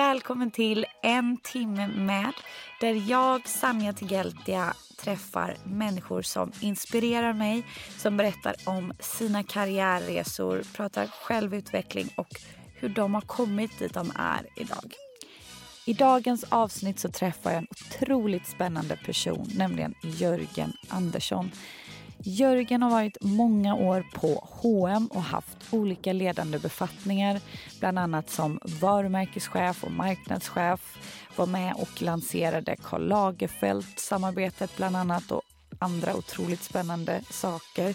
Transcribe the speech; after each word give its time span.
Välkommen 0.00 0.50
till 0.50 0.86
En 1.02 1.36
timme 1.36 1.88
med 1.88 2.32
där 2.80 3.10
jag, 3.10 3.48
Sanja 3.48 3.92
Tigeltia, 3.92 4.74
träffar 4.98 5.56
människor 5.64 6.22
som 6.22 6.52
inspirerar 6.60 7.32
mig, 7.32 7.66
som 7.98 8.16
berättar 8.16 8.54
om 8.64 8.92
sina 9.00 9.42
karriärresor, 9.42 10.62
pratar 10.76 11.06
självutveckling 11.06 12.08
och 12.16 12.40
hur 12.74 12.88
de 12.88 13.14
har 13.14 13.20
kommit 13.20 13.78
dit 13.78 13.94
de 13.94 14.12
är 14.16 14.46
idag. 14.56 14.94
I 15.86 15.92
dagens 15.92 16.44
avsnitt 16.48 16.98
så 16.98 17.08
träffar 17.08 17.50
jag 17.50 17.58
en 17.58 17.66
otroligt 17.70 18.46
spännande 18.46 18.96
person, 18.96 19.50
nämligen 19.54 19.94
Jörgen 20.02 20.72
Andersson. 20.88 21.50
Jörgen 22.22 22.82
har 22.82 22.90
varit 22.90 23.16
många 23.20 23.74
år 23.74 24.06
på 24.14 24.48
H&M 24.50 25.08
och 25.14 25.22
haft 25.22 25.56
olika 25.70 26.12
ledande 26.12 26.58
befattningar, 26.58 27.40
bland 27.78 27.98
annat 27.98 28.30
som 28.30 28.60
varumärkeschef 28.80 29.84
och 29.84 29.92
marknadschef. 29.92 30.98
Var 31.36 31.46
med 31.46 31.74
och 31.74 32.02
lanserade 32.02 32.76
Karl 32.82 33.08
Lagerfeld-samarbetet 33.08 34.76
bland 34.76 34.96
annat 34.96 35.30
och 35.30 35.42
andra 35.78 36.16
otroligt 36.16 36.62
spännande 36.62 37.22
saker. 37.30 37.94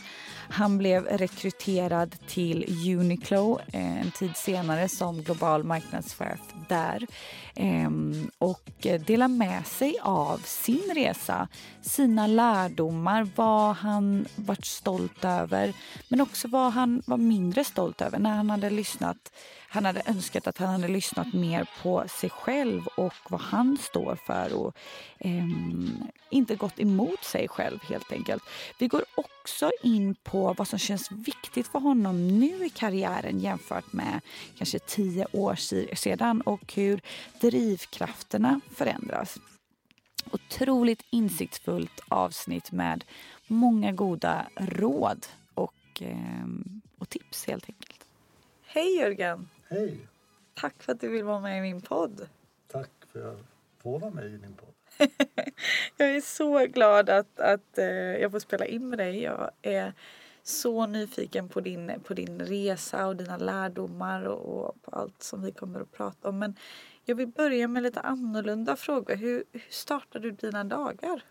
Han 0.49 0.77
blev 0.77 1.05
rekryterad 1.05 2.15
till 2.27 2.89
Uniqlo 2.99 3.59
eh, 3.73 4.01
en 4.01 4.11
tid 4.11 4.35
senare 4.35 4.89
som 4.89 5.23
global 5.23 5.63
marknadschef 5.63 6.39
där 6.69 7.07
ehm, 7.55 8.31
och 8.37 8.69
delar 9.05 9.27
med 9.27 9.67
sig 9.67 9.97
av 10.01 10.37
sin 10.37 10.91
resa, 10.95 11.47
sina 11.81 12.27
lärdomar, 12.27 13.27
vad 13.35 13.75
han 13.75 14.25
varit 14.35 14.65
stolt 14.65 15.25
över 15.25 15.73
men 16.09 16.21
också 16.21 16.47
vad 16.47 16.73
han 16.73 17.01
var 17.05 17.17
mindre 17.17 17.63
stolt 17.63 18.01
över 18.01 18.19
när 18.19 18.35
han 18.35 18.49
hade 18.49 18.69
lyssnat 18.69 19.31
han 19.75 19.85
hade 19.85 20.01
önskat 20.05 20.47
att 20.47 20.57
han 20.57 20.69
hade 20.69 20.87
lyssnat 20.87 21.33
mer 21.33 21.67
på 21.83 22.03
sig 22.07 22.29
själv 22.29 22.87
och 22.87 23.13
vad 23.29 23.41
han 23.41 23.77
står 23.77 24.15
för 24.25 24.53
och 24.53 24.75
eh, 25.19 25.45
inte 26.29 26.55
gått 26.55 26.79
emot 26.79 27.23
sig 27.23 27.47
själv 27.47 27.79
helt 27.89 28.11
enkelt. 28.11 28.43
Vi 28.79 28.87
går 28.87 29.05
också 29.15 29.71
in 29.83 30.15
på 30.23 30.34
vad 30.35 30.67
som 30.67 30.79
känns 30.79 31.11
viktigt 31.11 31.67
för 31.67 31.79
honom 31.79 32.27
nu 32.39 32.65
i 32.65 32.69
karriären 32.69 33.39
jämfört 33.39 33.93
med 33.93 34.21
kanske 34.57 34.79
tio 34.79 35.27
år 35.31 35.55
sedan 35.95 36.41
och 36.41 36.73
hur 36.73 37.01
drivkrafterna 37.41 38.61
förändras. 38.71 39.37
Otroligt 40.31 41.03
insiktsfullt 41.09 42.01
avsnitt 42.07 42.71
med 42.71 43.03
många 43.47 43.91
goda 43.91 44.45
råd 44.55 45.25
och, 45.53 46.01
eh, 46.01 46.45
och 46.97 47.09
tips 47.09 47.47
helt 47.47 47.69
enkelt. 47.69 48.05
Hej 48.65 48.97
Jörgen! 48.97 49.49
Hej! 49.69 49.97
Tack 50.53 50.83
för 50.83 50.91
att 50.91 51.01
du 51.01 51.09
vill 51.09 51.23
vara 51.23 51.39
med 51.39 51.57
i 51.57 51.61
min 51.61 51.81
podd. 51.81 52.29
Tack 52.67 52.91
för 53.11 53.19
att 53.19 53.25
jag 53.25 53.37
får 53.77 53.99
vara 53.99 54.11
med 54.11 54.25
i 54.25 54.37
din 54.37 54.53
podd. 54.53 54.73
jag 55.97 56.15
är 56.15 56.21
så 56.21 56.65
glad 56.65 57.09
att, 57.09 57.39
att 57.39 57.77
eh, 57.77 57.85
jag 57.85 58.31
får 58.31 58.39
spela 58.39 58.65
in 58.65 58.89
med 58.89 58.99
dig. 58.99 59.21
Jag 59.21 59.51
är 59.61 59.93
så 60.47 60.85
nyfiken 60.85 61.49
på 61.49 61.61
din, 61.61 62.01
på 62.03 62.13
din 62.13 62.39
resa 62.39 63.07
och 63.07 63.15
dina 63.15 63.37
lärdomar 63.37 64.23
och, 64.23 64.65
och 64.65 64.81
på 64.81 64.91
allt 64.91 65.23
som 65.23 65.41
vi 65.41 65.51
kommer 65.51 65.79
att 65.79 65.91
prata 65.91 66.29
om. 66.29 66.39
Men 66.39 66.55
jag 67.03 67.15
vill 67.15 67.27
börja 67.27 67.67
med 67.67 67.83
lite 67.83 67.99
annorlunda 67.99 68.75
frågor. 68.75 69.15
Hur, 69.15 69.43
hur 69.51 69.67
startar 69.69 70.19
du 70.19 70.31
dina 70.31 70.63
dagar? 70.63 71.23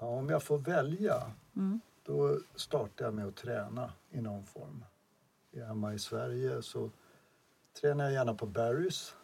Ja, 0.00 0.06
om 0.06 0.28
jag 0.28 0.42
får 0.42 0.58
välja, 0.58 1.32
mm. 1.56 1.80
då 2.02 2.38
startar 2.54 3.04
jag 3.04 3.14
med 3.14 3.26
att 3.26 3.36
träna 3.36 3.92
i 4.10 4.20
någon 4.20 4.46
form 4.46 4.84
är 5.52 5.64
hemma 5.64 5.94
i 5.94 5.98
Sverige 5.98 6.62
så 6.62 6.90
tränar 7.80 8.04
jag 8.04 8.12
gärna 8.12 8.34
på 8.34 8.46
Barrys 8.46 9.14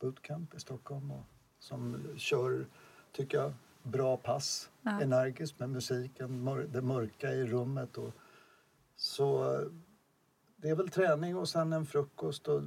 bootcamp 0.00 0.54
i 0.54 0.60
Stockholm 0.60 1.10
och 1.10 1.22
som 1.58 2.08
kör, 2.16 2.66
tycker 3.12 3.38
jag, 3.38 3.52
bra 3.82 4.16
pass. 4.16 4.70
Ja. 4.86 5.00
Energiskt 5.00 5.58
med 5.58 5.70
musiken, 5.70 6.44
det 6.68 6.82
mörka 6.82 7.32
i 7.32 7.46
rummet. 7.46 7.98
Och, 7.98 8.12
så 8.96 9.60
det 10.56 10.68
är 10.68 10.74
väl 10.74 10.88
träning 10.88 11.36
och 11.36 11.48
sen 11.48 11.72
en 11.72 11.86
frukost. 11.86 12.48
Och 12.48 12.62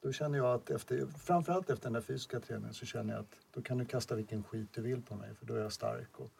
då 0.00 0.12
känner 0.12 0.38
jag 0.38 0.54
att 0.54 0.70
efter, 0.70 1.06
framförallt 1.06 1.70
efter 1.70 1.84
den 1.84 1.92
där 1.92 2.00
fysiska 2.00 2.40
träningen 2.40 2.74
så 2.74 2.86
känner 2.86 3.14
jag 3.14 3.20
att 3.20 3.36
då 3.52 3.62
kan 3.62 3.78
du 3.78 3.84
kasta 3.84 4.14
vilken 4.14 4.42
skit 4.42 4.68
du 4.72 4.82
vill 4.82 5.02
på 5.02 5.14
mig 5.14 5.34
för 5.34 5.46
då 5.46 5.54
är 5.54 5.58
jag 5.58 5.72
stark 5.72 6.20
och, 6.20 6.30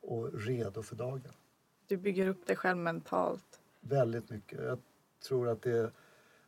och 0.00 0.40
redo 0.40 0.82
för 0.82 0.96
dagen. 0.96 1.32
Du 1.86 1.96
bygger 1.96 2.28
upp 2.28 2.46
dig 2.46 2.56
själv 2.56 2.78
mentalt? 2.78 3.60
Väldigt 3.80 4.30
mycket. 4.30 4.64
Jag 4.64 4.78
tror 5.28 5.48
att 5.48 5.62
det 5.62 5.78
är 5.78 5.90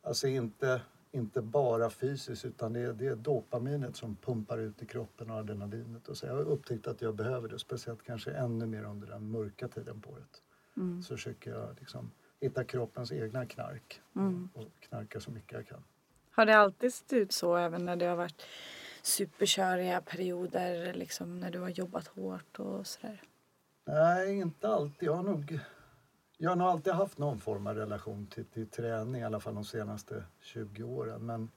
alltså 0.02 0.28
inte, 0.28 0.82
inte 1.12 1.42
bara 1.42 1.90
fysiskt 1.90 2.44
utan 2.44 2.72
det 2.72 2.80
är, 2.80 2.92
det 2.92 3.06
är 3.06 3.16
dopaminet 3.16 3.96
som 3.96 4.16
pumpar 4.16 4.58
ut 4.58 4.82
i 4.82 4.86
kroppen 4.86 5.30
och 5.30 5.36
adrenalinet. 5.36 6.08
Och 6.08 6.16
så 6.16 6.26
jag 6.26 6.34
har 6.34 6.42
upptäckt 6.42 6.86
att 6.86 7.02
jag 7.02 7.14
behöver 7.14 7.48
det, 7.48 7.58
speciellt 7.58 8.02
kanske 8.02 8.30
ännu 8.30 8.66
mer 8.66 8.84
under 8.84 9.06
den 9.06 9.30
mörka 9.30 9.68
tiden 9.68 10.00
på 10.00 10.10
året. 10.10 10.42
Mm. 10.76 11.02
Så 11.02 11.16
försöker 11.16 11.50
jag 11.50 11.76
liksom 11.78 12.10
hitta 12.40 12.64
kroppens 12.64 13.12
egna 13.12 13.46
knark 13.46 14.00
mm. 14.16 14.48
och, 14.54 14.68
knarka 14.80 15.20
så 15.20 15.30
mycket 15.30 15.52
jag 15.52 15.66
kan. 15.66 15.84
Har 16.30 16.46
det 16.46 16.56
alltid 16.56 16.94
sett 16.94 17.12
ut 17.12 17.32
så 17.32 17.56
även 17.56 17.84
när 17.84 17.96
det 17.96 18.06
har 18.06 18.16
varit 18.16 18.42
superköriga 19.02 20.00
perioder, 20.00 20.94
liksom 20.94 21.40
när 21.40 21.50
du 21.50 21.58
har 21.58 21.68
jobbat 21.68 22.06
hårt 22.06 22.58
och 22.58 22.86
sådär? 22.86 23.22
Nej, 23.84 24.38
inte 24.38 24.68
alltid. 24.68 25.08
Jag 25.08 25.14
har 25.14 25.22
nog 25.22 25.60
jag 26.38 26.50
har 26.50 26.56
nog 26.56 26.66
alltid 26.66 26.92
haft 26.92 27.18
någon 27.18 27.38
form 27.38 27.66
av 27.66 27.74
relation 27.74 28.26
till, 28.26 28.44
till 28.44 28.66
träning, 28.66 29.20
i 29.20 29.24
alla 29.24 29.40
fall 29.40 29.54
de 29.54 29.64
senaste 29.64 30.24
20 30.40 30.82
åren. 30.82 31.26
Men, 31.26 31.50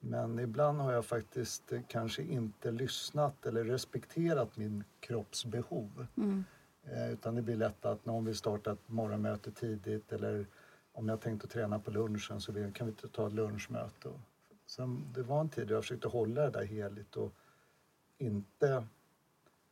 men 0.00 0.38
ibland 0.38 0.80
har 0.80 0.92
jag 0.92 1.06
faktiskt 1.06 1.72
kanske 1.88 2.22
inte 2.22 2.70
lyssnat 2.70 3.46
eller 3.46 3.64
respekterat 3.64 4.56
min 4.56 4.84
kropps 5.00 5.44
behov. 5.44 6.06
Mm. 6.16 6.44
Eh, 6.84 7.12
utan 7.12 7.34
det 7.34 7.42
blir 7.42 7.56
lätt 7.56 7.84
att 7.84 8.04
någon 8.04 8.24
vill 8.24 8.36
starta 8.36 8.72
ett 8.72 8.88
morgonmöte 8.88 9.50
tidigt 9.50 10.12
eller 10.12 10.46
om 10.92 11.08
jag 11.08 11.20
tänkte 11.20 11.48
träna 11.48 11.78
på 11.78 11.90
lunchen 11.90 12.40
så 12.40 12.52
vill, 12.52 12.72
kan 12.72 12.86
vi 12.86 12.90
inte 12.90 13.08
ta 13.08 13.26
ett 13.26 13.32
lunchmöte. 13.32 14.08
Sen, 14.66 15.12
det 15.14 15.22
var 15.22 15.40
en 15.40 15.48
tid 15.48 15.66
då 15.66 15.74
jag 15.74 15.82
försökte 15.82 16.08
hålla 16.08 16.42
det 16.42 16.50
där 16.50 16.64
heligt 16.64 17.16
och 17.16 17.32
inte 18.18 18.86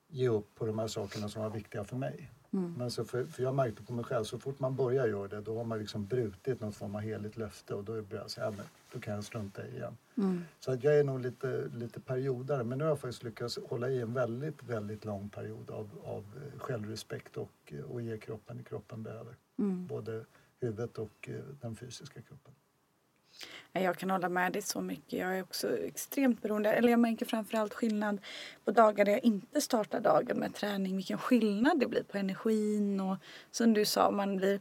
ge 0.08 0.28
upp 0.28 0.54
på 0.54 0.66
de 0.66 0.78
här 0.78 0.86
sakerna 0.86 1.28
som 1.28 1.42
var 1.42 1.50
viktiga 1.50 1.84
för 1.84 1.96
mig. 1.96 2.30
Mm. 2.52 2.74
Men 2.78 2.90
så 2.90 3.04
för, 3.04 3.24
för 3.24 3.42
jag 3.42 3.54
märkte 3.54 3.82
på 3.82 3.92
mig 3.92 4.04
själv, 4.04 4.24
så 4.24 4.38
fort 4.38 4.60
man 4.60 4.76
börjar 4.76 5.06
göra 5.06 5.28
det 5.28 5.40
då 5.40 5.56
har 5.56 5.64
man 5.64 5.78
liksom 5.78 6.06
brutit 6.06 6.60
något 6.60 6.76
form 6.76 6.94
av 6.94 7.00
heligt 7.00 7.36
löfte 7.36 7.74
och 7.74 7.84
då 7.84 7.92
börjar 7.92 8.22
jag 8.22 8.30
säga, 8.30 8.46
ja, 8.46 8.50
men 8.56 8.66
då 8.92 9.00
kan 9.00 9.14
jag 9.14 9.24
strunta 9.24 9.66
i 9.66 9.70
igen. 9.70 9.96
Mm. 10.16 10.44
Så 10.60 10.72
att 10.72 10.84
jag 10.84 10.98
är 10.98 11.04
nog 11.04 11.20
lite, 11.20 11.68
lite 11.74 12.00
periodare 12.00 12.64
men 12.64 12.78
nu 12.78 12.84
har 12.84 12.88
jag 12.88 13.00
faktiskt 13.00 13.22
lyckats 13.22 13.58
hålla 13.68 13.90
i 13.90 14.00
en 14.00 14.12
väldigt, 14.12 14.62
väldigt 14.62 15.04
lång 15.04 15.28
period 15.28 15.70
av, 15.70 15.90
av 16.04 16.24
eh, 16.36 16.58
självrespekt 16.58 17.36
och, 17.36 17.72
och 17.88 18.02
ge 18.02 18.18
kroppen 18.18 18.56
det 18.56 18.62
kroppen 18.62 19.02
behöver. 19.02 19.36
Mm. 19.58 19.86
Både 19.86 20.24
huvudet 20.60 20.98
och 20.98 21.28
eh, 21.28 21.40
den 21.60 21.76
fysiska 21.76 22.22
kroppen. 22.22 22.54
Jag 23.72 23.96
kan 23.96 24.10
hålla 24.10 24.28
med 24.28 24.52
dig 24.52 24.62
så 24.62 24.80
mycket. 24.80 25.18
Jag 25.18 25.38
är 25.38 25.42
också 25.42 25.78
extremt 25.78 26.42
beroende. 26.42 26.72
Eller 26.72 26.88
jag 26.88 27.00
märker 27.00 27.26
framförallt 27.26 27.74
skillnad 27.74 28.20
på 28.64 28.70
dagar 28.70 29.04
där 29.04 29.12
jag 29.12 29.24
inte 29.24 29.60
startar 29.60 30.00
dagen 30.00 30.36
med 30.36 30.54
träning. 30.54 30.96
Vilken 30.96 31.18
skillnad 31.18 31.80
det 31.80 31.86
blir 31.86 32.02
på 32.02 32.18
energin 32.18 33.00
och 33.00 33.16
som 33.50 33.74
du 33.74 33.84
sa, 33.84 34.10
man 34.10 34.36
blir 34.36 34.60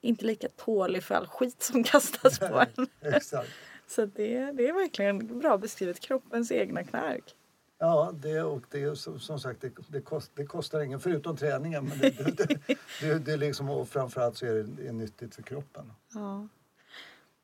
inte 0.00 0.24
lika 0.24 0.48
tålig 0.48 1.02
för 1.02 1.14
all 1.14 1.26
skit 1.26 1.62
som 1.62 1.84
kastas 1.84 2.38
på 2.38 2.64
en. 2.76 2.86
Exakt. 3.14 3.50
Så 3.86 4.06
det, 4.06 4.52
det 4.52 4.68
är 4.68 4.72
verkligen 4.72 5.38
bra 5.38 5.58
beskrivet. 5.58 6.00
Kroppens 6.00 6.52
egna 6.52 6.84
knark. 6.84 7.34
Ja, 7.78 8.12
det, 8.14 8.42
och 8.42 8.62
det, 8.70 8.98
som, 8.98 9.40
sagt, 9.40 9.60
det, 9.60 9.72
det, 9.88 10.00
kost, 10.00 10.30
det 10.34 10.46
kostar 10.46 10.80
ingen 10.80 11.00
förutom 11.00 11.36
träningen. 11.36 11.84
Men 11.84 11.98
det, 11.98 12.36
det, 12.36 12.76
det, 13.00 13.18
det, 13.18 13.36
liksom, 13.36 13.70
och 13.70 13.88
framförallt 13.88 14.36
så 14.36 14.46
är 14.46 14.54
det, 14.54 14.62
det 14.62 14.88
är 14.88 14.92
nyttigt 14.92 15.34
för 15.34 15.42
kroppen. 15.42 15.92
Ja. 16.14 16.48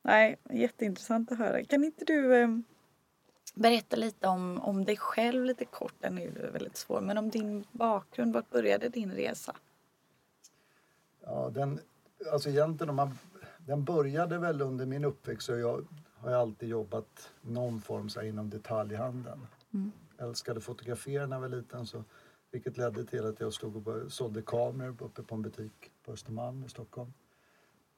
Nej, 0.02 0.36
jätteintressant 0.50 1.32
att 1.32 1.38
höra. 1.38 1.64
Kan 1.64 1.84
inte 1.84 2.04
du 2.04 2.36
eh, 2.36 2.48
Berätta 3.54 3.96
lite 3.96 4.28
om, 4.28 4.60
om 4.60 4.84
dig 4.84 4.96
själv 4.96 5.44
lite 5.44 5.64
kort. 5.64 5.94
Den 5.98 6.18
är 6.18 6.22
ju 6.22 6.30
väldigt 6.30 6.76
svår. 6.76 7.00
Men 7.00 7.18
om 7.18 7.30
din 7.30 7.64
bakgrund. 7.72 8.34
Vart 8.34 8.50
började 8.50 8.88
din 8.88 9.12
resa? 9.12 9.56
Ja, 11.20 11.50
den, 11.54 11.80
alltså 12.32 12.48
egentligen 12.48 12.90
om 12.90 12.96
man, 12.96 13.18
den 13.58 13.84
började 13.84 14.38
väl 14.38 14.60
under 14.60 14.86
min 14.86 15.04
uppväxt. 15.04 15.46
Så 15.46 15.52
jag 15.52 15.86
har 16.14 16.30
jag 16.30 16.40
alltid 16.40 16.68
jobbat 16.68 17.30
någon 17.40 17.80
form 17.80 18.08
så 18.08 18.20
här, 18.20 18.26
inom 18.26 18.50
detaljhandeln. 18.50 19.46
Mm. 19.74 19.92
Jag 20.16 20.28
älskade 20.28 20.60
fotografera 20.60 21.26
när 21.26 21.36
jag 21.36 21.40
var 21.40 21.48
liten. 21.48 21.86
Så, 21.86 22.04
vilket 22.50 22.76
ledde 22.76 23.04
till 23.04 23.26
att 23.26 23.40
jag 23.40 23.52
stod 23.52 23.88
och 23.88 24.12
sålde 24.12 24.42
kameror 24.42 24.96
uppe 25.02 25.22
på 25.22 25.34
en 25.34 25.42
butik 25.42 25.90
på 26.04 26.12
Östermalm 26.12 26.64
i 26.64 26.68
Stockholm. 26.68 27.12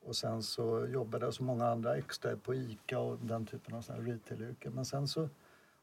Och 0.07 0.17
sen 0.17 0.43
så 0.43 0.87
jobbade 0.87 1.25
jag 1.25 1.35
som 1.35 1.47
många 1.47 1.69
andra 1.69 1.97
extra 1.97 2.37
på 2.37 2.55
ICA 2.55 2.99
och 2.99 3.19
den 3.19 3.47
typen 3.47 3.75
av 3.75 3.83
retailyrken. 3.83 4.73
Men 4.73 4.85
sen 4.85 5.09
så 5.09 5.29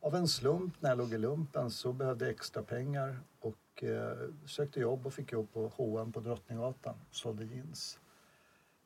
av 0.02 0.16
en 0.16 0.28
slump 0.28 0.82
när 0.82 0.90
jag 0.90 0.98
låg 0.98 1.14
i 1.14 1.18
lumpen 1.18 1.72
så 1.72 1.94
behövde 1.94 2.26
jag 2.26 2.34
extra 2.34 2.64
pengar 2.64 3.20
och 3.40 3.84
eh, 3.84 4.18
sökte 4.46 4.80
jobb 4.80 5.06
och 5.06 5.14
fick 5.14 5.32
jobb 5.32 5.54
på 5.54 5.72
H&M 5.76 6.12
på 6.12 6.20
Drottninggatan, 6.20 6.96
sålde 7.12 7.46
jeans. 7.46 8.00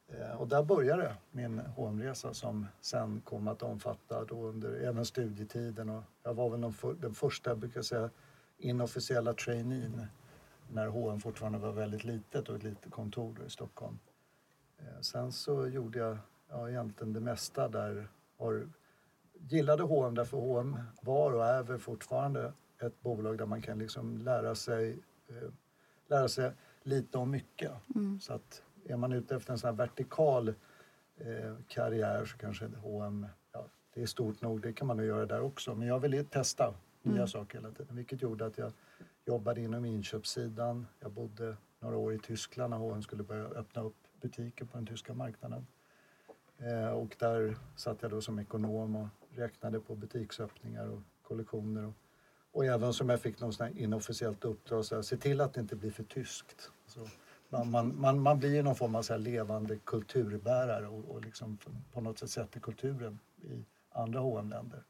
Eh, 0.08 0.42
och 0.42 0.48
där 0.48 0.64
började 0.64 1.16
min 1.32 1.60
hm 1.60 2.02
resa 2.02 2.34
som 2.34 2.68
sen 2.82 3.22
kom 3.22 3.48
att 3.48 3.62
omfatta 3.62 4.26
då 4.26 4.44
under 4.44 4.74
även 4.74 5.06
studietiden. 5.06 5.90
Och 5.90 6.04
jag 6.24 6.34
var 6.34 6.50
väl 6.50 6.72
för, 6.72 6.94
den 6.94 7.14
första, 7.14 7.56
brukar 7.56 7.78
jag 7.78 7.86
säga, 7.86 8.10
inofficiella 8.58 9.34
traineen 9.34 10.06
när 10.72 10.88
H&M 10.88 11.20
fortfarande 11.20 11.60
var 11.60 11.72
väldigt 11.72 12.04
litet 12.04 12.50
och 12.50 12.56
ett 12.56 12.64
litet 12.64 12.92
kontor 12.92 13.42
i 13.48 13.50
Stockholm. 13.50 14.00
Eh, 14.78 15.02
sen 15.02 15.32
så 15.32 15.68
gjorde 15.68 16.00
jag 16.00 16.18
ja, 16.50 16.70
egentligen 16.70 17.14
det 17.14 17.20
mesta 17.20 17.68
där. 17.68 18.08
Har, 18.38 18.70
gillade 19.34 19.84
H&M 19.84 20.16
därför 20.16 20.38
H&M 20.38 20.78
var 21.02 21.32
och 21.32 21.46
är 21.46 21.64
väl 21.64 21.80
fortfarande 21.80 22.54
ett 22.82 23.02
bolag 23.02 23.38
där 23.38 23.46
man 23.46 23.62
kan 23.62 23.80
liksom 23.80 24.18
lära 24.18 24.56
sig, 24.56 25.00
eh, 25.28 25.50
lära 26.08 26.28
sig 26.28 26.52
lite 26.84 27.18
om 27.18 27.32
mycket. 27.32 27.72
Mm. 27.96 28.20
Så 28.20 28.34
att 28.34 28.64
är 28.86 28.98
man 28.98 29.12
ute 29.12 29.36
efter 29.36 29.52
en 29.52 29.60
sån 29.60 29.68
här 29.68 29.76
vertikal 29.76 30.48
eh, 31.18 31.56
karriär 31.68 32.26
så 32.26 32.38
kanske 32.38 32.68
H&M, 32.68 33.28
ja, 33.52 33.66
det 33.94 34.02
är 34.02 34.06
stort 34.06 34.42
nog, 34.42 34.62
det 34.62 34.74
kan 34.74 34.88
man 34.88 34.98
nog 34.98 35.06
göra 35.06 35.26
där 35.26 35.42
också. 35.42 35.76
Men 35.76 35.88
jag 35.88 36.00
ville 36.00 36.24
testa 36.24 36.74
nya 37.02 37.16
mm. 37.16 37.28
saker 37.28 37.58
hela 37.58 37.72
tiden 37.72 37.96
vilket 37.96 38.22
gjorde 38.22 38.46
att 38.46 38.58
jag 38.58 38.72
jobbade 39.26 39.62
inom 39.62 39.86
inköpssidan. 39.86 40.88
Jag 41.00 41.12
bodde 41.12 41.58
några 41.80 41.98
år 41.98 42.14
i 42.14 42.20
Tyskland 42.20 42.70
när 42.70 42.78
H&M 42.78 43.02
skulle 43.02 43.24
börja 43.24 43.44
öppna 43.44 43.82
upp 43.82 44.05
butiker 44.22 44.66
på 44.66 44.78
den 44.78 44.86
tyska 44.86 45.14
marknaden. 45.14 45.68
Eh, 46.58 46.90
och 46.90 47.16
där 47.20 47.58
satt 47.76 48.02
jag 48.02 48.12
då 48.12 48.22
som 48.22 48.40
ekonom 48.40 48.96
och 48.96 49.08
räknade 49.30 49.80
på 49.80 49.96
butiksöppningar 49.96 50.88
och 50.88 51.02
kollektioner. 51.22 51.86
Och, 51.86 51.94
och 52.52 52.66
även 52.66 52.94
som 52.94 53.10
jag 53.10 53.22
fick 53.22 53.40
något 53.40 53.60
inofficiellt 53.76 54.46
uppdrag, 54.46 54.86
så 54.86 54.96
här, 54.96 55.02
se 55.02 55.18
till 55.18 55.42
att 55.42 55.54
det 55.54 55.62
inte 55.62 55.76
blir 55.76 55.92
för 55.92 56.04
tyskt. 56.04 56.72
Så 56.88 57.08
man, 57.50 57.72
man, 57.72 58.02
man, 58.02 58.20
man 58.20 58.40
blir 58.40 58.64
någon 58.64 58.76
form 58.76 58.96
av 58.96 59.02
så 59.02 59.18
levande 59.18 59.78
kulturbärare 59.78 60.88
och, 60.88 61.06
och 61.06 61.26
liksom 61.26 61.58
på 61.94 62.02
något 62.02 62.20
sätt 62.20 62.30
sätter 62.30 62.60
kulturen 62.60 63.20
i 63.42 63.66
andra 63.92 64.20
hm 64.20 64.50
länder 64.50 64.84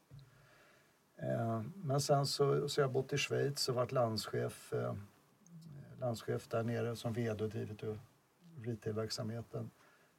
eh, 1.16 1.62
Men 1.74 2.00
sen 2.00 2.26
så, 2.26 2.68
så 2.68 2.80
jag 2.80 2.92
bott 2.92 3.12
i 3.12 3.18
Schweiz 3.18 3.68
och 3.68 3.74
varit 3.74 3.92
landschef, 3.92 4.72
eh, 4.72 4.94
landschef 6.00 6.48
där 6.48 6.62
nere 6.62 6.96
som 6.96 7.12
vd 7.12 7.44
och 7.44 7.50
drivit 7.50 7.82
retailverksamheten. 8.66 9.70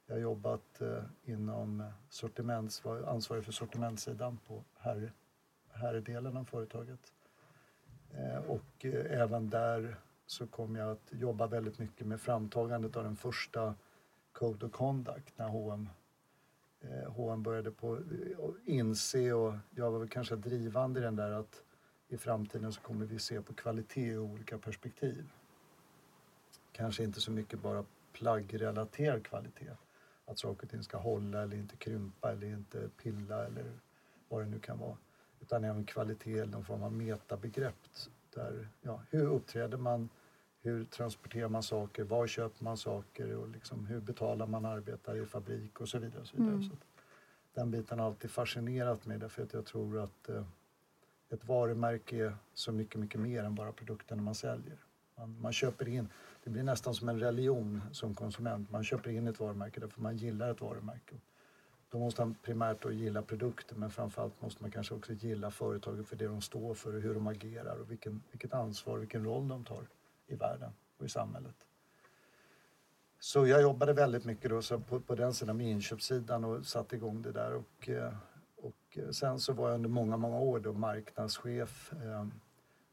Jag 0.06 0.14
har 0.14 0.20
jobbat 0.20 0.80
eh, 0.80 1.02
inom 1.24 1.84
sortiments, 2.08 2.84
var 2.84 3.02
ansvarig 3.02 3.44
för 3.44 3.52
sortimentsidan 3.52 4.38
på 4.46 4.64
herr, 4.78 5.12
herrdelen 5.70 6.36
av 6.36 6.44
företaget. 6.44 7.12
Eh, 8.10 8.38
och 8.38 8.84
eh, 8.84 9.20
även 9.20 9.50
där 9.50 9.96
så 10.26 10.46
kom 10.46 10.76
jag 10.76 10.90
att 10.90 11.12
jobba 11.12 11.46
väldigt 11.46 11.78
mycket 11.78 12.06
med 12.06 12.20
framtagandet 12.20 12.96
av 12.96 13.04
den 13.04 13.16
första 13.16 13.74
Code 14.32 14.66
of 14.66 14.72
Conduct 14.72 15.38
när 15.38 15.48
H&M 15.48 15.88
H&M 17.06 17.42
började 17.42 17.70
på 17.70 17.98
inse 18.64 19.32
och 19.32 19.54
jag 19.70 19.90
var 19.90 19.98
väl 19.98 20.08
kanske 20.08 20.36
drivande 20.36 21.00
i 21.00 21.02
den 21.02 21.16
där 21.16 21.30
att 21.30 21.62
i 22.08 22.16
framtiden 22.16 22.72
så 22.72 22.80
kommer 22.80 23.06
vi 23.06 23.18
se 23.18 23.42
på 23.42 23.54
kvalitet 23.54 24.12
i 24.12 24.18
olika 24.18 24.58
perspektiv. 24.58 25.32
Kanske 26.72 27.04
inte 27.04 27.20
så 27.20 27.30
mycket 27.30 27.60
bara 27.60 27.84
plaggrelaterad 28.18 29.24
kvalitet. 29.24 29.76
Att 30.26 30.38
saker 30.38 30.62
och 30.62 30.70
ting 30.70 30.82
ska 30.82 30.98
hålla 30.98 31.42
eller 31.42 31.56
inte 31.56 31.76
krympa 31.76 32.32
eller 32.32 32.46
inte 32.46 32.88
pilla 33.02 33.44
eller 33.44 33.64
vad 34.28 34.42
det 34.42 34.46
nu 34.46 34.58
kan 34.58 34.78
vara. 34.78 34.96
Utan 35.40 35.64
även 35.64 35.84
kvalitet 35.84 36.38
eller 36.38 36.52
någon 36.52 36.64
form 36.64 36.82
av 36.82 36.92
metabegrepp. 36.92 37.74
Där, 38.34 38.68
ja, 38.82 39.02
hur 39.10 39.26
uppträder 39.26 39.78
man? 39.78 40.08
Hur 40.60 40.84
transporterar 40.84 41.48
man 41.48 41.62
saker? 41.62 42.04
Var 42.04 42.26
köper 42.26 42.64
man 42.64 42.76
saker? 42.76 43.36
Och 43.36 43.48
liksom, 43.48 43.86
hur 43.86 44.00
betalar 44.00 44.46
man 44.46 44.64
arbetare 44.64 45.18
i 45.18 45.26
fabrik? 45.26 45.80
Och 45.80 45.88
så 45.88 45.98
vidare. 45.98 46.20
Och 46.20 46.26
så 46.26 46.36
vidare. 46.36 46.54
Mm. 46.54 46.62
Så 46.62 46.76
den 47.54 47.70
biten 47.70 47.98
har 47.98 48.06
alltid 48.06 48.30
fascinerat 48.30 49.06
mig 49.06 49.18
därför 49.18 49.42
att 49.42 49.52
jag 49.52 49.66
tror 49.66 49.98
att 49.98 50.28
eh, 50.28 50.44
ett 51.30 51.44
varumärke 51.44 52.16
är 52.16 52.36
så 52.54 52.72
mycket, 52.72 53.00
mycket 53.00 53.20
mer 53.20 53.44
än 53.44 53.54
bara 53.54 53.72
produkterna 53.72 54.22
man 54.22 54.34
säljer. 54.34 54.78
Man, 55.18 55.36
man 55.40 55.52
köper 55.52 55.88
in 55.88 56.08
det 56.48 56.52
blir 56.52 56.62
nästan 56.62 56.94
som 56.94 57.08
en 57.08 57.20
religion 57.20 57.82
som 57.92 58.14
konsument. 58.14 58.70
Man 58.70 58.84
köper 58.84 59.10
in 59.10 59.28
ett 59.28 59.40
varumärke 59.40 59.80
därför 59.80 60.00
man 60.00 60.16
gillar 60.16 60.50
ett 60.50 60.60
varumärke. 60.60 61.14
Då 61.90 61.98
måste 61.98 62.20
man 62.20 62.34
primärt 62.34 62.82
då 62.82 62.92
gilla 62.92 63.22
produkten 63.22 63.80
men 63.80 63.90
framförallt 63.90 64.42
måste 64.42 64.62
man 64.62 64.70
kanske 64.70 64.94
också 64.94 65.12
gilla 65.12 65.50
företaget 65.50 66.08
för 66.08 66.16
det 66.16 66.26
de 66.26 66.40
står 66.40 66.74
för 66.74 66.94
och 66.94 67.02
hur 67.02 67.14
de 67.14 67.26
agerar 67.26 67.76
och 67.80 67.90
vilken, 67.90 68.22
vilket 68.30 68.52
ansvar, 68.52 68.98
vilken 68.98 69.24
roll 69.24 69.48
de 69.48 69.64
tar 69.64 69.88
i 70.26 70.34
världen 70.34 70.70
och 70.98 71.04
i 71.04 71.08
samhället. 71.08 71.66
Så 73.18 73.46
jag 73.46 73.62
jobbade 73.62 73.92
väldigt 73.92 74.24
mycket 74.24 74.50
då, 74.50 74.62
så 74.62 74.78
på, 74.78 75.00
på 75.00 75.14
den 75.14 75.34
sidan 75.34 75.56
med 75.56 75.66
inköpssidan 75.66 76.44
och 76.44 76.66
satte 76.66 76.96
igång 76.96 77.22
det 77.22 77.32
där. 77.32 77.54
Och, 77.54 77.88
och 78.56 78.98
sen 79.14 79.40
så 79.40 79.52
var 79.52 79.68
jag 79.68 79.74
under 79.74 79.88
många, 79.88 80.16
många 80.16 80.38
år 80.38 80.60
då 80.60 80.72
marknadschef 80.72 81.92
eh, 81.92 82.26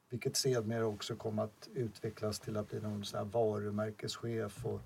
vilket 0.10 0.36
sedermera 0.36 0.86
också 0.86 1.16
kom 1.16 1.40
att 1.40 1.70
utvecklas 1.74 2.40
till 2.40 2.58
att 2.58 2.70
bli 2.70 2.82
någon 2.82 3.06
sån 3.06 3.18
här 3.18 3.26
varumärkeschef 3.26 4.66
och 4.66 4.82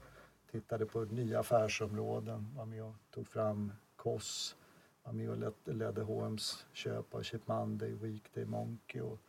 tittade 0.52 0.86
på 0.86 1.02
nya 1.02 1.40
affärsområden, 1.40 2.54
var 2.56 2.66
med 2.66 2.84
och 2.84 2.96
tog 3.14 3.28
fram 3.28 3.72
KOS, 3.96 4.56
var 5.04 5.14
med 5.14 5.30
och 5.30 5.54
ledde 5.74 6.02
H&M's 6.02 6.64
köp 6.74 7.16
av 7.16 7.24
Cheap 7.24 7.48
Monday, 7.48 7.92
Weekday, 7.92 8.46
Monkey 8.46 9.02
och 9.02 9.20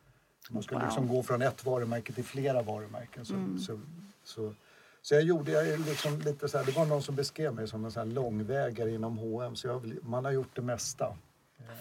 man 0.49 0.63
skulle 0.63 0.79
wow. 0.79 0.87
liksom 0.87 1.07
gå 1.07 1.23
från 1.23 1.41
ett 1.41 1.65
varumärke 1.65 2.13
till 2.13 2.23
flera 2.23 2.61
varumärken. 2.61 3.25
Så, 3.25 3.33
mm. 3.33 3.59
så, 3.59 3.79
så, 4.23 4.53
så, 5.01 5.13
jag 5.13 5.23
gjorde 5.23 5.51
jag 5.51 5.79
liksom 5.79 6.19
lite 6.19 6.47
så 6.49 6.57
här, 6.57 6.65
det 6.65 6.71
var 6.71 6.85
någon 6.85 7.03
som 7.03 7.15
beskrev 7.15 7.55
mig 7.55 7.67
som 7.67 7.85
en 7.85 7.91
sån 7.91 8.07
här 8.07 8.15
långvägare 8.15 8.91
inom 8.91 9.17
H&M 9.17 9.55
så 9.55 9.67
jag, 9.67 9.97
man 10.01 10.25
har 10.25 10.31
gjort 10.31 10.55
det 10.55 10.61
mesta. 10.61 11.17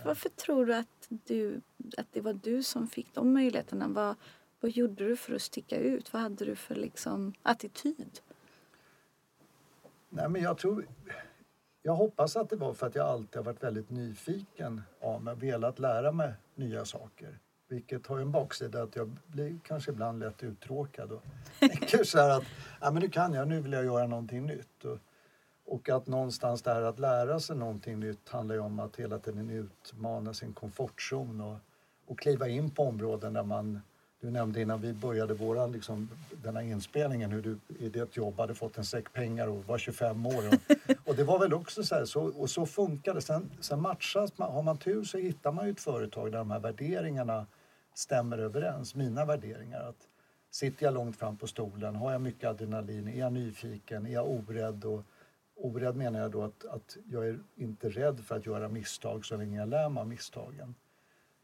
Varför 0.04 0.28
tror 0.28 0.66
du 0.66 0.74
att, 0.74 1.08
du 1.08 1.60
att 1.96 2.06
det 2.12 2.20
var 2.20 2.32
du 2.32 2.62
som 2.62 2.86
fick 2.86 3.14
de 3.14 3.32
möjligheterna? 3.32 3.88
Vad, 3.88 4.14
vad 4.60 4.70
gjorde 4.70 5.08
du 5.08 5.16
för 5.16 5.34
att 5.34 5.42
sticka 5.42 5.76
ut? 5.76 6.12
Vad 6.12 6.22
hade 6.22 6.44
du 6.44 6.56
för 6.56 6.74
liksom, 6.74 7.32
attityd? 7.42 8.20
Nej, 10.08 10.28
men 10.28 10.42
jag 10.42 10.58
tror... 10.58 10.86
Jag 11.82 11.94
hoppas 11.94 12.36
att 12.36 12.50
det 12.50 12.56
var 12.56 12.74
för 12.74 12.86
att 12.86 12.94
jag 12.94 13.06
alltid 13.06 13.36
har 13.36 13.42
varit 13.42 13.62
väldigt 13.62 13.90
nyfiken 13.90 14.82
av 15.00 15.22
mig, 15.22 15.34
velat 15.34 15.78
lära 15.78 16.12
mig 16.12 16.32
nya 16.54 16.84
saker. 16.84 17.38
Vilket 17.68 18.06
har 18.06 18.16
ju 18.16 18.22
en 18.22 18.32
baksida 18.32 18.82
att 18.82 18.96
jag 18.96 19.16
blir 19.26 19.58
kanske 19.64 19.90
ibland 19.90 20.18
lätt 20.18 20.42
uttråkad 20.42 21.12
och 21.12 21.22
tänker 21.58 22.04
så 22.04 22.18
här 22.18 22.30
att 22.30 22.44
ja, 22.80 22.90
men 22.90 23.02
nu 23.02 23.08
kan 23.08 23.32
jag, 23.32 23.48
nu 23.48 23.60
vill 23.60 23.72
jag 23.72 23.84
göra 23.84 24.06
någonting 24.06 24.46
nytt. 24.46 24.84
Och 24.84 24.98
och 25.70 25.88
att 25.88 26.06
någonstans 26.06 26.62
det 26.62 26.74
här 26.74 26.82
att 26.82 26.98
lära 26.98 27.40
sig 27.40 27.56
någonting 27.56 28.00
nytt 28.00 28.28
handlar 28.28 28.54
ju 28.54 28.60
om 28.60 28.80
att 28.80 28.96
hela 28.96 29.18
tiden 29.18 29.50
utmana 29.50 30.34
sin 30.34 30.52
komfortzon 30.52 31.40
och, 31.40 31.56
och 32.06 32.18
kliva 32.18 32.48
in 32.48 32.70
på 32.70 32.82
områden 32.82 33.32
där 33.32 33.42
man 33.42 33.80
du 34.20 34.30
nämnde 34.30 34.60
innan 34.60 34.80
vi 34.80 34.92
började 34.92 35.34
våran, 35.34 35.72
liksom, 35.72 36.08
den 36.42 36.56
här 36.56 36.62
inspelningen 36.62 37.30
hur 37.30 37.42
du 37.42 37.58
i 37.78 37.88
ditt 37.88 38.16
jobb 38.16 38.38
hade 38.38 38.54
fått 38.54 38.78
en 38.78 38.84
säck 38.84 39.12
pengar 39.12 39.46
och 39.46 39.64
var 39.64 39.78
25 39.78 40.26
år. 40.26 40.48
Och, 40.48 40.96
och 41.04 41.16
det 41.16 41.24
var 41.24 41.38
väl 41.38 41.54
också 41.54 41.82
så 41.82 41.94
här, 41.94 42.04
så, 42.04 42.22
och 42.22 42.50
så 42.50 42.66
funkar 42.66 43.14
det. 43.14 43.20
Sen, 43.20 43.50
sen 43.60 43.80
matchas 43.82 44.38
man, 44.38 44.52
har 44.52 44.62
man 44.62 44.78
tur 44.78 45.04
så 45.04 45.18
hittar 45.18 45.52
man 45.52 45.66
ju 45.66 45.70
ett 45.70 45.80
företag 45.80 46.32
där 46.32 46.38
de 46.38 46.50
här 46.50 46.60
värderingarna 46.60 47.46
stämmer 47.94 48.38
överens. 48.38 48.94
Mina 48.94 49.24
värderingar. 49.24 49.80
Att 49.88 50.08
sitter 50.50 50.84
jag 50.84 50.94
långt 50.94 51.16
fram 51.16 51.36
på 51.36 51.46
stolen? 51.46 51.96
Har 51.96 52.12
jag 52.12 52.20
mycket 52.20 52.50
adrenalin? 52.50 53.08
Är 53.08 53.18
jag 53.18 53.32
nyfiken? 53.32 54.06
Är 54.06 54.12
jag 54.12 54.30
orädd? 54.30 54.84
Och, 54.84 55.04
orädd 55.60 55.96
menar 55.96 56.20
jag 56.20 56.30
då 56.30 56.42
att, 56.42 56.64
att 56.64 56.96
jag 57.10 57.28
är 57.28 57.38
inte 57.56 57.88
rädd 57.88 58.20
för 58.20 58.36
att 58.36 58.46
göra 58.46 58.68
misstag 58.68 59.24
så 59.24 59.36
länge 59.36 59.58
jag 59.58 59.68
lär 59.68 59.88
mig 59.88 60.00
av 60.00 60.08
misstagen. 60.08 60.74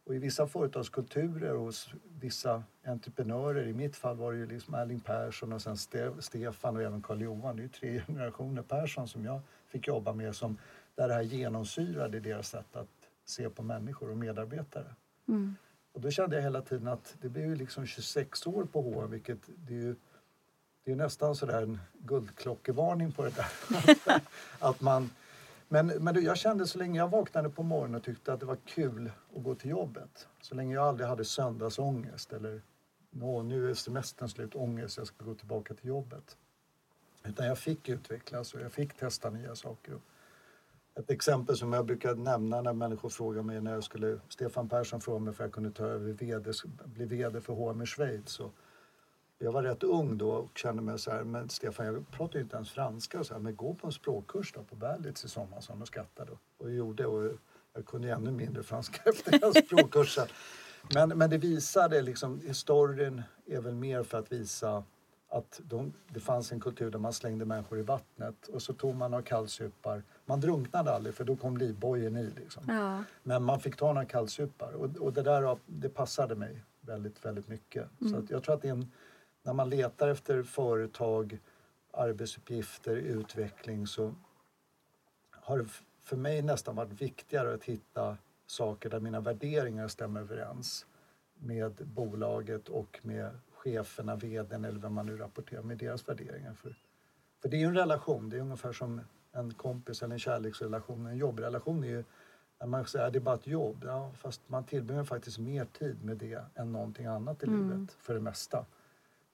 Och 0.04 0.14
i 0.14 0.18
vissa 0.18 0.46
företagskulturer 0.46 1.54
hos 1.54 1.90
vissa 2.20 2.62
entreprenörer, 2.84 3.66
i 3.66 3.72
mitt 3.72 3.96
fall 3.96 4.16
var 4.16 4.32
det 4.32 4.38
ju 4.38 4.46
liksom 4.46 4.74
Erling 4.74 5.00
Persson 5.00 5.52
och 5.52 5.62
sen 5.62 5.76
Stefan 6.20 6.76
och 6.76 6.82
även 6.82 7.02
Karl-Johan, 7.02 7.56
det 7.56 7.60
är 7.60 7.64
ju 7.64 7.68
tre 7.68 8.00
generationer 8.06 8.62
Persson 8.62 9.08
som 9.08 9.24
jag 9.24 9.40
fick 9.66 9.88
jobba 9.88 10.12
med 10.12 10.36
som 10.36 10.58
där 10.94 11.08
det 11.08 11.14
här 11.14 11.22
genomsyrade 11.22 12.20
deras 12.20 12.48
sätt 12.48 12.76
att 12.76 13.08
se 13.24 13.50
på 13.50 13.62
människor 13.62 14.10
och 14.10 14.16
medarbetare. 14.16 14.94
Mm. 15.28 15.56
Och 15.92 16.00
då 16.00 16.10
kände 16.10 16.36
jag 16.36 16.42
hela 16.42 16.62
tiden 16.62 16.88
att 16.88 17.16
det 17.20 17.28
blir 17.28 17.46
ju 17.46 17.56
liksom 17.56 17.86
26 17.86 18.46
år 18.46 18.64
på 18.64 18.80
H&M 18.80 19.10
vilket 19.10 19.38
det 19.56 19.74
är 19.74 19.78
ju 19.78 19.96
det 20.86 20.92
är 20.92 20.96
nästan 20.96 21.34
sådär 21.34 21.62
en 21.62 21.80
guldklockevarning 21.92 23.12
på 23.12 23.24
det 23.24 23.30
där. 23.36 23.46
att 24.58 24.80
man, 24.80 25.10
men 25.68 25.86
men 25.86 26.24
jag 26.24 26.36
kände 26.36 26.66
så 26.66 26.78
länge 26.78 26.98
jag 26.98 27.10
vaknade 27.10 27.50
på 27.50 27.62
morgonen 27.62 27.94
och 27.94 28.02
tyckte 28.02 28.32
att 28.32 28.40
det 28.40 28.46
var 28.46 28.58
kul 28.64 29.10
att 29.36 29.42
gå 29.42 29.54
till 29.54 29.70
jobbet. 29.70 30.28
Så 30.40 30.54
länge 30.54 30.74
jag 30.74 30.84
aldrig 30.84 31.08
hade 31.08 31.24
söndagsångest 31.24 32.32
eller 32.32 32.62
Nå, 33.10 33.42
nu 33.42 33.70
är 33.70 33.74
semestern 33.74 34.28
slut, 34.28 34.54
ångest, 34.54 34.98
jag 34.98 35.06
ska 35.06 35.24
gå 35.24 35.34
tillbaka 35.34 35.74
till 35.74 35.88
jobbet. 35.88 36.36
Utan 37.24 37.46
jag 37.46 37.58
fick 37.58 37.88
utvecklas 37.88 38.54
och 38.54 38.60
jag 38.60 38.72
fick 38.72 38.96
testa 38.96 39.30
nya 39.30 39.54
saker. 39.54 39.98
Ett 40.94 41.10
exempel 41.10 41.56
som 41.56 41.72
jag 41.72 41.86
brukar 41.86 42.14
nämna 42.14 42.62
när 42.62 42.72
människor 42.72 43.08
frågar 43.08 43.42
mig 43.42 43.60
när 43.60 43.74
jag 43.74 43.84
skulle, 43.84 44.18
Stefan 44.28 44.68
Persson 44.68 45.00
frågade 45.00 45.24
mig 45.24 45.34
för 45.34 45.44
jag 45.44 45.52
kunde 45.52 45.70
ta 45.70 45.84
över 45.84 46.12
VD, 46.12 46.50
bli 46.84 47.04
VD 47.04 47.40
för 47.40 47.52
H&M 47.52 47.82
i 47.82 47.86
Schweiz. 47.86 48.40
Och 48.40 48.54
jag 49.38 49.52
var 49.52 49.62
rätt 49.62 49.82
ung 49.82 50.18
då 50.18 50.30
och 50.30 50.58
kände 50.58 50.82
mig 50.82 50.98
så 50.98 51.10
här, 51.10 51.24
men 51.24 51.48
Stefan 51.48 51.86
jag 51.86 52.10
pratar 52.10 52.34
ju 52.34 52.42
inte 52.42 52.56
ens 52.56 52.70
franska, 52.70 53.24
så 53.24 53.34
här, 53.34 53.40
men 53.40 53.56
gå 53.56 53.74
på 53.74 53.86
en 53.86 53.92
språkkurs 53.92 54.52
då 54.52 54.62
på 54.62 54.76
Berlitz 54.76 55.24
i 55.24 55.28
sommar, 55.28 55.60
som 55.60 55.78
de 55.78 55.86
skrattade. 55.86 56.32
Och 56.58 56.70
gjorde 56.70 57.06
och 57.06 57.32
jag 57.74 57.86
kunde 57.86 58.12
ännu 58.12 58.30
mindre 58.30 58.62
franska 58.62 59.02
efter 59.10 59.38
den 59.38 59.54
språkkursen. 59.54 60.26
Men, 60.94 61.08
men 61.08 61.30
det 61.30 61.38
visade 61.38 62.02
liksom, 62.02 62.40
historien 62.40 63.22
är 63.46 63.60
väl 63.60 63.74
mer 63.74 64.02
för 64.02 64.18
att 64.18 64.32
visa 64.32 64.84
att 65.28 65.60
de, 65.64 65.92
det 66.08 66.20
fanns 66.20 66.52
en 66.52 66.60
kultur 66.60 66.90
där 66.90 66.98
man 66.98 67.12
slängde 67.12 67.44
människor 67.44 67.78
i 67.78 67.82
vattnet 67.82 68.48
och 68.48 68.62
så 68.62 68.72
tog 68.72 68.94
man 68.94 69.10
några 69.10 69.24
kallsupar. 69.24 70.02
Man 70.26 70.40
drunknade 70.40 70.92
aldrig 70.92 71.14
för 71.14 71.24
då 71.24 71.36
kom 71.36 71.56
livbojen 71.56 72.16
i. 72.16 72.30
Liksom. 72.36 72.64
Ja. 72.68 73.04
Men 73.22 73.42
man 73.42 73.60
fick 73.60 73.76
ta 73.76 73.92
några 73.92 74.06
kallsupar 74.06 74.72
och, 74.72 74.96
och 74.96 75.12
det 75.12 75.22
där 75.22 75.58
det 75.66 75.88
passade 75.88 76.34
mig 76.34 76.64
väldigt, 76.80 77.24
väldigt 77.24 77.48
mycket. 77.48 77.88
Mm. 78.00 78.12
Så 78.12 78.32
jag 78.32 78.42
tror 78.42 78.54
att 78.54 78.62
det 78.62 78.68
är 78.68 78.72
en, 78.72 78.92
när 79.46 79.52
man 79.52 79.70
letar 79.70 80.08
efter 80.08 80.42
företag, 80.42 81.38
arbetsuppgifter, 81.90 82.96
utveckling 82.96 83.86
så 83.86 84.14
har 85.30 85.58
det 85.58 85.66
för 86.04 86.16
mig 86.16 86.42
nästan 86.42 86.76
varit 86.76 87.02
viktigare 87.02 87.54
att 87.54 87.64
hitta 87.64 88.16
saker 88.46 88.90
där 88.90 89.00
mina 89.00 89.20
värderingar 89.20 89.88
stämmer 89.88 90.20
överens 90.20 90.86
med 91.34 91.72
bolaget 91.86 92.68
och 92.68 92.98
med 93.02 93.30
cheferna, 93.54 94.16
vdn 94.16 94.64
eller 94.64 94.80
vem 94.80 94.94
man 94.94 95.06
nu 95.06 95.16
rapporterar 95.16 95.62
med 95.62 95.78
deras 95.78 96.08
värderingar. 96.08 96.54
För, 96.54 96.76
för 97.42 97.48
det 97.48 97.56
är 97.56 97.60
ju 97.60 97.66
en 97.66 97.74
relation, 97.74 98.30
det 98.30 98.36
är 98.36 98.40
ungefär 98.40 98.72
som 98.72 99.00
en 99.32 99.54
kompis 99.54 100.02
eller 100.02 100.12
en 100.12 100.18
kärleksrelation. 100.18 101.06
En 101.06 101.16
jobbrelation 101.16 101.84
är 101.84 101.88
ju, 101.88 102.04
när 102.60 102.66
man 102.66 102.84
säger 102.84 103.06
att 103.06 103.12
det 103.12 103.18
är 103.18 103.20
bara 103.20 103.34
ett 103.34 103.46
jobb, 103.46 103.84
ja, 103.86 104.12
fast 104.18 104.40
man 104.46 104.64
tillbringar 104.64 105.04
faktiskt 105.04 105.38
mer 105.38 105.64
tid 105.64 106.04
med 106.04 106.16
det 106.16 106.44
än 106.54 106.72
någonting 106.72 107.06
annat 107.06 107.42
i 107.42 107.46
mm. 107.46 107.70
livet 107.70 107.92
för 107.92 108.14
det 108.14 108.20
mesta. 108.20 108.66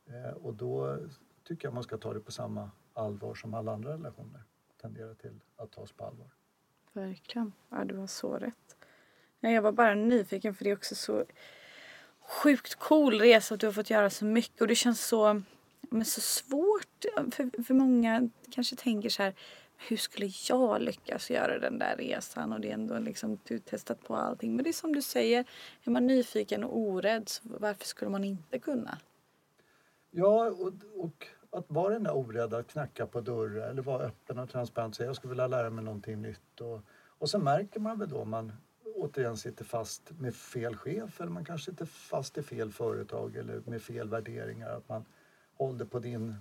Eh, 0.06 0.30
och 0.30 0.54
då 0.54 0.98
tycker 1.44 1.66
jag 1.66 1.74
man 1.74 1.82
ska 1.82 1.98
ta 1.98 2.14
det 2.14 2.20
på 2.20 2.32
samma 2.32 2.70
allvar 2.94 3.34
som 3.34 3.54
alla 3.54 3.72
andra 3.72 3.92
relationer 3.92 4.42
tenderar 4.80 5.14
till 5.14 5.40
att 5.56 5.72
tas 5.72 5.92
på 5.92 6.04
allvar. 6.04 6.30
Verkligen. 6.92 7.52
Ja, 7.68 7.84
du 7.84 7.96
har 7.96 8.06
så 8.06 8.38
rätt. 8.38 8.76
Jag 9.40 9.62
var 9.62 9.72
bara 9.72 9.94
nyfiken 9.94 10.54
för 10.54 10.64
det 10.64 10.70
är 10.70 10.76
också 10.76 10.94
så 10.94 11.24
sjukt 12.20 12.74
cool 12.74 13.20
resa 13.20 13.54
att 13.54 13.60
du 13.60 13.66
har 13.66 13.72
fått 13.72 13.90
göra 13.90 14.10
så 14.10 14.24
mycket 14.24 14.60
och 14.60 14.68
det 14.68 14.74
känns 14.74 15.06
så, 15.06 15.42
men 15.80 16.04
så 16.04 16.20
svårt 16.20 17.04
för, 17.32 17.62
för 17.62 17.74
många 17.74 18.28
kanske 18.50 18.76
tänker 18.76 19.08
så 19.08 19.22
här 19.22 19.34
hur 19.76 19.96
skulle 19.96 20.30
jag 20.48 20.82
lyckas 20.82 21.30
göra 21.30 21.58
den 21.58 21.78
där 21.78 21.96
resan 21.96 22.52
och 22.52 22.60
det 22.60 22.70
är 22.70 22.74
ändå 22.74 22.98
liksom 22.98 23.38
du 23.44 23.58
testat 23.58 24.04
på 24.04 24.16
allting 24.16 24.56
men 24.56 24.64
det 24.64 24.70
är 24.70 24.72
som 24.72 24.94
du 24.94 25.02
säger 25.02 25.44
är 25.84 25.90
man 25.90 26.06
nyfiken 26.06 26.64
och 26.64 26.78
orädd 26.78 27.28
så 27.28 27.42
varför 27.44 27.84
skulle 27.84 28.10
man 28.10 28.24
inte 28.24 28.58
kunna? 28.58 28.98
Ja 30.14 30.50
och, 30.50 30.72
och 30.96 31.26
att 31.50 31.64
vara 31.68 31.92
den 31.92 32.02
där 32.02 32.16
orädda, 32.16 32.58
att 32.58 32.68
knacka 32.68 33.06
på 33.06 33.20
dörrar 33.20 33.70
eller 33.70 33.82
vara 33.82 34.02
öppen 34.02 34.38
och 34.38 34.50
transparent 34.50 34.92
och 34.92 34.96
säga 34.96 35.06
jag 35.06 35.16
skulle 35.16 35.30
vilja 35.30 35.46
lära 35.46 35.70
mig 35.70 35.84
någonting 35.84 36.22
nytt 36.22 36.60
och, 36.60 36.80
och 37.18 37.30
så 37.30 37.38
märker 37.38 37.80
man 37.80 37.98
väl 37.98 38.08
då 38.08 38.24
man 38.24 38.52
återigen 38.96 39.36
sitter 39.36 39.64
fast 39.64 40.10
med 40.18 40.34
fel 40.34 40.76
chef 40.76 41.20
eller 41.20 41.30
man 41.30 41.44
kanske 41.44 41.70
sitter 41.70 41.84
fast 41.84 42.38
i 42.38 42.42
fel 42.42 42.72
företag 42.72 43.36
eller 43.36 43.62
med 43.66 43.82
fel 43.82 44.08
värderingar. 44.08 44.70
Att 44.70 44.88
man 44.88 45.04
håller 45.54 45.84
på 45.84 45.98
din... 45.98 46.34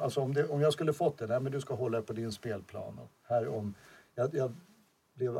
Alltså 0.00 0.20
om, 0.20 0.34
det, 0.34 0.48
om 0.48 0.60
jag 0.60 0.72
skulle 0.72 0.92
fått 0.92 1.18
det, 1.18 1.26
nej 1.26 1.40
men 1.40 1.52
du 1.52 1.60
ska 1.60 1.74
hålla 1.74 2.02
på 2.02 2.12
din 2.12 2.32
spelplan. 2.32 2.98
Och 2.98 3.10
här 3.22 3.48
om, 3.48 3.74
jag, 4.14 4.34
jag 4.34 4.52
blev 5.14 5.38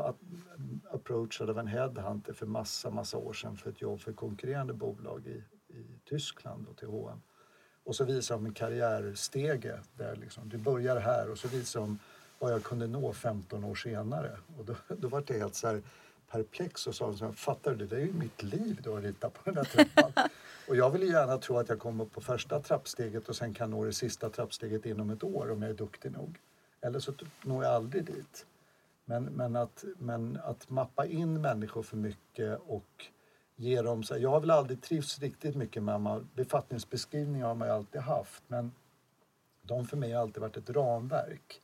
approachad 0.91 1.49
av 1.49 1.59
en 1.59 1.67
headhunter 1.67 2.33
för 2.33 2.45
massa, 2.45 2.89
massa 2.89 3.17
år 3.17 3.33
sedan 3.33 3.57
för 3.57 3.69
ett 3.69 3.81
jobb 3.81 3.99
för 3.99 4.13
konkurrerande 4.13 4.73
bolag 4.73 5.27
i, 5.27 5.43
i 5.73 5.99
Tyskland 6.05 6.67
och 6.67 6.77
till 6.77 6.87
H&M. 6.87 7.21
Och 7.83 7.95
så 7.95 8.03
visade 8.03 8.39
de 8.39 8.45
en 8.45 8.53
karriärstege 8.53 9.79
där 9.97 10.15
liksom, 10.15 10.49
du 10.49 10.57
börjar 10.57 10.99
här 10.99 11.31
och 11.31 11.37
så 11.37 11.47
visade 11.47 11.85
de 11.85 11.99
vad 12.39 12.51
jag 12.51 12.63
kunde 12.63 12.87
nå 12.87 13.13
15 13.13 13.63
år 13.63 13.75
senare. 13.75 14.37
Och 14.57 14.65
då, 14.65 14.75
då 14.87 15.07
var 15.07 15.23
det 15.27 15.33
helt 15.33 15.55
så 15.55 15.67
här, 15.67 15.81
perplex 16.31 16.87
och 16.87 16.95
sa 16.95 17.13
så 17.13 17.25
här, 17.25 17.31
fattar 17.31 17.75
du, 17.75 17.87
det 17.87 17.95
är 17.95 17.99
ju 17.99 18.13
mitt 18.13 18.43
liv 18.43 18.79
du 18.83 18.89
har 18.89 19.01
ritat 19.01 19.33
på 19.33 19.41
den 19.45 19.53
där 19.53 19.63
trappan. 19.63 20.29
och 20.67 20.75
jag 20.75 20.89
vill 20.89 21.03
gärna 21.03 21.37
tro 21.37 21.57
att 21.57 21.69
jag 21.69 21.79
kommer 21.79 22.05
på 22.05 22.21
första 22.21 22.59
trappsteget 22.59 23.29
och 23.29 23.35
sen 23.35 23.53
kan 23.53 23.71
nå 23.71 23.85
det 23.85 23.93
sista 23.93 24.29
trappsteget 24.29 24.85
inom 24.85 25.09
ett 25.09 25.23
år 25.23 25.51
om 25.51 25.61
jag 25.61 25.71
är 25.71 25.75
duktig 25.75 26.11
nog. 26.11 26.39
Eller 26.81 26.99
så 26.99 27.13
når 27.43 27.63
jag 27.63 27.73
aldrig 27.73 28.05
dit. 28.05 28.45
Men, 29.05 29.23
men, 29.23 29.55
att, 29.55 29.83
men 29.97 30.39
att 30.43 30.69
mappa 30.69 31.05
in 31.05 31.41
människor 31.41 31.83
för 31.83 31.97
mycket 31.97 32.59
och 32.67 33.05
ge 33.63 33.81
dem... 33.81 34.03
Så 34.03 34.17
jag 34.17 34.29
har 34.29 34.39
väl 34.39 34.51
aldrig 34.51 34.81
trivts 34.81 35.19
riktigt 35.19 35.55
mycket 35.55 35.83
med 35.83 36.01
man, 36.01 36.29
befattningsbeskrivningar 36.35 37.47
har 37.47 37.55
man 37.55 37.67
ju 37.67 37.73
alltid 37.73 38.01
haft 38.01 38.43
men 38.47 38.71
de 39.61 39.85
för 39.85 39.97
mig 39.97 40.11
har 40.11 40.21
alltid 40.21 40.41
varit 40.41 40.57
ett 40.57 40.69
ramverk. 40.69 41.61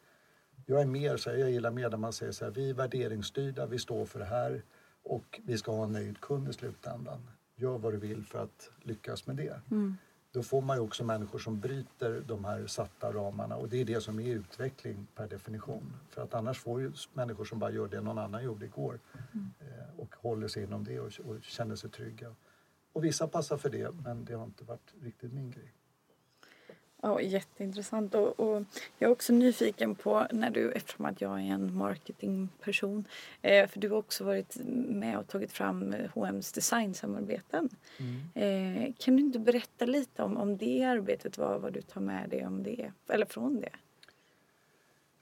Jag 0.66 0.82
är 0.82 0.86
mer 0.86 1.18
så 1.18 1.30
här, 1.30 1.38
jag 1.38 1.52
gillar 1.52 1.72
mer 1.72 1.90
när 1.90 1.98
man 1.98 2.14
säger 2.14 2.32
så 2.32 2.46
här, 2.46 2.52
vi 2.52 2.70
är 2.70 2.74
värderingsstyrda, 2.74 3.66
vi 3.66 3.80
står 3.80 4.06
för 4.06 4.20
det 4.20 4.26
här 4.26 4.62
och 5.04 5.40
vi 5.44 5.58
ska 5.58 5.72
ha 5.72 5.84
en 5.84 5.92
nöjd 5.92 6.22
kund 6.22 6.50
i 6.50 6.54
slutändan. 6.54 7.30
Gör 7.56 7.78
vad 7.78 7.94
du 7.94 7.98
vill 7.98 8.26
för 8.26 8.44
att 8.44 8.70
lyckas 8.84 9.28
med 9.28 9.36
det. 9.36 9.62
Mm. 9.72 9.98
Då 10.32 10.44
får 10.44 10.62
man 10.62 10.78
ju 10.78 10.84
också 10.84 11.04
människor 11.04 11.40
som 11.40 11.60
bryter 11.60 12.24
de 12.28 12.46
här 12.46 12.68
satta 12.68 13.12
ramarna 13.12 13.56
och 13.56 13.70
det 13.70 13.82
är 13.82 13.86
det 13.86 14.02
som 14.02 14.20
är 14.20 14.28
utveckling 14.28 15.08
per 15.16 15.28
definition. 15.28 15.94
För 16.10 16.22
att 16.22 16.34
annars 16.34 16.60
får 16.60 16.82
ju 16.82 16.92
människor 17.14 17.46
som 17.46 17.60
bara 17.60 17.72
gör 17.72 17.88
det 17.88 18.02
någon 18.02 18.18
annan 18.18 18.44
gjorde 18.44 18.66
igår 18.66 19.00
mm. 19.34 19.52
Håller 20.22 20.48
sig 20.48 20.64
inom 20.64 20.84
det 20.84 21.00
och, 21.00 21.12
och 21.26 21.44
känner 21.44 21.76
sig 21.76 21.90
trygga. 21.90 22.36
Och 22.94 23.04
vissa 23.04 23.28
passar 23.28 23.58
för 23.58 23.70
det 23.70 23.92
men 24.04 24.26
det 24.26 24.34
har 24.34 24.46
inte 24.46 24.64
varit 24.64 24.94
riktigt 25.02 25.34
min 25.34 25.52
grej. 25.52 25.74
Ja, 27.02 27.22
jätteintressant. 27.22 28.16
Och, 28.16 28.40
och, 28.40 28.64
jag 28.98 29.08
är 29.08 29.12
också 29.12 29.34
nyfiken 29.34 29.96
på, 29.96 30.28
när 30.32 30.50
du, 30.50 30.72
eftersom 30.72 31.06
att 31.06 31.22
jag 31.22 31.40
är 31.40 31.44
en 31.44 31.78
marketingperson, 31.78 33.06
eh, 33.42 33.68
för 33.68 33.80
du 33.80 33.90
har 33.90 33.98
också 33.98 34.24
varit 34.24 34.58
med 34.88 35.18
och 35.18 35.28
tagit 35.28 35.52
fram 35.52 35.96
H&M's 36.14 36.56
designsamarbeten. 36.56 37.70
Mm. 37.98 38.30
Eh, 38.34 38.94
kan 38.98 39.16
du 39.16 39.24
inte 39.24 39.40
berätta 39.40 39.86
lite 39.86 40.24
om, 40.24 40.38
om 40.38 40.58
det 40.58 40.84
arbetet, 40.84 41.38
vad, 41.38 41.62
vad 41.62 41.74
du 41.74 41.82
tar 41.82 42.02
med 42.02 42.30
dig 42.30 42.46
om 42.46 42.64
det, 42.64 42.92
eller 43.08 43.26
från 43.26 43.62
det? 43.62 43.72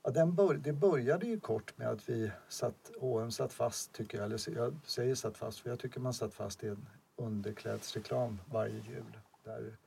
Ja, 0.07 0.11
den 0.11 0.35
bör, 0.35 0.53
det 0.53 0.73
började 0.73 1.25
ju 1.25 1.39
kort 1.39 1.77
med 1.77 1.87
att 1.87 2.09
vi 2.09 2.31
satt, 2.47 2.91
H&M 2.99 3.31
satt 3.31 3.53
fast, 3.53 3.93
tycker 3.93 4.17
jag, 4.17 4.25
eller 4.25 4.57
jag 4.57 4.75
säger 4.83 5.15
satt 5.15 5.37
fast, 5.37 5.59
för 5.59 5.69
jag 5.69 5.79
tycker 5.79 5.99
man 5.99 6.13
satt 6.13 6.33
fast 6.33 6.63
i 6.63 6.67
en 6.67 6.87
underklädesreklam 7.15 8.39
varje 8.51 8.73
jul. 8.73 9.17
Där 9.43 9.77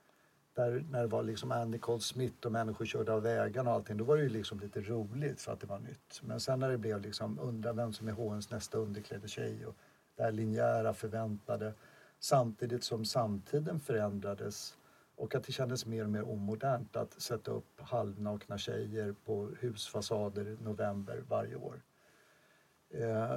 där, 0.55 0.85
när 0.91 1.01
det 1.01 1.07
var 1.07 1.23
liksom 1.23 1.53
Andy 1.53 1.79
Cole 1.79 2.01
Smith 2.01 2.47
och 2.47 2.53
människor 2.53 2.85
körde 2.87 3.13
av 3.13 3.23
vägarna 3.23 3.71
och 3.71 3.77
allting, 3.77 3.97
då 3.97 4.05
var 4.05 4.17
det 4.17 4.23
ju 4.23 4.29
liksom 4.29 4.61
lite 4.61 4.81
roligt 4.81 5.41
för 5.41 5.53
att 5.53 5.61
det 5.61 5.67
var 5.67 5.79
nytt. 5.79 6.21
Men 6.23 6.41
sen 6.41 6.61
när 6.61 6.71
det 6.71 6.79
blev 6.79 7.01
liksom 7.01 7.39
undra 7.39 7.73
vem 7.73 7.93
som 7.93 8.09
är 8.09 8.13
H&M's 8.13 8.53
nästa 8.53 8.79
underklädestjej 8.79 9.67
och 9.67 9.77
det 10.17 10.23
här 10.23 10.33
linjära 10.33 10.95
förväntade 10.95 11.75
samtidigt 12.19 12.85
som 12.85 13.05
samtiden 13.05 13.81
förändrades 13.81 14.77
och 15.21 15.35
att 15.35 15.45
det 15.45 15.53
kändes 15.53 15.87
mer 15.87 16.05
och 16.05 16.11
mer 16.11 16.29
omodernt 16.29 16.97
att 16.97 17.21
sätta 17.21 17.51
upp 17.51 17.81
halvnakna 17.81 18.59
tjejer 18.59 19.15
på 19.25 19.51
husfasader 19.61 20.49
i 20.49 20.57
november 20.65 21.25
varje 21.29 21.57
år. 21.57 21.83
Eh, 22.91 23.37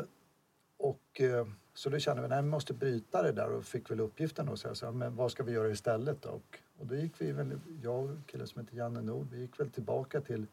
och 0.77 1.21
eh, 1.21 1.47
så 1.73 1.89
då 1.89 1.99
kände 1.99 2.27
vi 2.27 2.33
att 2.33 2.43
vi 2.43 2.49
måste 2.49 2.73
bryta 2.73 3.21
det 3.21 3.31
där 3.31 3.49
och 3.49 3.65
fick 3.65 3.91
väl 3.91 3.99
uppgiften 3.99 4.49
att 4.49 4.59
säga 4.59 4.75
så 4.75 4.85
här, 4.85 4.93
men 4.93 5.15
vad 5.15 5.31
ska 5.31 5.43
vi 5.43 5.51
göra 5.51 5.69
istället 5.69 6.21
då? 6.21 6.29
Och 6.29 6.59
och 6.83 6.89
då 6.89 6.95
gick 6.95 7.21
vi 7.21 7.31
väl, 7.31 7.59
jag 7.81 8.03
och 8.03 8.09
en 8.09 8.23
kille 8.27 8.47
som 8.47 8.61
heter 8.61 8.77
Janne 8.77 9.01
Nord, 9.01 9.27
vi 9.31 9.41
gick 9.41 9.59
väl 9.59 9.69
tillbaka 9.69 10.21
till 10.21 10.45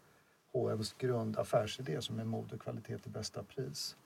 H&M's 0.52 0.94
grundaffärsidé 0.98 2.00
som 2.00 2.18
är 2.18 2.24
mod 2.24 2.52
och 2.52 2.60
kvalitet 2.60 2.98
till 2.98 3.10
bästa 3.10 3.42
pris. 3.42 3.96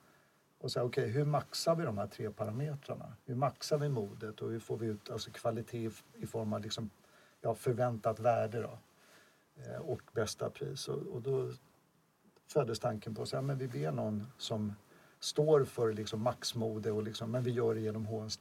Och 0.57 0.71
säga 0.71 0.83
okej, 0.83 1.03
okay, 1.03 1.13
hur 1.13 1.25
maxar 1.25 1.75
vi 1.75 1.83
de 1.83 1.97
här 1.97 2.07
tre 2.07 2.29
parametrarna? 2.29 3.13
Hur 3.25 3.35
maxar 3.35 3.77
vi 3.77 3.89
modet 3.89 4.41
och 4.41 4.51
hur 4.51 4.59
får 4.59 4.77
vi 4.77 4.87
ut 4.87 5.09
alltså 5.09 5.31
kvalitet 5.31 5.91
i 6.13 6.25
form 6.25 6.53
av 6.53 6.61
liksom, 6.61 6.89
ja, 7.45 7.55
förväntat 7.55 8.19
värde 8.19 8.61
då? 8.61 8.77
Eh, 9.63 9.81
och 9.81 10.01
bästa 10.13 10.49
pris. 10.49 10.87
Och, 10.87 11.01
och 11.01 11.21
då 11.21 11.51
föddes 12.47 12.79
tanken 12.79 13.15
på 13.15 13.21
att 13.21 13.33
vi 13.33 13.67
ber 13.67 13.91
någon 13.91 14.27
som 14.37 14.73
står 15.19 15.63
för 15.63 15.93
liksom 15.93 16.21
maxmode 16.21 16.91
och 16.91 17.03
liksom, 17.03 17.31
men 17.31 17.43
vi 17.43 17.51
gör 17.51 17.75
det 17.75 17.81
genom 17.81 18.05
H&M's 18.05 18.39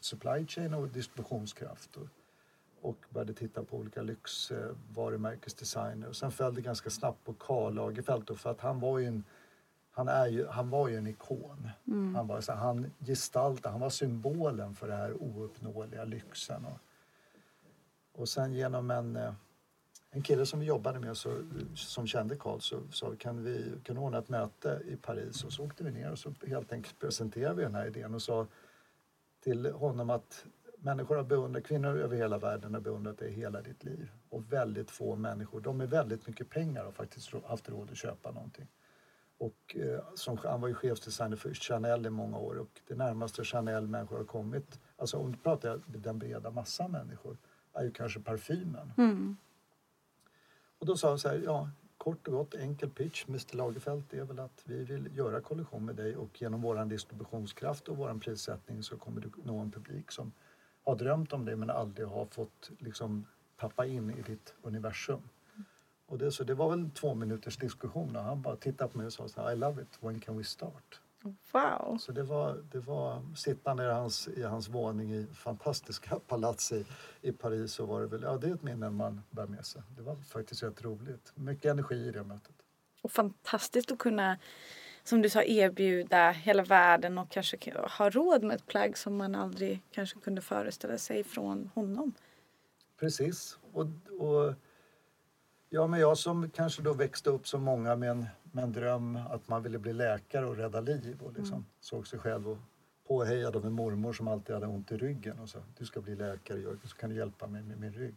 supply 0.00 0.46
chain 0.46 0.74
och 0.74 0.88
distributionskraft. 0.88 1.96
Och, 1.96 2.06
och 2.80 2.96
började 3.10 3.34
titta 3.34 3.64
på 3.64 3.76
olika 3.76 4.02
lyxvarumärkesdesigner. 4.02 6.08
Och 6.08 6.16
sen 6.16 6.30
föll 6.30 6.54
det 6.54 6.60
ganska 6.60 6.90
snabbt 6.90 7.24
på 7.24 7.34
Karl 7.34 7.74
Lagerfeld 7.74 8.38
för 8.38 8.50
att 8.50 8.60
han 8.60 8.80
var 8.80 8.98
ju 8.98 9.06
en, 9.06 9.24
han 9.90 10.08
är 10.08 10.26
ju, 10.26 10.46
han 10.46 10.70
var 10.70 10.88
ju 10.88 10.96
en 10.96 11.06
ikon. 11.06 11.70
Mm. 11.86 12.14
Han, 12.14 12.26
var, 12.26 12.40
så 12.40 12.52
han 12.52 12.90
gestaltade, 12.98 13.72
han 13.72 13.80
var 13.80 13.90
symbolen 13.90 14.74
för 14.74 14.88
den 14.88 14.96
här 14.96 15.22
ouppnåeliga 15.22 16.04
lyxen. 16.04 16.64
Och, 16.64 16.78
och 18.20 18.28
sen 18.28 18.52
genom 18.52 18.90
en, 18.90 19.16
eh, 19.16 19.32
en 20.10 20.22
kille 20.22 20.46
som 20.46 20.60
vi 20.60 20.66
jobbade 20.66 21.00
med 21.00 21.16
så, 21.16 21.42
som 21.74 22.06
kände 22.06 22.36
Karl 22.36 22.60
så 22.60 22.80
sa 22.90 23.14
kan 23.18 23.44
vi 23.44 23.72
kan 23.84 23.98
ordna 23.98 24.18
ett 24.18 24.28
möte 24.28 24.82
i 24.86 24.96
Paris 24.96 25.44
och 25.44 25.52
så 25.52 25.64
åkte 25.64 25.84
vi 25.84 25.90
ner 25.90 26.10
och 26.10 26.18
så 26.18 26.34
helt 26.46 26.72
enkelt 26.72 26.98
presenterade 26.98 27.54
vi 27.54 27.62
den 27.62 27.74
här 27.74 27.86
idén 27.86 28.14
och 28.14 28.22
sa 28.22 28.46
till 29.40 29.72
honom 29.72 30.10
att 30.10 30.44
människor 30.78 31.16
har 31.16 31.24
beundrat, 31.24 31.64
kvinnor 31.64 31.96
över 31.96 32.16
hela 32.16 32.38
världen 32.38 32.74
har 32.74 32.80
beundrat 32.80 33.18
dig 33.18 33.32
hela 33.32 33.62
ditt 33.62 33.84
liv. 33.84 34.10
Och 34.28 34.52
väldigt 34.52 34.90
få 34.90 35.16
människor, 35.16 35.60
de 35.60 35.76
med 35.76 35.90
väldigt 35.90 36.26
mycket 36.26 36.50
pengar 36.50 36.84
har 36.84 36.92
faktiskt 36.92 37.32
haft 37.44 37.68
råd 37.68 37.90
att 37.90 37.96
köpa 37.96 38.30
någonting. 38.30 38.68
Och 39.38 39.76
eh, 39.76 40.00
som, 40.14 40.38
han 40.38 40.60
var 40.60 40.68
ju 40.68 40.74
chefsdesigner 40.74 41.36
för 41.36 41.54
Chanel 41.54 42.06
i 42.06 42.10
många 42.10 42.38
år 42.38 42.58
och 42.58 42.80
det 42.88 42.94
närmaste 42.94 43.44
Chanel 43.44 43.86
människor 43.86 44.16
har 44.16 44.24
kommit, 44.24 44.80
alltså 44.96 45.16
om 45.16 45.32
du 45.32 45.38
pratar 45.38 45.80
den 45.86 46.18
breda 46.18 46.50
massan 46.50 46.90
människor, 46.90 47.36
är 47.80 47.84
ju 47.84 47.90
kanske 47.90 48.20
parfymen. 48.20 48.92
Mm. 48.96 49.36
Och 50.78 50.86
då 50.86 50.96
sa 50.96 51.08
han 51.08 51.18
så 51.18 51.28
här, 51.28 51.42
ja 51.44 51.70
kort 52.00 52.28
och 52.28 52.34
gott 52.34 52.54
enkel 52.54 52.90
pitch 52.90 53.24
Mr 53.28 53.56
Lagerfeld 53.56 54.04
är 54.10 54.24
väl 54.24 54.38
att 54.38 54.62
vi 54.64 54.84
vill 54.84 55.16
göra 55.16 55.40
kollektion 55.40 55.84
med 55.84 55.96
dig 55.96 56.16
och 56.16 56.42
genom 56.42 56.62
våran 56.62 56.88
distributionskraft 56.88 57.88
och 57.88 57.96
våran 57.96 58.20
prissättning 58.20 58.82
så 58.82 58.96
kommer 58.96 59.20
du 59.20 59.30
nå 59.44 59.58
en 59.58 59.70
publik 59.70 60.12
som 60.12 60.32
har 60.84 60.96
drömt 60.96 61.32
om 61.32 61.44
dig 61.44 61.56
men 61.56 61.70
aldrig 61.70 62.06
har 62.06 62.24
fått 62.24 62.70
liksom 62.78 63.26
tappa 63.56 63.86
in 63.86 64.10
i 64.10 64.22
ditt 64.22 64.54
universum. 64.62 65.20
Och 66.06 66.18
det, 66.18 66.32
så 66.32 66.44
det 66.44 66.54
var 66.54 66.70
väl 66.70 66.90
två 66.90 67.14
minuters 67.14 67.56
diskussion 67.56 68.16
och 68.16 68.22
han 68.22 68.42
bara 68.42 68.56
tittade 68.56 68.90
på 68.90 68.98
mig 68.98 69.06
och 69.06 69.12
sa 69.12 69.28
så 69.28 69.42
här, 69.42 69.52
I 69.52 69.56
love 69.56 69.82
it, 69.82 69.98
when 70.00 70.20
can 70.20 70.38
we 70.38 70.44
start? 70.44 71.00
Wow! 71.22 71.98
Så 71.98 72.12
det 72.12 72.22
var, 72.22 72.64
det 72.72 72.78
var 72.78 73.22
sittande 73.36 73.84
i 73.84 73.90
hans, 73.90 74.28
i 74.28 74.42
hans 74.42 74.68
våning 74.68 75.12
i 75.12 75.26
fantastiska 75.34 76.18
palats 76.26 76.72
i, 76.72 76.86
i 77.20 77.32
Paris 77.32 77.72
så 77.72 77.86
var 77.86 78.00
det 78.00 78.06
väl, 78.06 78.22
ja 78.22 78.36
det 78.36 78.48
är 78.48 78.54
ett 78.54 78.62
minne 78.62 78.90
man 78.90 79.22
bär 79.30 79.46
med 79.46 79.66
sig. 79.66 79.82
Det 79.96 80.02
var 80.02 80.16
faktiskt 80.16 80.62
rätt 80.62 80.82
roligt. 80.82 81.32
Mycket 81.34 81.64
energi 81.64 81.94
i 81.94 82.10
det 82.10 82.24
mötet. 82.24 82.54
Och 83.02 83.12
fantastiskt 83.12 83.92
att 83.92 83.98
kunna, 83.98 84.38
som 85.04 85.22
du 85.22 85.30
sa, 85.30 85.42
erbjuda 85.42 86.30
hela 86.30 86.62
världen 86.62 87.18
och 87.18 87.30
kanske 87.30 87.74
ha 87.98 88.10
råd 88.10 88.42
med 88.42 88.56
ett 88.56 88.66
plagg 88.66 88.98
som 88.98 89.16
man 89.16 89.34
aldrig 89.34 89.82
kanske 89.90 90.20
kunde 90.20 90.40
föreställa 90.40 90.98
sig 90.98 91.24
från 91.24 91.70
honom. 91.74 92.14
Precis. 93.00 93.58
Och, 93.72 93.86
och 94.20 94.54
ja, 95.70 95.86
men 95.86 96.00
jag 96.00 96.18
som 96.18 96.50
kanske 96.50 96.82
då 96.82 96.94
växte 96.94 97.30
upp 97.30 97.48
som 97.48 97.62
många 97.62 97.96
med 97.96 98.10
en 98.10 98.26
med 98.52 98.64
en 98.64 98.72
dröm 98.72 99.18
att 99.30 99.48
man 99.48 99.62
ville 99.62 99.78
bli 99.78 99.92
läkare 99.92 100.46
och 100.46 100.56
rädda 100.56 100.80
liv 100.80 101.22
och 101.22 101.32
liksom 101.32 101.54
mm. 101.54 101.66
såg 101.80 102.06
sig 102.06 102.18
själv 102.18 102.48
och 102.48 102.58
påhejad 103.08 103.56
av 103.56 103.66
en 103.66 103.72
mormor 103.72 104.12
som 104.12 104.28
alltid 104.28 104.54
hade 104.54 104.66
ont 104.66 104.92
i 104.92 104.96
ryggen 104.96 105.38
och 105.38 105.48
sa 105.48 105.58
du 105.78 105.86
ska 105.86 106.00
bli 106.00 106.16
läkare 106.16 106.58
Jörgen 106.58 106.80
så 106.84 106.96
kan 106.96 107.10
du 107.10 107.16
hjälpa 107.16 107.46
mig 107.46 107.62
med 107.62 107.80
min 107.80 107.92
rygg. 107.92 108.16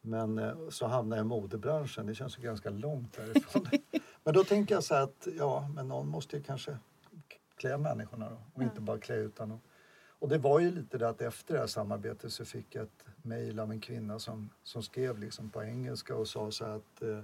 Men 0.00 0.38
eh, 0.38 0.68
så 0.68 0.86
hamnade 0.86 1.18
jag 1.20 1.24
i 1.24 1.28
modebranschen, 1.28 2.06
det 2.06 2.14
känns 2.14 2.38
ju 2.38 2.42
ganska 2.42 2.70
långt 2.70 3.16
därifrån. 3.16 3.66
men 4.24 4.34
då 4.34 4.44
tänker 4.44 4.74
jag 4.74 4.84
så 4.84 4.94
här 4.94 5.02
att 5.02 5.28
ja, 5.38 5.68
men 5.74 5.88
någon 5.88 6.08
måste 6.08 6.36
ju 6.36 6.42
kanske 6.42 6.78
klä 7.56 7.78
människorna 7.78 8.30
då 8.30 8.36
och 8.54 8.62
inte 8.62 8.80
bara 8.80 8.98
klä 8.98 9.14
utan 9.14 9.52
och, 9.52 9.60
och 10.20 10.28
det 10.28 10.38
var 10.38 10.60
ju 10.60 10.70
lite 10.70 10.98
det 10.98 11.08
att 11.08 11.20
efter 11.20 11.54
det 11.54 11.60
här 11.60 11.66
samarbetet 11.66 12.32
så 12.32 12.44
fick 12.44 12.74
jag 12.74 12.82
ett 12.82 13.04
mejl 13.22 13.60
av 13.60 13.70
en 13.70 13.80
kvinna 13.80 14.18
som, 14.18 14.50
som 14.62 14.82
skrev 14.82 15.18
liksom 15.18 15.50
på 15.50 15.62
engelska 15.62 16.16
och 16.16 16.28
sa 16.28 16.50
så 16.50 16.64
att 16.64 17.02
eh, 17.02 17.20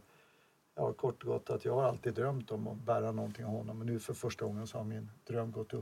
ja, 0.74 0.92
kort 0.92 1.22
och 1.22 1.28
gott 1.28 1.50
att 1.50 1.64
jag 1.64 1.74
har 1.74 1.82
alltid 1.82 2.14
drömt 2.14 2.50
om 2.50 2.68
att 2.68 2.76
bära 2.76 3.12
någonting 3.12 3.44
av 3.44 3.50
honom 3.50 3.78
men 3.78 3.86
nu 3.86 3.98
för 3.98 4.14
första 4.14 4.44
gången 4.44 4.66
så 4.66 4.78
har 4.78 4.84
min 4.84 5.10
dröm 5.26 5.52
gått 5.52 5.72
i 5.72 5.76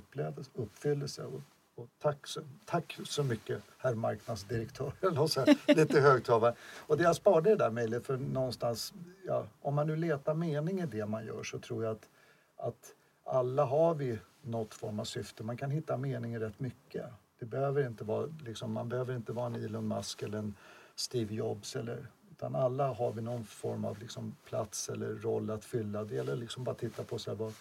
uppfyllelse. 0.55 1.23
Och, 1.25 1.41
och 1.75 1.89
tack, 1.99 2.27
så, 2.27 2.41
tack 2.65 2.99
så 3.05 3.25
mycket 3.25 3.63
herr 3.79 3.95
marknadsdirektör, 3.95 4.93
eller 5.01 5.27
så 5.27 5.41
här, 5.41 5.75
lite 5.75 6.01
högtalare. 6.01 6.55
Och 6.87 6.97
det 6.97 7.03
jag 7.03 7.17
sparade 7.17 7.51
det 7.51 7.57
där 7.57 7.71
mejlet 7.71 8.07
för 8.07 8.17
någonstans, 8.17 8.95
ja, 9.27 9.47
om 9.61 9.75
man 9.75 9.87
nu 9.87 9.97
letar 9.97 10.35
mening 10.35 10.81
i 10.81 10.87
det 10.87 11.07
man 11.07 11.27
gör 11.27 11.43
så 11.43 11.59
tror 11.59 11.85
jag 11.85 11.93
att, 11.93 12.09
att 12.57 12.95
alla 13.25 13.65
har 13.65 13.95
vi 13.95 14.19
något 14.43 14.75
form 14.75 15.01
av 15.01 15.05
syfte. 15.05 15.43
Man 15.43 15.57
kan 15.57 15.71
hitta 15.71 15.97
mening 15.97 16.35
i 16.35 16.39
rätt 16.39 16.61
mycket. 16.61 17.07
Det 17.39 17.47
behöver 17.47 17.87
inte 17.87 18.05
vara, 18.05 18.29
liksom, 18.45 18.73
man 18.73 18.89
behöver 18.89 19.17
inte 19.17 19.33
vara 19.33 19.47
en 19.47 19.55
Elon 19.55 19.89
Musk 19.89 20.23
eller 20.23 20.39
en 20.39 20.55
Steve 20.95 21.35
Jobs 21.35 21.77
eller 21.77 22.07
utan 22.31 22.57
alla 22.57 22.93
har 22.93 23.13
vi 23.13 23.23
någon 23.23 23.45
form 23.45 23.85
av 23.85 23.99
liksom 23.99 24.37
plats 24.45 24.89
eller 24.89 25.15
roll 25.15 25.51
att 25.51 25.65
fylla. 25.65 26.05
Det 26.05 26.15
gäller 26.15 26.37
liksom 26.37 26.65
bara 26.65 26.71
att 26.71 26.79
titta 26.79 27.05
på 27.05 27.19
så 27.19 27.31
här, 27.31 27.37
vad, 27.37 27.53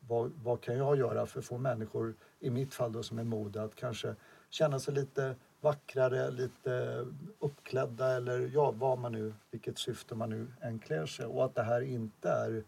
vad, 0.00 0.32
vad, 0.42 0.60
kan 0.60 0.76
jag 0.76 0.98
göra 0.98 1.26
för 1.26 1.38
att 1.38 1.44
få 1.44 1.58
människor, 1.58 2.14
i 2.40 2.50
mitt 2.50 2.74
fall 2.74 2.92
då 2.92 3.02
som 3.02 3.18
är 3.18 3.24
mode, 3.24 3.62
att 3.62 3.74
kanske 3.74 4.14
känna 4.50 4.78
sig 4.78 4.94
lite 4.94 5.34
vackrare, 5.60 6.30
lite 6.30 7.04
uppklädda 7.38 8.16
eller 8.16 8.50
ja, 8.54 8.70
vad 8.70 8.98
man 8.98 9.12
nu, 9.12 9.34
vilket 9.50 9.78
syfte 9.78 10.14
man 10.14 10.30
nu 10.30 10.46
än 10.60 10.78
klär 10.78 11.06
sig. 11.06 11.26
Och 11.26 11.44
att 11.44 11.54
det 11.54 11.62
här 11.62 11.80
inte 11.80 12.30
är, 12.30 12.64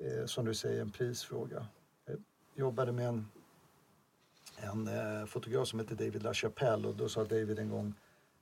eh, 0.00 0.26
som 0.26 0.44
du 0.44 0.54
säger, 0.54 0.80
en 0.80 0.90
prisfråga. 0.90 1.66
Jag 2.06 2.18
jobbade 2.54 2.92
med 2.92 3.08
en, 3.08 3.28
en 4.56 4.88
eh, 4.88 5.26
fotograf 5.26 5.68
som 5.68 5.78
heter 5.78 5.94
David 5.94 6.22
LaChapelle 6.22 6.88
och 6.88 6.96
då 6.96 7.08
sa 7.08 7.24
David 7.24 7.58
en 7.58 7.68
gång 7.68 7.94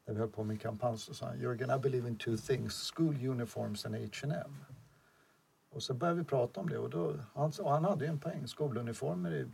när 0.06 0.14
vi 0.14 0.20
höll 0.20 0.28
på 0.28 0.44
med 0.44 0.54
en 0.54 0.58
kampanj 0.58 0.98
så 0.98 1.14
sa 1.14 1.26
han 1.26 1.40
Jörgen, 1.40 1.70
I 1.70 1.78
believe 1.78 2.08
in 2.08 2.16
two 2.16 2.36
things, 2.36 2.92
school 2.94 3.26
uniforms 3.28 3.86
and 3.86 3.94
H&M. 3.94 4.64
Och 5.70 5.82
så 5.82 5.94
började 5.94 6.18
vi 6.18 6.24
prata 6.24 6.60
om 6.60 6.68
det 6.68 6.78
och, 6.78 6.90
då, 6.90 7.14
han, 7.34 7.52
och 7.60 7.70
han 7.70 7.84
hade 7.84 8.04
ju 8.04 8.10
en 8.10 8.18
poäng. 8.18 8.48
Skoluniformer 8.48 9.32
i 9.34 9.46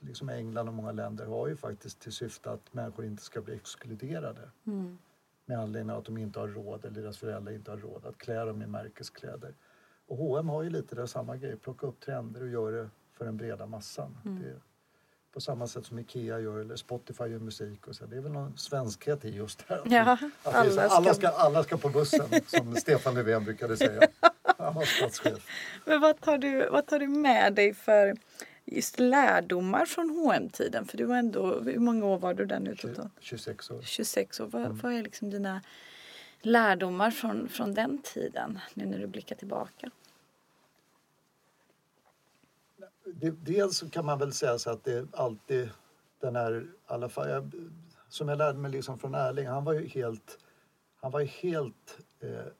liksom 0.00 0.28
England 0.28 0.68
och 0.68 0.74
många 0.74 0.92
länder 0.92 1.26
har 1.26 1.48
ju 1.48 1.56
faktiskt 1.56 2.00
till 2.00 2.12
syfte 2.12 2.50
att 2.50 2.74
människor 2.74 3.04
inte 3.04 3.22
ska 3.22 3.40
bli 3.40 3.54
exkluderade. 3.54 4.50
Mm. 4.66 4.98
Med 5.46 5.58
anledning 5.58 5.92
av 5.92 5.98
att 5.98 6.04
de 6.04 6.18
inte 6.18 6.40
har 6.40 6.48
råd 6.48 6.84
eller 6.84 7.02
deras 7.02 7.18
föräldrar 7.18 7.52
inte 7.52 7.70
har 7.70 7.78
råd 7.78 8.06
att 8.06 8.18
klä 8.18 8.44
dem 8.44 8.62
i 8.62 8.66
märkeskläder. 8.66 9.54
Och 10.06 10.16
H&M 10.16 10.48
har 10.48 10.62
ju 10.62 10.70
lite 10.70 10.94
där 10.94 11.06
samma 11.06 11.36
grej, 11.36 11.56
plocka 11.56 11.86
upp 11.86 12.00
trender 12.00 12.42
och 12.42 12.48
göra 12.48 12.76
det 12.76 12.88
för 13.12 13.24
den 13.24 13.36
breda 13.36 13.66
massan. 13.66 14.18
Mm. 14.24 14.42
Det, 14.42 14.60
på 15.32 15.40
samma 15.40 15.66
sätt 15.66 15.86
som 15.86 15.98
Ikea 15.98 16.40
gör 16.40 16.58
eller 16.60 16.76
Spotify 16.76 17.24
gör 17.24 17.38
musik. 17.38 17.86
Och 17.86 17.96
så. 17.96 18.06
Det 18.06 18.16
är 18.16 18.20
väl 18.20 18.32
någon 18.32 18.58
svenskhet 18.58 19.24
i 19.24 19.30
just 19.30 19.68
det 19.68 19.74
här. 19.74 19.82
Ja, 19.84 20.18
alla, 20.42 20.70
ska... 20.70 20.82
alla, 20.82 21.14
ska, 21.14 21.28
alla 21.28 21.62
ska 21.62 21.76
på 21.76 21.88
bussen, 21.88 22.28
som 22.46 22.76
Stefan 22.76 23.14
Löfven 23.14 23.44
brukade 23.44 23.76
säga. 23.76 24.08
Han 24.58 24.74
var 24.74 24.84
statschef. 24.84 25.46
Men 25.84 26.00
vad 26.00 26.20
tar, 26.20 26.38
du, 26.38 26.68
vad 26.68 26.86
tar 26.86 26.98
du 26.98 27.08
med 27.08 27.54
dig 27.54 27.74
för 27.74 28.16
just 28.64 28.98
lärdomar 28.98 29.86
från 29.86 30.10
hm 30.10 30.48
tiden 30.48 30.84
För 30.84 30.98
du 30.98 31.04
var 31.04 31.16
ändå, 31.16 31.60
hur 31.60 31.78
många 31.78 32.06
år 32.06 32.18
var 32.18 32.34
du 32.34 32.44
där 32.44 32.60
nu 32.60 32.76
totalt? 32.76 33.12
26 33.20 33.70
år. 33.70 33.82
26 33.82 34.40
år. 34.40 34.46
Vad, 34.46 34.62
mm. 34.62 34.78
vad 34.82 34.92
är 34.92 35.02
liksom 35.02 35.30
dina 35.30 35.60
lärdomar 36.40 37.10
från, 37.10 37.48
från 37.48 37.74
den 37.74 37.98
tiden, 37.98 38.58
nu 38.74 38.86
när 38.86 38.98
du 38.98 39.06
blickar 39.06 39.36
tillbaka? 39.36 39.90
dels 43.44 43.84
kan 43.90 44.06
man 44.06 44.18
väl 44.18 44.32
säga 44.32 44.58
så 44.58 44.70
att 44.70 44.84
det 44.84 45.14
alltid 45.14 45.70
den 46.20 46.36
här, 46.36 46.66
alla 46.86 47.08
fall, 47.08 47.30
jag, 47.30 47.52
som 48.08 48.28
jag 48.28 48.38
lärde 48.38 48.58
mig 48.58 48.70
liksom 48.70 48.98
från 48.98 49.14
Erling, 49.14 49.46
han 49.46 49.64
var 49.64 49.72
ju 49.72 49.86
helt, 49.86 50.38
han 51.00 51.10
var 51.10 51.20
helt 51.20 51.98
eh, 52.20 52.52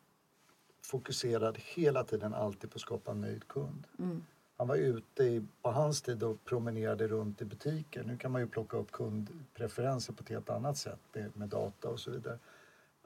fokuserad 0.82 1.58
hela 1.58 2.04
tiden 2.04 2.34
alltid 2.34 2.70
på 2.70 2.76
att 2.76 2.80
skapa 2.80 3.10
en 3.10 3.20
nöjd 3.20 3.48
kund. 3.48 3.86
Mm. 3.98 4.24
Han 4.56 4.68
var 4.68 4.76
ute 4.76 5.24
i, 5.24 5.46
på 5.62 5.70
hans 5.70 6.02
tid 6.02 6.22
och 6.22 6.44
promenerade 6.44 7.08
runt 7.08 7.42
i 7.42 7.44
butiker. 7.44 8.04
Nu 8.04 8.16
kan 8.16 8.32
man 8.32 8.40
ju 8.40 8.48
plocka 8.48 8.76
upp 8.76 8.92
kundpreferenser 8.92 10.12
på 10.12 10.22
ett 10.22 10.28
helt 10.28 10.50
annat 10.50 10.76
sätt 10.76 11.16
med 11.34 11.48
data 11.48 11.88
och 11.88 12.00
så 12.00 12.10
vidare. 12.10 12.38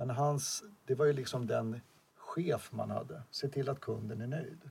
Men 0.00 0.10
hans, 0.10 0.64
det 0.84 0.94
var 0.94 1.06
ju 1.06 1.12
liksom 1.12 1.46
den 1.46 1.80
chef 2.16 2.72
man 2.72 2.90
hade. 2.90 3.22
Se 3.30 3.48
till 3.48 3.68
att 3.68 3.80
kunden 3.80 4.20
är 4.20 4.26
nöjd 4.26 4.70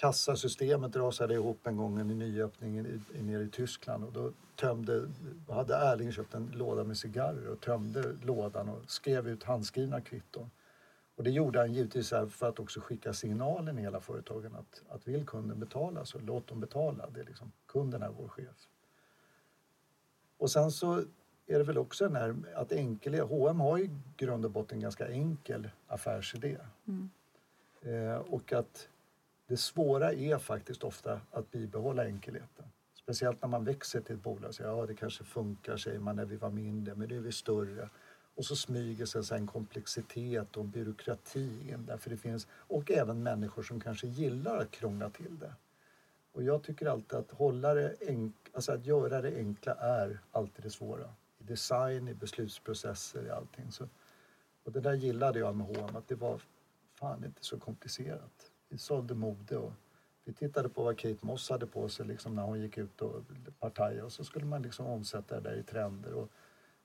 kassasystemet 0.00 0.96
rasade 0.96 1.34
ihop 1.34 1.66
en 1.66 1.76
gång 1.76 2.00
i 2.00 2.04
nyöppningen 2.04 2.86
i, 2.86 3.18
i, 3.18 3.22
nere 3.22 3.42
i 3.42 3.48
Tyskland 3.48 4.04
och 4.04 4.12
då 4.12 4.32
tömde, 4.56 5.08
hade 5.48 5.74
Erling 5.74 6.12
köpt 6.12 6.34
en 6.34 6.52
låda 6.54 6.84
med 6.84 6.98
cigarrer 6.98 7.48
och 7.48 7.60
tömde 7.60 8.16
lådan 8.24 8.68
och 8.68 8.90
skrev 8.90 9.28
ut 9.28 9.44
handskrivna 9.44 10.00
kvitton. 10.00 10.50
Och 11.16 11.24
det 11.24 11.30
gjorde 11.30 11.58
han 11.58 11.72
givetvis 11.72 12.08
för 12.08 12.48
att 12.48 12.58
också 12.58 12.80
skicka 12.80 13.12
signalen 13.12 13.78
i 13.78 13.82
hela 13.82 14.00
företagen 14.00 14.54
att, 14.54 14.82
att 14.88 15.08
vill 15.08 15.26
kunden 15.26 15.60
betala 15.60 16.04
så 16.04 16.18
låt 16.18 16.46
dem 16.46 16.60
betala. 16.60 17.10
Det 17.10 17.20
är 17.20 17.24
liksom, 17.24 17.52
kunden 17.66 18.02
är 18.02 18.08
vår 18.08 18.28
chef. 18.28 18.68
Och 20.36 20.50
sen 20.50 20.70
så 20.70 21.04
är 21.48 21.58
det 21.58 21.64
väl 21.64 21.78
också 21.78 22.04
den 22.04 22.16
här 22.16 22.34
att 22.54 22.72
enkel, 22.72 23.20
H&M 23.20 23.60
har 23.60 23.78
i 23.78 23.90
grund 24.16 24.44
och 24.44 24.50
botten 24.50 24.78
en 24.78 24.82
ganska 24.82 25.08
enkel 25.08 25.70
affärsidé. 25.86 26.56
Mm. 26.86 27.10
Eh, 27.82 28.16
och 28.16 28.52
att 28.52 28.88
det 29.46 29.56
svåra 29.56 30.12
är 30.12 30.38
faktiskt 30.38 30.84
ofta 30.84 31.20
att 31.30 31.50
bibehålla 31.50 32.04
enkelheten. 32.04 32.64
Speciellt 32.94 33.42
när 33.42 33.48
man 33.48 33.64
växer 33.64 34.00
till 34.00 34.14
ett 34.14 34.22
bolag. 34.22 34.54
Så, 34.54 34.62
ja, 34.62 34.86
det 34.86 34.94
kanske 34.94 35.24
funkar, 35.24 35.76
säger 35.76 35.98
man, 35.98 36.16
när 36.16 36.24
vi 36.24 36.36
var 36.36 36.50
mindre, 36.50 36.94
men 36.94 37.08
nu 37.08 37.16
är 37.16 37.20
vi 37.20 37.32
större. 37.32 37.88
Och 38.34 38.44
så 38.44 38.56
smyger 38.56 39.06
sig 39.06 39.38
en 39.38 39.46
komplexitet 39.46 40.56
och 40.56 40.64
byråkrati 40.64 41.70
in 41.70 41.86
där. 41.86 41.96
För 41.96 42.10
det 42.10 42.16
finns, 42.16 42.46
och 42.50 42.90
även 42.90 43.22
människor 43.22 43.62
som 43.62 43.80
kanske 43.80 44.06
gillar 44.06 44.58
att 44.58 44.70
krångla 44.70 45.10
till 45.10 45.38
det. 45.38 45.52
Och 46.32 46.42
jag 46.42 46.62
tycker 46.62 46.86
alltid 46.86 47.18
att 47.18 47.30
hålla 47.30 47.74
det 47.74 47.94
enk, 48.00 48.34
alltså 48.52 48.72
att 48.72 48.86
göra 48.86 49.20
det 49.20 49.36
enkla 49.36 49.74
är 49.74 50.18
alltid 50.32 50.64
det 50.64 50.70
svåra. 50.70 51.08
I 51.48 51.50
design, 51.50 52.08
i 52.08 52.14
beslutsprocesser, 52.14 53.26
i 53.26 53.30
allting. 53.30 53.72
Så, 53.72 53.88
och 54.64 54.72
det 54.72 54.80
där 54.80 54.94
gillade 54.94 55.38
jag 55.38 55.56
med 55.56 55.66
H&M, 55.66 55.96
att 55.96 56.08
det 56.08 56.14
var 56.14 56.40
fan 56.94 57.24
inte 57.24 57.44
så 57.44 57.58
komplicerat. 57.58 58.50
Vi 58.68 58.78
sålde 58.78 59.14
mode 59.14 59.56
och 59.56 59.72
vi 60.24 60.32
tittade 60.32 60.68
på 60.68 60.82
vad 60.82 60.98
Kate 60.98 61.26
Moss 61.26 61.50
hade 61.50 61.66
på 61.66 61.88
sig 61.88 62.06
liksom 62.06 62.34
när 62.34 62.42
hon 62.42 62.60
gick 62.60 62.78
ut 62.78 63.02
och 63.02 63.22
partajade 63.58 64.02
och 64.02 64.12
så 64.12 64.24
skulle 64.24 64.46
man 64.46 64.62
liksom 64.62 64.86
omsätta 64.86 65.40
det 65.40 65.50
där 65.50 65.56
i 65.56 65.62
trender. 65.62 66.14
Och 66.14 66.28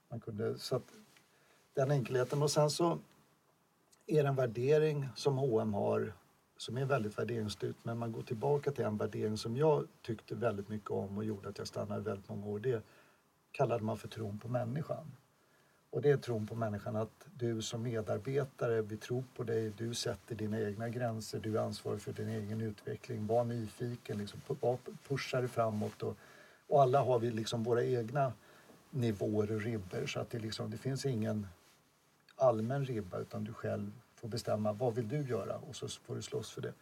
man 0.10 0.20
kunde, 0.20 0.58
så 0.58 0.76
att, 0.76 0.94
den 1.74 1.92
enkelheten. 1.92 2.44
Och 2.44 2.52
sen 2.52 2.70
så 2.70 3.00
är 4.06 4.24
det 4.24 4.30
en 4.30 4.36
värdering 4.36 5.10
som 5.16 5.38
H&M 5.38 5.74
har 5.74 6.14
som 6.58 6.78
är 6.78 6.86
väldigt 6.86 7.18
värderingsstyrt. 7.18 7.76
Men 7.84 7.98
man 7.98 8.12
går 8.12 8.22
tillbaka 8.22 8.72
till 8.72 8.86
en 8.86 8.98
värdering 8.98 9.38
som 9.38 9.58
jag 9.58 9.88
tyckte 10.02 10.36
väldigt 10.36 10.70
mycket 10.70 10.92
om 10.92 11.18
och 11.18 11.26
gjorde 11.26 11.50
att 11.50 11.58
jag 11.58 11.68
stannade 11.68 12.02
väldigt 12.02 12.30
många 12.30 12.46
år. 12.46 12.60
Det 12.60 12.84
kallade 13.54 13.84
man 13.84 13.98
för 13.98 14.08
tron 14.08 14.40
på 14.40 14.48
människan. 14.48 15.12
Och 15.90 16.02
det 16.02 16.10
är 16.10 16.18
tron 16.18 16.48
på 16.48 16.56
människan 16.56 16.96
att 16.96 17.28
du 17.34 17.62
som 17.62 17.84
medarbetare, 17.84 18.82
vi 18.82 18.98
tror 18.98 19.24
på 19.36 19.44
dig, 19.44 19.74
du 19.78 19.94
sätter 19.94 20.36
dina 20.36 20.62
egna 20.62 20.90
gränser, 20.90 21.40
du 21.40 21.58
är 21.58 21.62
ansvarig 21.62 22.02
för 22.02 22.14
din 22.14 22.30
egen 22.30 22.62
utveckling, 22.62 23.28
var 23.28 23.44
nyfiken, 23.44 24.18
liksom, 24.18 24.42
pusha 25.08 25.40
dig 25.40 25.50
framåt. 25.50 26.04
Och, 26.04 26.18
och 26.68 26.82
alla 26.82 27.02
har 27.02 27.20
vi 27.20 27.32
liksom 27.32 27.64
våra 27.64 27.84
egna 27.84 28.34
nivåer 28.90 29.52
och 29.52 29.62
ribbor 29.62 30.06
så 30.06 30.20
att 30.20 30.30
det, 30.30 30.40
liksom, 30.40 30.72
det 30.72 30.78
finns 30.78 31.06
ingen 31.06 31.48
allmän 32.36 32.86
ribba 32.86 33.20
utan 33.20 33.44
du 33.44 33.54
själv 33.54 33.92
får 34.16 34.28
bestämma 34.28 34.74
vad 34.74 34.96
vill 34.96 35.08
du 35.08 35.22
göra 35.22 35.56
och 35.56 35.76
så 35.76 35.88
får 35.88 36.16
du 36.16 36.22
slåss 36.22 36.52
för 36.52 36.62
det. 36.62 36.74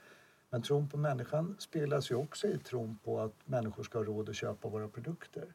Men 0.50 0.62
tron 0.62 0.90
på 0.90 0.98
människan 0.98 1.56
speglas 1.60 2.12
ju 2.12 2.16
också 2.16 2.48
i 2.48 2.58
tron 2.58 2.98
på 3.04 3.20
att 3.20 3.34
människor 3.46 3.84
ska 3.84 3.98
ha 3.98 4.06
råd 4.06 4.30
att 4.30 4.36
köpa 4.36 4.70
våra 4.70 4.88
produkter. 4.88 5.54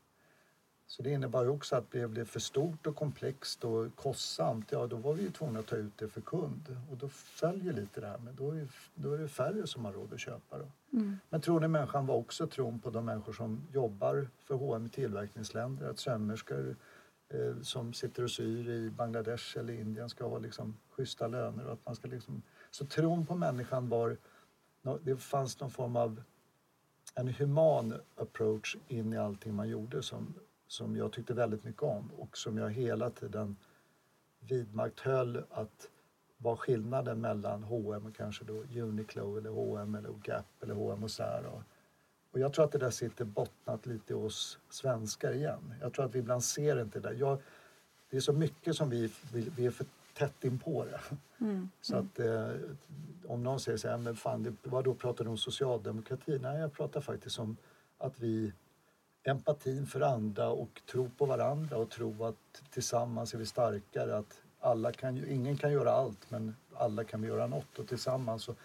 Så 0.88 1.02
det 1.02 1.10
innebar 1.10 1.42
ju 1.42 1.48
också 1.48 1.76
att 1.76 1.90
blev 1.90 2.14
det 2.14 2.24
för 2.24 2.40
stort 2.40 2.86
och 2.86 2.96
komplext 2.96 3.64
och 3.64 3.96
kostsamt, 3.96 4.72
ja 4.72 4.86
då 4.86 4.96
var 4.96 5.14
vi 5.14 5.22
ju 5.22 5.30
tvungna 5.30 5.58
att 5.58 5.66
ta 5.66 5.76
ut 5.76 5.98
det 5.98 6.08
för 6.08 6.20
kund. 6.20 6.76
Och 6.90 6.96
då 6.96 7.08
följer 7.08 7.72
lite 7.72 8.00
det 8.00 8.06
här, 8.06 8.18
men 8.18 8.36
då 8.36 8.50
är, 8.50 8.68
då 8.94 9.12
är 9.12 9.18
det 9.18 9.28
färre 9.28 9.66
som 9.66 9.84
har 9.84 9.92
råd 9.92 10.12
att 10.12 10.20
köpa. 10.20 10.58
Då. 10.58 10.66
Mm. 10.92 11.18
Men 11.28 11.40
tron 11.40 11.64
i 11.64 11.68
människan 11.68 12.06
var 12.06 12.14
också 12.14 12.46
tron 12.46 12.78
på 12.78 12.90
de 12.90 13.04
människor 13.04 13.32
som 13.32 13.66
jobbar 13.72 14.28
för 14.44 14.54
H&M 14.54 14.86
i 14.86 14.88
tillverkningsländer, 14.88 15.90
att 15.90 15.98
sömmerskor 15.98 16.76
eh, 17.28 17.62
som 17.62 17.92
sitter 17.92 18.22
och 18.22 18.30
syr 18.30 18.68
i 18.68 18.90
Bangladesh 18.90 19.58
eller 19.58 19.72
Indien 19.72 20.10
ska 20.10 20.28
ha 20.28 20.38
liksom 20.38 20.76
schyssta 20.90 21.26
löner. 21.26 21.66
Och 21.66 21.72
att 21.72 21.86
man 21.86 21.96
ska 21.96 22.08
liksom... 22.08 22.42
Så 22.70 22.86
tron 22.86 23.26
på 23.26 23.34
människan 23.34 23.88
var, 23.88 24.16
det 25.02 25.16
fanns 25.16 25.60
någon 25.60 25.70
form 25.70 25.96
av 25.96 26.22
en 27.14 27.28
human 27.28 27.94
approach 28.16 28.76
in 28.88 29.12
i 29.12 29.18
allting 29.18 29.54
man 29.54 29.68
gjorde 29.68 30.02
som 30.02 30.34
som 30.66 30.96
jag 30.96 31.12
tyckte 31.12 31.34
väldigt 31.34 31.64
mycket 31.64 31.82
om 31.82 32.10
och 32.16 32.38
som 32.38 32.58
jag 32.58 32.70
hela 32.70 33.10
tiden 33.10 33.56
vidmakthöll 34.40 35.44
att 35.50 35.88
var 36.38 36.56
skillnaden 36.56 37.20
mellan 37.20 37.62
H&M 37.62 38.06
och 38.06 38.16
kanske 38.16 38.44
då 38.44 38.52
Uniqlo 38.82 39.38
eller 39.38 39.50
H&M 39.50 39.94
eller 39.94 40.10
Gap 40.24 40.62
eller 40.62 40.74
H&M 40.74 41.04
och 41.04 41.10
Zara. 41.10 41.62
Och 42.30 42.40
jag 42.40 42.52
tror 42.52 42.64
att 42.64 42.72
det 42.72 42.78
där 42.78 42.90
sitter 42.90 43.24
bottnat 43.24 43.86
lite 43.86 44.12
i 44.12 44.16
oss 44.16 44.58
svenskar 44.68 45.32
igen. 45.32 45.74
Jag 45.80 45.92
tror 45.92 46.04
att 46.04 46.14
vi 46.14 46.18
ibland 46.18 46.44
ser 46.44 46.80
inte 46.82 47.00
det 47.00 47.08
där. 47.08 47.14
Jag, 47.14 47.38
det 48.10 48.16
är 48.16 48.20
så 48.20 48.32
mycket 48.32 48.76
som 48.76 48.90
vi, 48.90 49.12
vi, 49.32 49.40
vi 49.56 49.66
är 49.66 49.70
för 49.70 49.86
tätt 50.14 50.44
in 50.44 50.58
på 50.58 50.84
det. 50.84 51.00
Mm. 51.44 51.70
Så 51.80 51.96
att 51.96 52.18
eh, 52.18 52.50
om 53.26 53.42
någon 53.42 53.60
säger 53.60 53.78
så 53.78 53.88
här, 53.88 53.98
men 53.98 54.16
fan, 54.16 54.42
det, 54.42 54.54
vad 54.62 54.84
då 54.84 54.94
pratar 54.94 55.24
du 55.24 55.30
om 55.30 55.38
socialdemokrati? 55.38 56.38
Nej, 56.38 56.60
jag 56.60 56.72
pratar 56.72 57.00
faktiskt 57.00 57.38
om 57.38 57.56
att 57.98 58.20
vi 58.20 58.52
empatin 59.26 59.86
för 59.86 60.00
andra 60.00 60.48
och 60.48 60.82
tro 60.90 61.10
på 61.18 61.26
varandra 61.26 61.76
och 61.76 61.90
tro 61.90 62.24
att 62.24 62.62
tillsammans 62.70 63.34
är 63.34 63.38
vi 63.38 63.46
starkare. 63.46 64.16
Att 64.16 64.40
alla 64.60 64.92
kan 64.92 65.24
ingen 65.28 65.56
kan 65.56 65.72
göra 65.72 65.92
allt 65.92 66.30
men 66.30 66.56
alla 66.74 67.04
kan 67.04 67.22
vi 67.22 67.28
göra 67.28 67.46
något 67.46 67.78
och 67.78 67.88
tillsammans. 67.88 68.48
Och, 68.48 68.56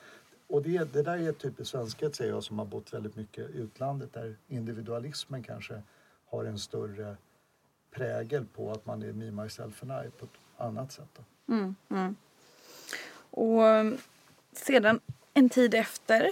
och 0.48 0.62
det, 0.62 0.94
det 0.94 1.04
där 1.04 1.18
är 1.18 1.32
typiskt 1.32 1.72
svenskhet 1.72 2.16
säger 2.16 2.32
jag 2.32 2.44
som 2.44 2.60
har 2.60 2.66
bott 2.66 2.94
väldigt 2.94 3.16
mycket 3.16 3.50
i 3.50 3.58
utlandet 3.58 4.14
där 4.14 4.36
individualismen 4.48 5.44
kanske 5.44 5.82
har 6.26 6.46
en 6.46 6.60
större 6.60 7.18
prägel 7.92 8.46
på 8.46 8.72
att 8.72 8.86
man 8.86 9.04
är 9.04 9.14
me, 9.14 9.32
myself 9.32 9.84
and 9.84 9.92
I 10.06 10.10
på 10.10 10.26
ett 10.26 10.32
annat 10.58 10.92
sätt. 10.92 11.20
Mm, 11.48 11.76
mm. 11.90 12.16
Och 13.32 13.68
eh, 13.68 13.94
sedan 14.54 15.00
en 15.34 15.50
tid 15.50 15.74
efter 15.74 16.32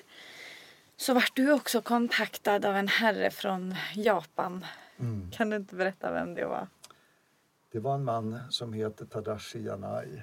så 0.99 1.13
vart 1.13 1.35
du 1.35 1.51
också 1.51 1.81
kontaktad 1.81 2.65
av 2.65 2.75
en 2.75 2.87
herre 2.87 3.31
från 3.31 3.75
Japan. 3.95 4.65
Mm. 4.97 5.31
Kan 5.31 5.49
du 5.49 5.55
inte 5.55 5.75
berätta 5.75 6.11
vem 6.11 6.33
det 6.33 6.45
var? 6.45 6.67
Det 7.71 7.79
var 7.79 7.95
en 7.95 8.03
man 8.03 8.39
som 8.49 8.73
heter 8.73 9.05
Tadashi 9.05 9.59
Yanai. 9.59 10.21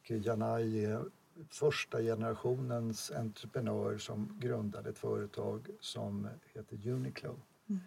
Och 0.00 0.10
Yanai 0.10 0.84
är 0.84 1.04
första 1.50 2.02
generationens 2.02 3.10
entreprenör 3.10 3.98
som 3.98 4.38
grundade 4.40 4.90
ett 4.90 4.98
företag 4.98 5.68
som 5.80 6.28
heter 6.54 6.88
Uniqlo. 6.88 7.36
Mm. 7.68 7.80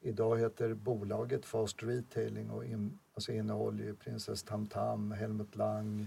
Idag 0.00 0.38
heter 0.38 0.74
bolaget 0.74 1.46
Fast 1.46 1.82
Retailing 1.82 2.50
och 2.50 2.64
in, 2.64 2.98
alltså 3.14 3.32
innehåller 3.32 3.84
ju 3.84 3.94
Princess 3.94 4.42
Tamtam, 4.42 5.12
Helmut 5.12 5.56
Lang, 5.56 6.06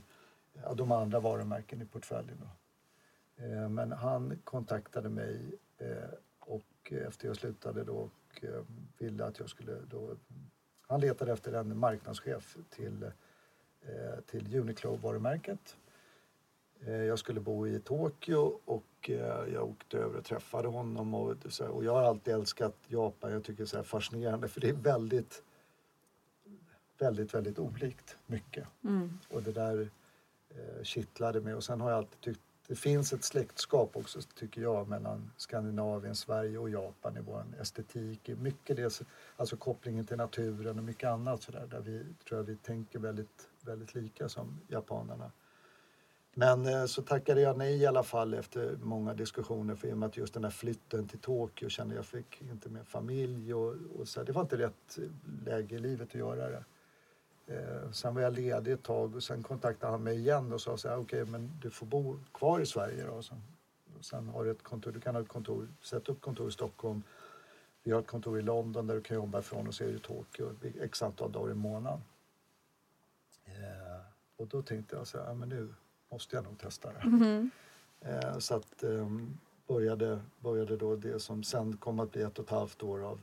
ja, 0.64 0.74
de 0.74 0.92
andra 0.92 1.20
varumärken 1.20 1.82
i 1.82 1.86
portföljen. 1.86 2.50
Eh, 3.38 3.70
men 3.70 3.92
han 3.92 4.38
kontaktade 4.44 5.10
mig 5.10 5.60
och 6.40 6.94
efter 6.94 7.28
jag 7.28 7.36
slutade 7.36 7.84
då 7.84 7.94
och 7.94 8.44
eh, 8.44 8.64
ville 8.98 9.26
att 9.26 9.40
jag 9.40 9.50
skulle 9.50 9.80
då... 9.90 10.16
Han 10.88 11.02
letade 11.02 11.32
efter 11.32 11.54
en 11.54 11.78
marknadschef 11.78 12.58
till, 12.70 13.12
till 14.26 14.56
Uniqlo-varumärket. 14.56 15.78
Jag 16.86 17.20
skulle 17.20 17.40
bo 17.40 17.68
i 17.68 17.80
Tokyo 17.80 18.60
och 18.66 19.10
jag 19.54 19.70
åkte 19.70 19.98
över 19.98 20.18
och 20.18 20.26
träffade 20.26 20.68
honom. 20.68 21.14
Och, 21.14 21.36
och 21.70 21.84
jag 21.84 21.94
har 21.94 22.04
alltid 22.04 22.34
älskat 22.34 22.76
Japan. 22.88 23.32
Jag 23.32 23.44
tycker 23.44 23.66
det 23.72 23.80
är 23.80 23.84
fascinerande 23.84 24.48
för 24.48 24.62
det 24.62 24.70
är 24.70 24.74
väldigt, 24.74 25.44
väldigt, 26.98 27.34
väldigt 27.34 27.60
olikt 27.60 28.18
mycket. 28.26 28.68
Mm. 28.84 29.20
Och 29.30 29.44
det 29.44 29.52
där 29.52 29.90
kittlade 30.84 31.42
mig. 31.42 31.54
Och 31.54 31.64
sen 31.64 31.82
har 31.82 31.90
jag 31.90 31.98
alltid 31.98 32.22
tyckt 32.22 32.53
det 32.74 32.78
finns 32.78 33.14
ett 33.14 33.24
släktskap 33.24 33.98
också, 33.98 34.20
tycker 34.36 34.62
jag, 34.62 34.88
mellan 34.88 35.32
Skandinavien, 35.38 36.16
Sverige 36.16 36.58
och 36.58 36.70
Japan 36.70 37.18
i 37.18 37.20
vår 37.22 37.44
estetik. 37.62 38.30
Mycket 38.38 38.78
dels, 38.78 39.02
alltså 39.38 39.58
kopplingen 39.58 40.06
till 40.06 40.18
naturen 40.18 40.78
och 40.78 40.84
mycket 40.84 41.10
annat 41.10 41.44
sådär, 41.44 41.68
där 41.72 41.80
vi 41.80 42.04
tror 42.28 42.40
jag 42.40 42.44
vi 42.44 42.56
tänker 42.56 43.00
väldigt, 43.00 43.50
väldigt 43.62 43.96
lika 43.96 44.30
som 44.30 44.60
japanerna. 44.68 45.32
Men 46.34 46.66
eh, 46.66 46.86
så 46.86 47.02
tackade 47.02 47.42
jag 47.42 47.58
nej 47.58 47.78
i 47.78 47.86
alla 47.86 48.04
fall 48.04 48.34
efter 48.34 48.78
många 48.82 49.14
diskussioner 49.14 49.76
för 49.76 49.88
i 49.88 49.94
och 49.94 49.98
med 49.98 50.08
att 50.08 50.18
just 50.18 50.34
den 50.34 50.44
här 50.44 50.52
flytten 50.52 51.08
till 51.08 51.20
Tokyo 51.20 51.70
kände 51.70 51.96
jag 51.96 52.06
fick 52.06 52.42
inte 52.42 52.70
med 52.70 52.88
familj 52.88 53.54
och, 53.54 53.76
och 54.00 54.08
så. 54.08 54.24
Det 54.24 54.32
var 54.32 54.42
inte 54.42 54.58
rätt 54.58 55.00
läge 55.46 55.76
i 55.76 55.80
livet 55.80 56.08
att 56.08 56.16
göra 56.16 56.50
det. 56.50 56.64
Eh, 57.48 57.92
sen 57.92 58.16
var 58.16 58.22
jag 58.22 58.34
ledig 58.34 58.72
ett 58.72 58.84
tag 58.84 59.16
och 59.16 59.24
sen 59.24 59.44
kontaktade 59.44 59.92
han 59.92 60.04
mig 60.04 60.18
igen 60.18 60.54
och 60.54 60.62
sa 60.62 60.78
så 60.78 60.90
här, 60.90 60.96
okej 60.96 61.22
okay, 61.22 61.32
men 61.32 61.52
du 61.62 61.70
får 61.70 61.86
bo 61.86 62.20
kvar 62.34 62.60
i 62.60 62.66
Sverige 62.66 63.06
då. 63.06 63.22
Sen, 63.22 63.42
sen 64.02 64.28
har 64.28 64.44
du 64.44 64.52
ett 64.52 64.64
kontor, 64.64 64.92
du 64.92 65.00
kan 65.00 65.16
ha 65.16 65.22
ett 65.22 65.28
kontor, 65.28 65.68
sätta 65.82 66.12
upp 66.12 66.22
kontor 66.22 66.50
i 66.50 66.52
Stockholm. 66.52 67.04
Vi 67.84 67.92
har 67.92 68.00
ett 68.00 68.08
kontor 68.08 68.40
i 68.40 68.42
London 68.42 68.88
där 68.88 68.96
du 68.96 69.02
kan 69.02 69.16
jobba 69.16 69.40
ifrån 69.40 69.68
och 69.68 69.74
så 69.74 69.84
är 69.84 69.88
det 69.88 70.00
Tokyo 70.00 70.56
x 70.82 71.02
antal 71.02 71.32
dagar 71.32 71.52
i 71.52 71.56
månaden. 71.56 72.02
Eh, 73.46 74.02
och 74.38 74.48
då 74.48 74.62
tänkte 74.62 74.96
jag 74.96 75.08
så 75.08 75.24
här, 75.24 75.34
men 75.34 75.50
nu 75.50 75.74
måste 76.12 76.36
jag 76.36 76.46
nog 76.46 76.60
testa 76.60 76.94
det. 76.94 77.00
Mm. 77.00 77.52
Eh, 78.00 78.38
så 78.38 78.56
att 78.56 78.84
eh, 78.84 79.08
började, 79.68 80.20
började 80.40 80.78
då 80.78 80.96
det 80.96 81.20
som 81.20 81.44
sen 81.44 81.78
kom 81.78 82.00
att 82.00 82.12
bli 82.12 82.22
ett 82.22 82.40
och 82.40 82.46
ett 82.46 82.52
halvt 82.52 82.84
år 82.84 83.04
av 83.04 83.20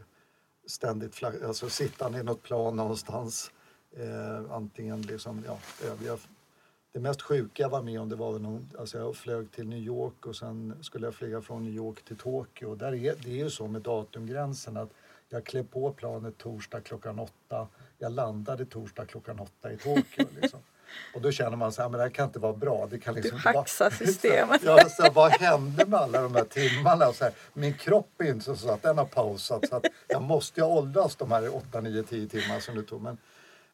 ständigt 0.67 1.25
alltså 1.25 1.69
sittande 1.69 2.19
i 2.19 2.23
något 2.23 2.43
plan 2.43 2.77
någonstans 2.77 3.53
Eh, 3.97 4.53
antingen 4.53 5.03
liksom, 5.03 5.45
ja, 5.47 5.59
övriga. 5.91 6.17
Det 6.93 7.01
mest 7.01 7.23
sjuka 7.23 7.63
jag 7.63 7.71
var 7.71 7.83
med 7.83 8.01
om 8.01 8.09
det 8.09 8.17
var 8.17 8.39
någon, 8.39 8.71
alltså 8.79 8.99
jag 8.99 9.17
flög 9.17 9.53
till 9.53 9.69
New 9.69 9.79
York 9.79 10.27
och 10.27 10.37
sen 10.37 10.75
skulle 10.83 11.07
jag 11.07 11.15
flyga 11.15 11.41
från 11.43 11.65
New 11.65 11.75
York 11.75 12.05
till 12.05 12.17
Tokyo. 12.17 12.75
Där 12.75 12.95
är, 12.95 13.15
det 13.25 13.31
är 13.31 13.45
ju 13.45 13.51
så 13.51 13.67
med 13.67 13.83
datumgränsen 13.83 14.77
att 14.77 14.91
jag 15.29 15.45
klev 15.45 15.67
på 15.67 15.93
planet 15.93 16.39
torsdag 16.39 16.81
klockan 16.81 17.19
åtta. 17.19 17.69
Jag 17.99 18.13
landade 18.13 18.67
torsdag 18.67 19.07
klockan 19.07 19.41
åtta 19.41 19.73
i 19.73 19.77
Tokyo. 19.77 20.27
Liksom. 20.41 20.61
Och 21.15 21.21
då 21.21 21.33
känner 21.33 21.57
man 21.57 21.73
så 21.73 21.83
här, 21.83 21.89
men 21.89 21.99
det 21.99 22.05
här 22.05 22.11
kan 22.11 22.27
inte 22.27 22.39
vara 22.39 22.53
bra. 22.53 22.87
Det 22.91 22.99
kan 22.99 23.15
liksom 23.15 23.41
Du 23.45 23.49
hacksar 23.49 23.91
systemet. 23.99 24.63
Ja, 24.65 24.89
så 24.89 25.03
här, 25.03 25.11
vad 25.11 25.33
hände 25.33 25.87
med 25.87 26.01
alla 26.01 26.23
de 26.23 26.35
här 26.35 26.45
timmarna? 26.45 27.13
Så 27.13 27.25
här, 27.25 27.33
min 27.53 27.75
kropp 27.75 28.11
är 28.19 28.25
inte 28.25 28.57
så 28.57 28.71
att 28.71 28.83
den 28.83 28.99
har 28.99 29.05
pausat. 29.05 29.69
Så 29.69 29.77
att 29.77 29.87
jag 30.09 30.23
måste 30.23 30.61
ju 30.61 30.67
åldras 30.67 31.17
de 31.17 31.33
här 31.33 31.57
8, 31.57 31.81
9, 31.81 32.03
10 32.03 32.29
timmar 32.29 32.61
som 32.61 32.75
det 32.75 32.83
tog. 32.83 33.03
Men, 33.03 33.19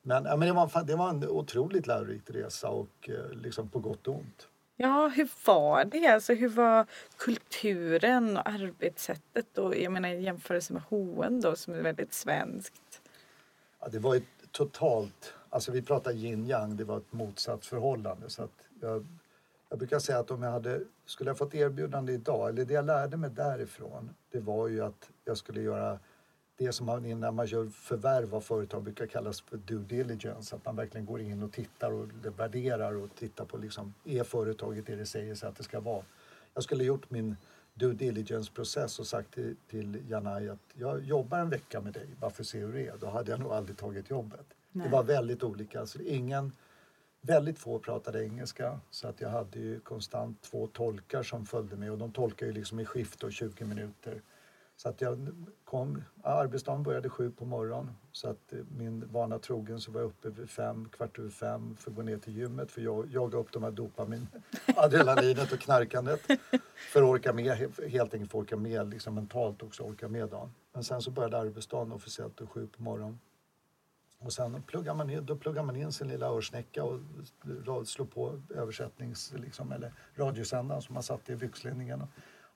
men, 0.07 0.25
ja, 0.25 0.37
men 0.37 0.49
det, 0.49 0.55
var, 0.55 0.69
fan- 0.69 0.87
det 0.87 0.97
var 0.97 1.09
en 1.11 1.29
otroligt 1.29 1.87
lärorik 1.87 2.23
resa 2.31 2.69
och 2.69 3.09
eh, 3.09 3.31
liksom 3.33 3.69
på 3.69 3.79
gott 3.79 4.09
och 4.09 4.14
ont. 4.14 4.49
Ja, 4.77 5.09
hur 5.09 5.29
var 5.47 5.85
det? 5.85 6.07
Alltså, 6.07 6.35
hur 6.35 6.49
var 6.49 6.87
kulturen 7.16 8.37
och 8.37 8.49
arbetssättet? 8.49 9.59
Och, 9.59 9.77
jag 9.77 9.92
menar 9.92 10.09
i 10.09 10.23
jämförelse 10.23 10.73
med 10.73 10.83
H&M 10.83 11.40
då 11.40 11.57
som 11.57 11.75
är 11.75 11.83
väldigt 11.83 12.12
svenskt. 12.14 13.01
Ja, 13.81 13.88
det 13.88 13.99
var 13.99 14.16
ett 14.16 14.23
totalt, 14.53 15.35
alltså 15.51 15.73
vi 15.73 15.83
pratar 15.83 16.12
yin 16.12 16.47
yang, 16.47 16.77
det 16.77 16.85
var 16.85 16.97
ett 16.97 17.12
motsatsförhållande. 17.12 18.31
Så 18.31 18.42
att 18.42 18.51
jag, 18.81 19.07
jag 19.69 19.79
brukar 19.79 19.99
säga 19.99 20.19
att 20.19 20.31
om 20.31 20.42
jag 20.42 20.51
hade, 20.51 20.81
skulle 21.07 21.31
jag 21.31 21.38
fått 21.38 21.55
erbjudande 21.55 22.12
idag, 22.12 22.49
eller 22.49 22.64
det 22.64 22.75
jag 22.75 22.85
lärde 22.85 23.16
mig 23.16 23.31
därifrån, 23.31 24.11
det 24.31 24.40
var 24.40 24.69
ju 24.69 24.81
att 24.85 25.11
jag 25.25 25.37
skulle 25.37 25.61
göra 25.61 25.99
det 26.57 26.73
som 26.73 26.87
man 26.87 27.21
när 27.21 27.31
man 27.31 27.47
gör 27.47 27.66
förvärv 27.66 28.35
av 28.35 28.40
företag 28.40 28.83
brukar 28.83 29.07
kallas 29.07 29.40
för 29.40 29.57
due 29.57 29.85
diligence. 29.85 30.57
Att 30.57 30.64
man 30.64 30.77
verkligen 30.77 31.07
går 31.07 31.21
in 31.21 31.42
och 31.42 31.53
tittar 31.53 31.92
och 31.92 32.09
värderar 32.38 32.97
och 32.97 33.09
tittar 33.14 33.45
på 33.45 33.57
liksom, 33.57 33.95
är 34.05 34.25
företaget 34.25 34.87
det 34.87 34.97
det 34.97 35.07
säger 35.07 35.35
sig 35.35 35.49
att 35.49 35.57
det 35.57 35.62
ska 35.62 35.81
vara? 35.81 36.05
Jag 36.55 36.64
skulle 36.64 36.85
gjort 36.85 37.11
min 37.11 37.37
due 37.75 37.95
diligence-process 37.95 38.99
och 38.99 39.07
sagt 39.07 39.35
till, 39.35 39.57
till 39.69 40.03
Janai 40.09 40.49
att 40.49 40.59
jag 40.75 41.05
jobbar 41.05 41.38
en 41.38 41.51
vecka 41.51 41.81
med 41.81 41.92
dig 41.92 42.07
bara 42.21 42.31
för 42.31 42.42
att 42.42 42.47
se 42.47 42.59
hur 42.59 42.73
det 42.73 42.87
är. 42.87 42.97
Då 43.01 43.07
hade 43.07 43.31
jag 43.31 43.40
nog 43.40 43.53
aldrig 43.53 43.77
tagit 43.77 44.11
jobbet. 44.11 44.47
Nej. 44.73 44.87
Det 44.87 44.92
var 44.92 45.03
väldigt 45.03 45.42
olika. 45.42 45.81
Alltså, 45.81 46.03
ingen, 46.03 46.53
väldigt 47.21 47.59
få 47.59 47.79
pratade 47.79 48.25
engelska 48.25 48.81
så 48.90 49.09
att 49.09 49.21
jag 49.21 49.29
hade 49.29 49.59
ju 49.59 49.81
konstant 49.81 50.42
två 50.42 50.66
tolkar 50.66 51.23
som 51.23 51.47
följde 51.47 51.77
med 51.77 51.92
och 51.92 51.99
de 51.99 52.12
tolkar 52.12 52.47
ju 52.47 52.53
liksom 52.53 52.81
i 52.81 52.85
skift 52.85 53.23
och 53.23 53.33
20 53.33 53.64
minuter. 53.64 54.23
Så 54.76 54.88
att 54.88 55.00
jag 55.00 55.28
kom, 55.64 56.02
arbetsdagen 56.22 56.82
började 56.82 57.08
sju 57.08 57.30
på 57.30 57.44
morgonen 57.44 57.90
så 58.12 58.28
att 58.30 58.52
eh, 58.52 58.58
min 58.78 59.08
vana 59.12 59.38
trogen 59.38 59.80
så 59.80 59.92
var 59.92 60.00
jag 60.00 60.08
uppe 60.08 60.30
vid 60.30 60.50
fem, 60.50 60.88
kvart 60.88 61.18
över 61.18 61.30
fem 61.30 61.76
för 61.76 61.90
att 61.90 61.96
gå 61.96 62.02
ner 62.02 62.18
till 62.18 62.36
gymmet 62.36 62.70
för 62.70 62.80
jag 62.80 63.06
jaga 63.12 63.38
upp 63.38 63.52
de 63.52 63.62
här 63.62 63.70
dopamin, 63.70 64.28
adrenalinet 64.76 65.52
och 65.52 65.58
knarkandet. 65.58 66.20
För 66.92 67.02
att 67.02 67.08
orka 67.08 67.32
med, 67.32 67.44
he- 67.44 67.88
helt 67.88 68.14
enkelt 68.14 68.30
för 68.30 68.38
att 68.38 68.42
orka 68.44 68.56
med 68.56 68.90
liksom 68.90 69.14
mentalt 69.14 69.62
också, 69.62 69.82
orka 69.82 70.08
med 70.08 70.28
dagen. 70.28 70.54
Men 70.72 70.84
sen 70.84 71.02
så 71.02 71.10
började 71.10 71.38
arbetsdagen 71.38 71.92
officiellt 71.92 72.36
då 72.36 72.46
sju 72.46 72.66
på 72.66 72.82
morgonen. 72.82 73.18
Och 74.18 74.32
sen 74.32 74.62
pluggar 74.62 74.94
man 74.94 75.10
in, 75.10 75.26
då 75.26 75.36
pluggar 75.36 75.62
man 75.62 75.76
in 75.76 75.92
sin 75.92 76.08
lilla 76.08 76.26
örsnäcka 76.26 76.84
och 76.84 77.00
slår 77.84 78.06
på 78.06 78.40
översättnings 78.54 79.32
liksom, 79.36 79.72
eller 79.72 79.92
radiosändaren 80.16 80.82
som 80.82 80.94
man 80.94 81.02
satt 81.02 81.30
i 81.30 81.36
byxlinningen. 81.36 82.02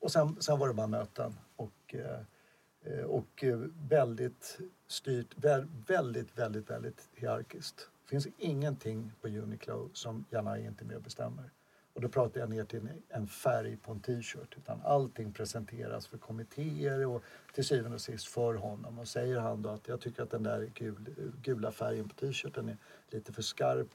Och 0.00 0.12
sen, 0.12 0.36
sen 0.42 0.58
var 0.58 0.68
det 0.68 0.74
bara 0.74 0.86
möten. 0.86 1.36
Och, 1.56 1.94
eh, 1.94 3.04
och 3.04 3.44
väldigt 3.88 4.58
styrt, 4.86 5.34
väldigt, 5.36 6.38
väldigt, 6.38 6.70
väldigt 6.70 7.08
hierarkiskt. 7.14 7.88
Det 8.04 8.08
finns 8.10 8.28
ingenting 8.38 9.12
på 9.20 9.28
Uniqlo 9.28 9.90
som 9.92 10.24
Janai 10.30 10.66
inte 10.66 10.84
är 10.84 10.86
med 10.86 10.96
och 10.96 11.02
bestämmer. 11.02 11.50
Och 11.92 12.00
då 12.00 12.08
pratar 12.08 12.40
jag 12.40 12.50
ner 12.50 12.64
till 12.64 12.88
en 13.08 13.26
färg 13.26 13.76
på 13.76 13.92
en 13.92 14.00
t-shirt. 14.00 14.56
Utan 14.56 14.80
allting 14.84 15.32
presenteras 15.32 16.06
för 16.06 16.18
kommittéer 16.18 17.06
och 17.06 17.22
till 17.54 17.64
syvende 17.64 17.94
och 17.94 18.00
sist 18.00 18.26
för 18.26 18.54
honom. 18.54 18.98
Och 18.98 19.08
säger 19.08 19.40
han 19.40 19.62
då 19.62 19.68
att 19.68 19.88
jag 19.88 20.00
tycker 20.00 20.22
att 20.22 20.30
den 20.30 20.42
där 20.42 20.70
gul, 20.74 21.14
gula 21.42 21.72
färgen 21.72 22.08
på 22.08 22.14
t-shirten 22.14 22.68
är 22.68 22.76
lite 23.10 23.32
för 23.32 23.42
skarp. 23.42 23.90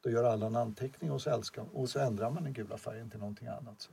Då 0.00 0.10
gör 0.10 0.24
alla 0.24 0.46
en 0.46 0.56
anteckning 0.56 1.10
och 1.10 1.22
så, 1.22 1.30
älskar, 1.30 1.64
och 1.72 1.88
så 1.88 1.98
ändrar 1.98 2.30
man 2.30 2.44
den 2.44 2.52
gula 2.52 2.78
färgen 2.78 3.10
till 3.10 3.20
någonting 3.20 3.48
annat. 3.48 3.90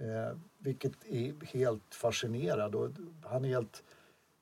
Eh, 0.00 0.36
vilket 0.58 1.06
är 1.06 1.46
helt 1.46 1.94
fascinerande. 1.94 2.78
Och 2.78 2.90
han 3.22 3.44
är 3.44 3.48
helt, 3.48 3.82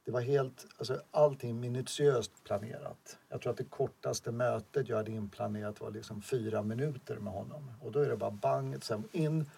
det 0.05 0.11
var 0.11 0.21
helt, 0.21 0.67
alltså 0.79 1.01
allting 1.11 1.61
minutiöst 1.61 2.45
planerat. 2.45 3.19
Jag 3.29 3.41
tror 3.41 3.51
att 3.51 3.59
det 3.59 3.65
kortaste 3.65 4.33
mötet 4.33 4.89
jag 4.89 4.97
hade 4.97 5.11
inplanerat 5.11 5.81
var 5.81 5.91
liksom 5.91 6.23
fyra 6.23 6.63
minuter 6.63 7.17
med 7.17 7.33
honom. 7.33 7.73
Och 7.81 7.93
då 7.93 8.01
är 8.01 8.09
det 8.09 8.17
bara 8.17 8.31
bang, 8.31 8.85
sen 8.85 9.09
in, 9.13 9.51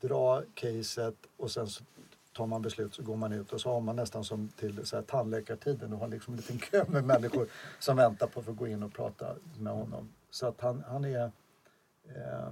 dra 0.00 0.42
caset 0.54 1.16
och 1.36 1.50
sen 1.50 1.66
så 1.66 1.84
tar 2.32 2.46
man 2.46 2.62
beslut 2.62 2.94
så 2.94 3.02
går 3.02 3.16
man 3.16 3.32
ut 3.32 3.52
och 3.52 3.60
så 3.60 3.70
har 3.70 3.80
man 3.80 3.96
nästan 3.96 4.24
som 4.24 4.48
till 4.48 4.86
så 4.86 4.96
här 4.96 5.02
tandläkartiden 5.02 5.92
och 5.92 5.98
har 5.98 6.08
liksom 6.08 6.34
en 6.34 6.36
liten 6.36 6.58
kö 6.58 6.84
med 6.88 7.04
människor 7.04 7.48
som 7.78 7.96
väntar 7.96 8.26
på 8.26 8.40
att 8.40 8.46
få 8.46 8.52
gå 8.52 8.66
in 8.66 8.82
och 8.82 8.92
prata 8.92 9.34
med 9.58 9.72
honom. 9.72 10.12
Så 10.30 10.46
att 10.46 10.60
han, 10.60 10.84
han 10.88 11.04
är... 11.04 11.32
Eh, 12.04 12.50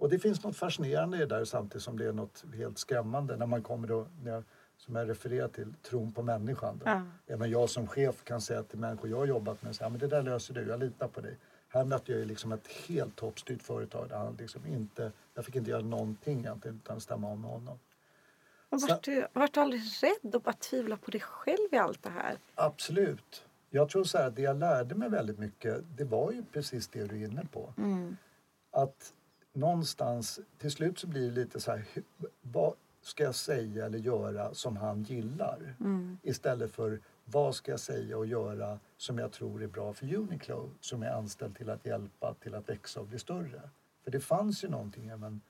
och 0.00 0.08
det 0.08 0.18
finns 0.18 0.44
något 0.44 0.56
fascinerande 0.56 1.16
i 1.16 1.20
det 1.20 1.26
där 1.26 1.44
samtidigt 1.44 1.82
som 1.82 1.98
det 1.98 2.06
är 2.06 2.12
något 2.12 2.44
helt 2.54 2.78
skrämmande 2.78 3.36
när 3.36 3.46
man 3.46 3.62
kommer 3.62 3.88
då, 3.88 4.06
när 4.22 4.32
jag, 4.32 4.44
som 4.76 4.94
jag 4.96 5.08
refererar 5.08 5.48
till, 5.48 5.74
tron 5.82 6.12
på 6.12 6.22
människan. 6.22 6.78
Då. 6.84 6.90
Ja. 6.90 7.02
Även 7.26 7.50
jag 7.50 7.70
som 7.70 7.86
chef 7.86 8.24
kan 8.24 8.40
säga 8.40 8.62
till 8.62 8.78
människor 8.78 9.10
jag 9.10 9.16
har 9.16 9.26
jobbat 9.26 9.62
med, 9.62 9.76
så 9.76 9.82
här, 9.84 9.90
men 9.90 10.00
det 10.00 10.06
där 10.06 10.22
löser 10.22 10.54
du, 10.54 10.68
jag 10.68 10.80
litar 10.80 11.08
på 11.08 11.20
dig. 11.20 11.36
Här 11.68 11.84
mötte 11.84 12.12
jag 12.12 12.18
ju 12.18 12.24
liksom 12.24 12.52
ett 12.52 12.66
helt 12.88 13.16
toppstyrt 13.16 13.62
företag 13.62 14.08
där 14.08 14.16
han 14.16 14.36
liksom 14.38 14.66
inte, 14.66 15.12
jag 15.34 15.44
fick 15.44 15.56
inte 15.56 15.70
göra 15.70 15.82
någonting 15.82 16.38
egentligen 16.38 16.80
utan 16.84 17.00
stämma 17.00 17.28
om 17.28 17.40
med 17.40 17.50
honom. 17.50 17.78
Så- 18.80 18.86
vart, 18.88 19.02
du, 19.02 19.26
vart 19.32 19.54
du 19.54 19.60
aldrig 19.60 19.82
rädd 20.02 20.34
och 20.34 20.42
bara 20.42 20.52
tvivla 20.52 20.96
på 20.96 21.10
dig 21.10 21.20
själv 21.20 21.68
i 21.72 21.76
allt 21.76 22.02
det 22.02 22.10
här? 22.10 22.36
Absolut. 22.54 23.44
Jag 23.70 23.88
tror 23.88 24.04
så 24.04 24.18
här, 24.18 24.30
det 24.30 24.42
jag 24.42 24.56
lärde 24.56 24.94
mig 24.94 25.08
väldigt 25.10 25.38
mycket, 25.38 25.80
det 25.96 26.04
var 26.04 26.32
ju 26.32 26.44
precis 26.52 26.88
det 26.88 27.04
du 27.04 27.22
är 27.22 27.24
inne 27.26 27.46
på. 27.52 27.74
Att 28.70 29.12
någonstans, 29.52 30.40
till 30.58 30.70
slut 30.70 30.98
så 30.98 31.06
blir 31.06 31.28
det 31.28 31.34
lite 31.34 31.60
så 31.60 31.70
här, 31.70 31.84
vad 32.42 32.74
ska 33.02 33.24
jag 33.24 33.34
säga 33.34 33.86
eller 33.86 33.98
göra 33.98 34.54
som 34.54 34.76
han 34.76 35.02
gillar? 35.02 35.74
Istället 36.22 36.70
för 36.70 37.00
vad 37.24 37.54
ska 37.54 37.70
jag 37.70 37.80
säga 37.80 38.18
och 38.18 38.26
göra 38.26 38.78
som 38.96 39.18
jag 39.18 39.32
tror 39.32 39.62
är 39.62 39.66
bra 39.66 39.92
för 39.92 40.14
Uniqlo 40.14 40.70
som 40.80 41.02
är 41.02 41.10
anställd 41.10 41.56
till 41.56 41.70
att 41.70 41.86
hjälpa 41.86 42.34
till 42.34 42.54
att 42.54 42.68
växa 42.68 43.00
och 43.00 43.06
bli 43.06 43.18
större. 43.18 43.70
För 44.04 44.10
det 44.10 44.20
fanns 44.20 44.64
ju 44.64 44.68
någonting 44.68 45.08
även 45.08 45.40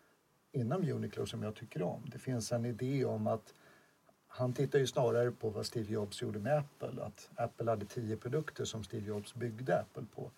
inom 0.52 0.90
Uniqlo 0.90 1.26
som 1.26 1.42
jag 1.42 1.54
tycker 1.54 1.82
om. 1.82 2.02
Det 2.12 2.18
finns 2.18 2.52
en 2.52 2.64
idé 2.64 3.04
om 3.04 3.26
att 3.26 3.54
han 4.28 4.52
tittar 4.52 4.78
ju 4.78 4.86
snarare 4.86 5.30
på 5.30 5.50
vad 5.50 5.66
Steve 5.66 5.92
Jobs 5.92 6.22
gjorde 6.22 6.38
med 6.38 6.58
Apple. 6.58 7.02
Att 7.02 7.30
Apple 7.34 7.70
hade 7.70 7.86
tio 7.86 8.16
produkter 8.16 8.64
som 8.64 8.84
Steve 8.84 9.06
Jobs 9.06 9.34
byggde 9.34 9.80
Apple 9.80 10.04
på. 10.14 10.30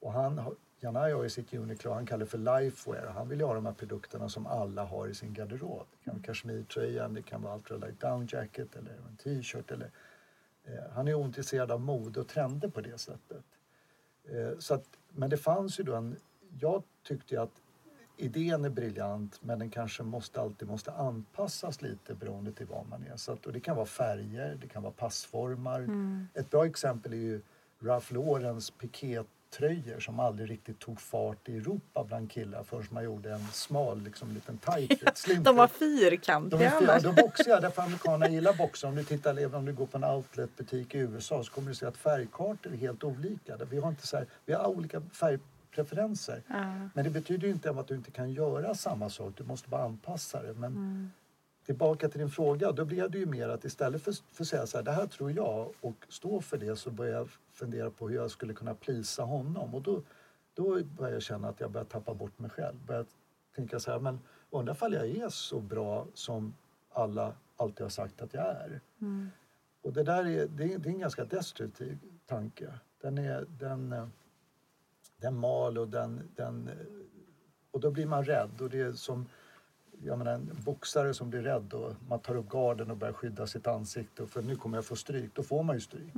Och 0.00 0.12
han, 0.12 0.56
Janai 0.84 1.12
har 1.12 1.24
i 1.24 1.30
sitt 1.30 1.54
Uniqlo, 1.54 1.92
han 1.92 2.06
kallar 2.06 2.24
det 2.24 2.30
för 2.30 2.38
Lifewear. 2.38 3.06
Han 3.06 3.28
vill 3.28 3.40
ju 3.40 3.44
ha 3.44 3.54
de 3.54 3.66
här 3.66 3.72
produkterna 3.72 4.28
som 4.28 4.46
alla 4.46 4.84
har 4.84 5.08
i 5.08 5.14
sin 5.14 5.34
garderob. 5.34 5.86
Det 5.90 6.04
kan 6.04 6.14
vara 6.14 6.22
kashmirtröjan, 6.22 7.14
det 7.14 7.22
kan 7.22 7.42
vara 7.42 7.54
ultralight 7.54 8.00
down 8.00 8.26
jacket 8.30 8.76
eller 8.76 8.90
en 8.90 9.16
t-shirt. 9.16 9.70
Eller, 9.70 9.90
eh, 10.64 10.92
han 10.92 11.08
är 11.08 11.14
ointresserad 11.14 11.70
av 11.70 11.80
mode 11.80 12.20
och 12.20 12.28
trender 12.28 12.68
på 12.68 12.80
det 12.80 12.98
sättet. 12.98 13.44
Eh, 14.24 14.58
så 14.58 14.74
att, 14.74 14.84
men 15.08 15.30
det 15.30 15.36
fanns 15.36 15.80
ju 15.80 15.84
då 15.84 15.94
en... 15.94 16.16
Jag 16.60 16.82
tyckte 17.02 17.34
ju 17.34 17.40
att 17.40 17.62
idén 18.16 18.64
är 18.64 18.70
briljant 18.70 19.38
men 19.42 19.58
den 19.58 19.70
kanske 19.70 20.02
måste 20.02 20.40
alltid 20.40 20.68
måste 20.68 20.92
anpassas 20.92 21.82
lite 21.82 22.14
beroende 22.14 22.52
till 22.52 22.66
vad 22.66 22.88
man 22.88 23.06
är. 23.12 23.16
Så 23.16 23.32
att, 23.32 23.46
och 23.46 23.52
det 23.52 23.60
kan 23.60 23.76
vara 23.76 23.86
färger, 23.86 24.58
det 24.60 24.68
kan 24.68 24.82
vara 24.82 24.92
passformar. 24.92 25.88
Ett 26.34 26.50
bra 26.50 26.66
exempel 26.66 27.12
är 27.12 27.16
ju 27.16 27.40
Ralph 27.80 28.14
Laurens 28.14 28.78
pikétröjor 29.54 30.00
som 30.00 30.20
aldrig 30.20 30.50
riktigt 30.50 30.78
tog 30.78 31.00
fart 31.00 31.48
i 31.48 31.56
Europa 31.56 32.04
bland 32.04 32.30
killar 32.30 32.62
förrän 32.62 32.86
man 32.90 33.04
gjorde 33.04 33.32
en 33.32 33.46
smal 33.52 34.02
liksom, 34.02 34.32
liten 34.32 34.58
tight 34.58 35.18
slim 35.18 35.42
De 35.42 35.56
var 35.56 35.68
fyrkantiga 35.68 36.80
De 36.80 37.00
då 37.02 37.12
boxar 37.12 37.50
jag 37.50 37.62
därför 37.62 37.82
amerikaner 37.82 38.28
gillar 38.28 38.52
boxar. 38.52 38.88
Om 38.88 38.94
du 38.94 39.04
tittar, 39.04 39.38
även 39.38 39.54
om 39.54 39.64
du 39.64 39.72
går 39.72 39.86
på 39.86 39.96
en 39.96 40.04
outletbutik 40.04 40.94
i 40.94 40.98
USA 40.98 41.44
så 41.44 41.52
kommer 41.52 41.68
du 41.68 41.74
se 41.74 41.86
att 41.86 41.96
färgkartor 41.96 42.72
är 42.72 42.76
helt 42.76 43.04
olika. 43.04 43.56
Vi 43.70 43.80
har, 43.80 43.88
inte 43.88 44.06
så 44.06 44.16
här, 44.16 44.26
vi 44.46 44.52
har 44.52 44.66
olika 44.66 45.00
färgpreferenser. 45.00 46.42
Men 46.94 47.04
det 47.04 47.10
betyder 47.10 47.46
ju 47.46 47.52
inte 47.52 47.70
att 47.70 47.88
du 47.88 47.94
inte 47.94 48.10
kan 48.10 48.32
göra 48.32 48.74
samma 48.74 49.10
sak. 49.10 49.32
Du 49.36 49.44
måste 49.44 49.68
bara 49.68 49.82
anpassa 49.82 50.42
det. 50.42 50.54
Men 50.54 51.12
tillbaka 51.66 52.08
till 52.08 52.20
din 52.20 52.30
fråga. 52.30 52.72
Då 52.72 52.84
blev 52.84 53.10
det 53.10 53.18
ju 53.18 53.26
mer 53.26 53.48
att 53.48 53.64
istället 53.64 54.02
för, 54.02 54.14
för 54.32 54.44
att 54.44 54.48
säga 54.48 54.66
så 54.66 54.76
här, 54.76 54.84
det 54.84 54.92
här 54.92 55.06
tror 55.06 55.32
jag 55.32 55.70
och 55.80 55.96
stå 56.08 56.40
för 56.40 56.58
det 56.58 56.76
så 56.76 56.90
började 56.90 57.18
jag 57.18 57.28
fundera 57.54 57.90
på 57.90 58.08
hur 58.08 58.16
jag 58.16 58.30
skulle 58.30 58.54
kunna 58.54 58.74
plisa 58.74 59.22
honom. 59.22 59.74
Och 59.74 59.82
då, 59.82 60.02
då 60.54 60.84
började 60.84 61.16
jag 61.16 61.22
känna 61.22 61.48
att 61.48 61.60
jag 61.60 61.70
började 61.70 61.90
tappa 61.90 62.14
bort 62.14 62.38
mig 62.38 62.50
själv. 62.50 62.76
Började 62.86 63.08
tänka 63.54 63.80
så 63.80 63.90
här, 63.90 63.98
men 63.98 64.18
undrar 64.50 64.74
ifall 64.74 64.92
jag 64.92 65.08
är 65.08 65.28
så 65.28 65.60
bra 65.60 66.06
som 66.14 66.54
alla 66.90 67.34
alltid 67.56 67.82
har 67.84 67.90
sagt 67.90 68.22
att 68.22 68.34
jag 68.34 68.46
är. 68.46 68.80
Och 69.82 69.92
det 69.92 70.02
där 70.02 70.24
är, 70.24 70.46
det 70.46 70.74
är, 70.74 70.78
det 70.78 70.88
är 70.88 70.92
en 70.92 70.98
ganska 70.98 71.24
destruktiv 71.24 71.98
tanke. 72.26 72.78
Den, 73.00 73.18
är, 73.18 73.46
den, 73.58 74.10
den 75.16 75.36
mal 75.36 75.78
och 75.78 75.88
den, 75.88 76.30
den... 76.36 76.70
Och 77.70 77.80
då 77.80 77.90
blir 77.90 78.06
man 78.06 78.24
rädd. 78.24 78.60
Och 78.60 78.70
det 78.70 78.80
är 78.80 78.92
som 78.92 79.26
jag 80.06 80.18
menar, 80.18 80.32
en 80.32 80.50
boxare 80.64 81.14
som 81.14 81.30
blir 81.30 81.42
rädd 81.42 81.72
och 81.72 81.92
man 82.08 82.20
tar 82.20 82.36
upp 82.36 82.48
garden 82.48 82.90
och 82.90 82.96
börjar 82.96 83.12
skydda 83.12 83.46
sitt 83.46 83.66
ansikte. 83.66 84.26
För 84.26 84.42
nu 84.42 84.56
kommer 84.56 84.76
jag 84.76 84.84
få 84.84 84.96
stryk. 84.96 85.30
Då 85.34 85.42
får 85.42 85.62
man 85.62 85.76
ju 85.76 85.80
stryk. 85.80 86.14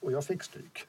Och 0.00 0.12
jag 0.12 0.24
fick 0.24 0.42
stryk. 0.42 0.86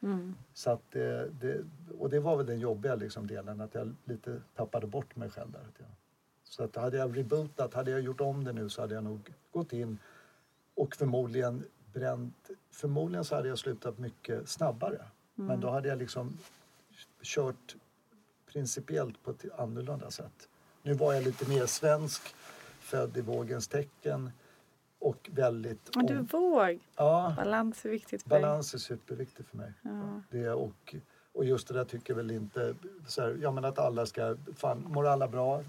Mm. 0.00 0.34
Så 0.54 0.70
att 0.70 0.82
det, 0.90 1.30
det, 1.40 1.64
och 1.98 2.10
det 2.10 2.20
var 2.20 2.36
väl 2.36 2.46
den 2.46 2.60
jobbiga 2.60 2.94
liksom 2.94 3.26
delen, 3.26 3.60
att 3.60 3.74
jag 3.74 3.94
lite 4.04 4.40
tappade 4.56 4.86
bort 4.86 5.16
mig 5.16 5.30
själv 5.30 5.50
där. 5.50 5.86
Så 6.44 6.64
att 6.64 6.76
hade 6.76 6.96
jag 6.96 7.18
rebootat, 7.18 7.74
hade 7.74 7.90
jag 7.90 8.00
gjort 8.00 8.20
om 8.20 8.44
det 8.44 8.52
nu 8.52 8.68
så 8.68 8.80
hade 8.80 8.94
jag 8.94 9.04
nog 9.04 9.34
gått 9.50 9.72
in 9.72 9.98
och 10.74 10.96
förmodligen 10.96 11.64
bränt, 11.92 12.50
förmodligen 12.70 13.24
så 13.24 13.34
hade 13.34 13.48
jag 13.48 13.58
slutat 13.58 13.98
mycket 13.98 14.48
snabbare. 14.48 14.96
Mm. 14.96 15.46
Men 15.46 15.60
då 15.60 15.70
hade 15.70 15.88
jag 15.88 15.98
liksom 15.98 16.38
kört 17.22 17.76
principiellt 18.46 19.22
på 19.22 19.30
ett 19.30 19.44
annorlunda 19.58 20.10
sätt. 20.10 20.48
Nu 20.88 20.94
var 20.94 21.14
jag 21.14 21.24
lite 21.24 21.48
mer 21.48 21.66
svensk, 21.66 22.34
född 22.80 23.16
i 23.16 23.20
vågens 23.20 23.68
tecken 23.68 24.30
och 24.98 25.30
väldigt... 25.32 25.96
Men 25.96 26.06
du 26.06 26.18
våg! 26.18 26.78
Ja, 26.96 27.34
balans 27.36 27.84
är 27.84 27.90
viktigt 27.90 28.22
för 28.22 28.28
Balans 28.28 28.74
är 28.74 28.78
superviktigt 28.78 29.48
för 29.48 29.56
mig. 29.56 29.72
Ja. 29.82 30.22
Det, 30.30 30.50
och, 30.50 30.94
och 31.34 31.44
just 31.44 31.68
det 31.68 31.74
där 31.74 31.84
tycker 31.84 32.12
jag 32.12 32.16
väl 32.16 32.30
inte... 32.30 32.74
Så 33.06 33.22
här, 33.22 33.38
ja 33.42 33.50
men 33.50 33.64
att 33.64 33.78
alla 33.78 34.06
ska... 34.06 34.36
Fan, 34.56 34.84
mår 34.88 35.06
alla 35.06 35.28
bra? 35.28 35.62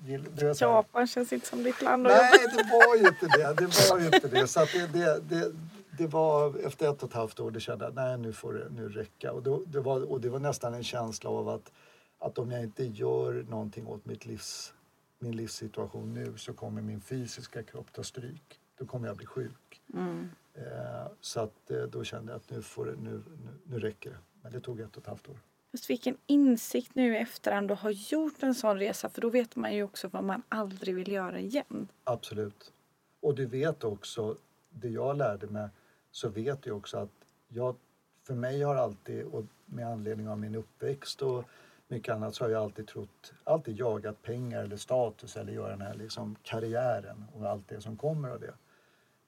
Japan 0.60 1.08
känns 1.08 1.34
inte 1.34 1.47
som 1.47 1.63
ditt 1.63 1.82
land 1.82 2.03
Nej, 2.03 2.32
det 2.58 2.63
var 2.71 2.95
ju 2.95 3.08
inte 3.08 3.27
det. 3.38 3.53
Det 3.53 3.89
var 3.89 4.15
inte 4.15 4.27
det. 4.27 4.47
Så 4.47 4.62
att 4.62 4.69
det, 4.73 4.88
det, 4.88 5.19
det, 5.29 5.51
det 5.97 6.08
var 6.08 6.65
efter 6.65 6.89
ett 6.91 7.03
och 7.03 7.10
ett 7.10 7.15
halvt 7.15 7.39
år, 7.39 7.51
det 7.51 7.60
kände 7.60 7.86
jag 7.86 7.95
nej 7.95 8.17
nu 8.17 8.34
får 8.34 8.53
det 8.53 8.69
nu 8.69 8.89
räcka. 8.89 9.32
Och, 9.32 9.43
då, 9.43 9.63
det 9.67 9.79
var, 9.79 10.12
och 10.12 10.21
det 10.21 10.29
var 10.29 10.39
nästan 10.39 10.73
en 10.73 10.84
känsla 10.84 11.29
av 11.29 11.49
att, 11.49 11.71
att 12.19 12.38
om 12.38 12.51
jag 12.51 12.63
inte 12.63 12.84
gör 12.84 13.45
någonting 13.49 13.88
åt 13.88 14.05
mitt 14.05 14.25
livs, 14.25 14.73
min 15.19 15.36
livssituation 15.36 16.13
nu 16.13 16.38
så 16.38 16.53
kommer 16.53 16.82
min 16.82 17.01
fysiska 17.01 17.63
kropp 17.63 17.93
ta 17.93 18.03
stryk. 18.03 18.60
Då 18.77 18.86
kommer 18.86 19.08
jag 19.08 19.17
bli 19.17 19.25
sjuk. 19.25 19.82
Mm. 19.93 20.29
Eh, 20.53 21.12
så 21.21 21.39
att, 21.39 21.71
eh, 21.71 21.82
då 21.82 22.03
kände 22.03 22.32
jag 22.32 22.38
att 22.38 22.49
nu, 22.49 22.62
får 22.62 22.86
det, 22.86 22.91
nu, 22.91 23.12
nu, 23.12 23.51
nu 23.63 23.79
räcker 23.79 24.10
det. 24.10 24.17
Men 24.41 24.51
det 24.51 24.60
tog 24.60 24.79
ett 24.79 24.97
och 24.97 25.01
ett 25.01 25.08
halvt 25.08 25.29
år. 25.29 25.38
Just 25.71 25.89
vilken 25.89 26.17
insikt 26.27 26.95
nu 26.95 27.15
i 27.15 27.17
efterhand 27.17 27.71
att 27.71 27.79
ha 27.79 27.91
gjort 27.91 28.43
en 28.43 28.55
sån 28.55 28.79
resa 28.79 29.10
för 29.10 29.21
då 29.21 29.29
vet 29.29 29.55
man 29.55 29.75
ju 29.75 29.84
också 29.84 30.08
vad 30.08 30.23
man 30.23 30.41
aldrig 30.49 30.95
vill 30.95 31.12
göra 31.12 31.39
igen. 31.39 31.88
Absolut. 32.03 32.73
Och 33.19 33.36
du 33.36 33.45
vet 33.45 33.84
också, 33.84 34.38
det 34.69 34.89
jag 34.89 35.17
lärde 35.17 35.47
mig 35.47 35.69
så 36.12 36.29
vet 36.29 36.65
jag 36.65 36.77
också 36.77 36.97
att 36.97 37.25
jag, 37.47 37.75
för 38.23 38.34
mig 38.36 38.62
har 38.62 38.75
alltid, 38.75 39.25
och 39.25 39.45
med 39.65 39.88
anledning 39.88 40.29
av 40.29 40.39
min 40.39 40.55
uppväxt 40.55 41.21
och 41.21 41.43
mycket 41.89 42.15
annat 42.15 42.36
så 42.36 42.43
har 42.43 42.52
jag 42.52 42.63
alltid 42.63 42.88
trott, 42.88 43.34
alltid 43.43 43.78
jagat 43.78 44.21
pengar 44.21 44.63
eller 44.63 44.78
status 44.78 45.38
eller 45.38 45.54
göra 45.54 45.69
den 45.69 45.82
här 45.82 45.93
liksom 45.93 46.36
karriären 46.43 47.25
och 47.34 47.49
allt 47.49 47.67
det 47.67 47.82
som 47.82 47.97
kommer 47.97 48.30
av 48.30 48.39
det. 48.39 48.54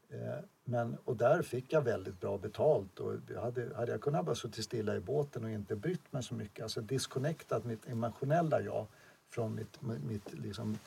Eh, 0.10 0.39
men, 0.63 0.97
och 1.06 1.17
där 1.17 1.41
fick 1.41 1.74
jag 1.74 1.82
väldigt 1.82 2.19
bra 2.19 2.38
betalt 2.38 3.00
och 3.00 3.13
hade, 3.41 3.76
hade 3.76 3.91
jag 3.91 4.02
kunnat 4.02 4.26
bara 4.26 4.36
suttit 4.36 4.65
stilla 4.65 4.95
i 4.95 5.00
båten 5.00 5.43
och 5.43 5.50
inte 5.50 5.76
brytt 5.76 6.13
mig 6.13 6.24
så 6.24 6.36
mycket, 6.36 6.63
alltså 6.63 6.82
disconnectat 6.82 7.65
mitt 7.65 7.88
emotionella 7.88 8.62
jag 8.62 8.86
från 9.30 9.56
mitt, 9.56 9.82
mitt 9.82 10.34
liksom, 10.34 10.78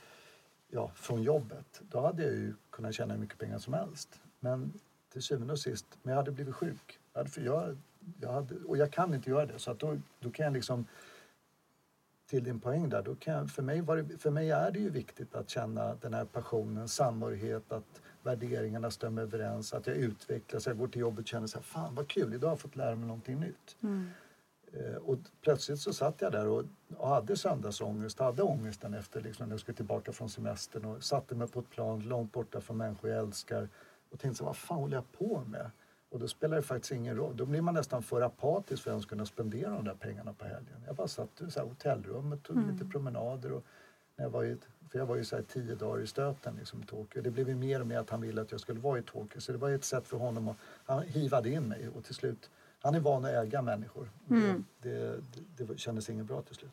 ja, 0.69 0.91
från 0.95 1.23
jobbet, 1.23 1.83
då 1.91 2.01
hade 2.01 2.23
jag 2.23 2.33
ju 2.33 2.55
kunnat 2.71 2.95
tjäna 2.95 3.15
hur 3.15 3.21
mycket 3.21 3.39
pengar 3.39 3.59
som 3.59 3.75
helst. 3.75 4.21
Men 4.41 4.73
till 5.13 5.23
syvende 5.23 5.53
och 5.53 5.59
sist, 5.59 5.87
men 6.03 6.11
jag 6.11 6.17
hade 6.17 6.31
blivit 6.31 6.55
sjuk. 6.55 6.99
Jag 7.13 7.21
hade, 7.21 7.41
jag, 7.41 7.77
jag 8.21 8.33
hade, 8.33 8.55
och 8.55 8.77
jag 8.77 8.93
kan 8.93 9.15
inte 9.15 9.31
göra 9.31 9.47
det, 9.47 9.59
så 9.59 9.71
att 9.71 9.79
då, 9.79 9.99
då 10.21 10.31
kan 10.31 10.45
jag 10.45 10.53
liksom 10.53 10.87
till 12.27 12.45
din 12.45 12.61
poäng 12.61 12.89
där, 12.89 13.03
då 13.03 13.15
kan 13.15 13.49
för, 13.49 13.63
mig 13.63 13.83
det, 13.83 14.19
för 14.19 14.31
mig 14.31 14.51
är 14.51 14.71
det 14.71 14.79
ju 14.79 14.91
viktigt 14.91 15.35
att 15.35 15.51
känna 15.51 15.95
den 15.95 16.15
här 16.15 16.25
passionen, 16.25 16.89
samhörighet, 16.89 17.73
att 17.73 18.03
värderingarna 18.23 18.91
stämmer 18.91 19.23
överens, 19.23 19.75
att 19.75 19.87
jag 19.87 19.97
utvecklas, 19.97 20.67
jag 20.67 20.79
går 20.79 20.89
till 20.89 21.01
jobbet 21.01 21.19
och 21.19 21.27
känner 21.27 21.47
så 21.47 21.59
här, 21.59 21.65
fan 21.65 21.95
vad 21.95 22.09
kul, 22.09 22.35
idag 22.35 22.49
har 22.49 22.53
jag 22.53 22.61
fått 22.61 22.77
lära 22.77 22.97
mig 22.97 23.07
någonting 23.07 23.41
nytt. 23.41 23.77
Mm. 23.83 24.11
Eh, 24.73 24.97
och 24.97 25.19
plötsligt 25.43 25.81
så 25.81 25.93
satt 25.93 26.21
jag 26.21 26.33
där 26.33 26.47
och, 26.47 26.65
och 26.97 27.09
hade 27.09 27.37
söndagsångest, 27.37 28.19
hade 28.19 28.43
ångesten 28.43 28.95
efter 28.95 29.21
liksom, 29.21 29.47
när 29.47 29.53
jag 29.53 29.61
skulle 29.61 29.77
tillbaka 29.77 30.13
från 30.13 30.29
semestern 30.29 30.85
och 30.85 31.03
satte 31.03 31.35
mig 31.35 31.49
på 31.49 31.61
ett 31.61 31.71
plan 31.71 32.01
långt 32.01 32.33
borta 32.33 32.61
från 32.61 32.77
människor 32.77 33.11
jag 33.11 33.19
älskar 33.19 33.69
och 34.11 34.21
tänkte 34.21 34.39
så 34.39 34.45
vad 34.45 34.57
fan 34.57 34.79
håller 34.79 34.97
jag 34.97 35.13
på 35.13 35.45
med? 35.47 35.71
Och 36.15 36.21
då 36.21 36.29
spelar 36.29 36.57
det 36.57 36.63
faktiskt 36.63 36.93
ingen 36.93 37.17
roll. 37.17 37.37
Då 37.37 37.47
blir 37.47 37.61
man 37.61 37.75
nästan 37.75 38.03
för 38.03 38.21
apatisk 38.21 38.83
för 38.83 38.97
att 38.97 39.07
kunna 39.07 39.27
spendera 39.27 39.71
de 39.71 39.85
där 39.85 39.95
pengarna 39.95 40.33
på 40.33 40.45
helgen. 40.45 40.83
Jag 40.87 40.97
bara 40.97 41.09
satt 41.09 41.41
i 41.41 41.61
hotellrummet, 41.61 42.43
tog 42.43 42.57
mm. 42.57 42.71
lite 42.71 42.85
promenader 42.85 43.53
och 43.53 43.65
när 44.17 44.25
jag 44.25 44.31
var 44.31 44.45
i, 44.45 44.57
för 44.91 44.99
jag 44.99 45.07
var 45.07 45.17
ju 45.17 45.25
så 45.25 45.37
här 45.37 45.43
tio 45.43 45.75
dagar 45.75 46.03
i 46.03 46.07
stöten 46.07 46.57
liksom, 46.59 46.83
i 46.83 46.87
Tokyo. 46.87 47.23
Det 47.23 47.31
blev 47.31 47.49
ju 47.49 47.55
mer 47.55 47.81
och 47.81 47.87
mer 47.87 47.99
att 47.99 48.11
han 48.11 48.21
ville 48.21 48.41
att 48.41 48.51
jag 48.51 48.61
skulle 48.61 48.81
vara 48.81 48.99
i 48.99 49.03
Tokyo. 49.03 49.41
Så 49.41 49.53
det 49.53 49.59
var 49.59 49.71
ett 49.71 49.85
sätt 49.85 50.07
för 50.07 50.17
honom 50.17 50.49
att, 50.49 50.57
han 50.87 51.03
hivade 51.03 51.51
in 51.51 51.69
mig 51.69 51.89
och 51.89 52.05
till 52.05 52.15
slut, 52.15 52.51
han 52.81 52.95
är 52.95 53.01
van 53.01 53.25
att 53.25 53.31
äga 53.31 53.63
människor. 53.63 54.11
Mm. 54.31 54.65
Det, 54.83 54.91
det, 55.57 55.65
det 55.65 55.79
kändes 55.79 56.11
inget 56.11 56.27
bra 56.27 56.43
till 56.43 56.55
slut. 56.55 56.73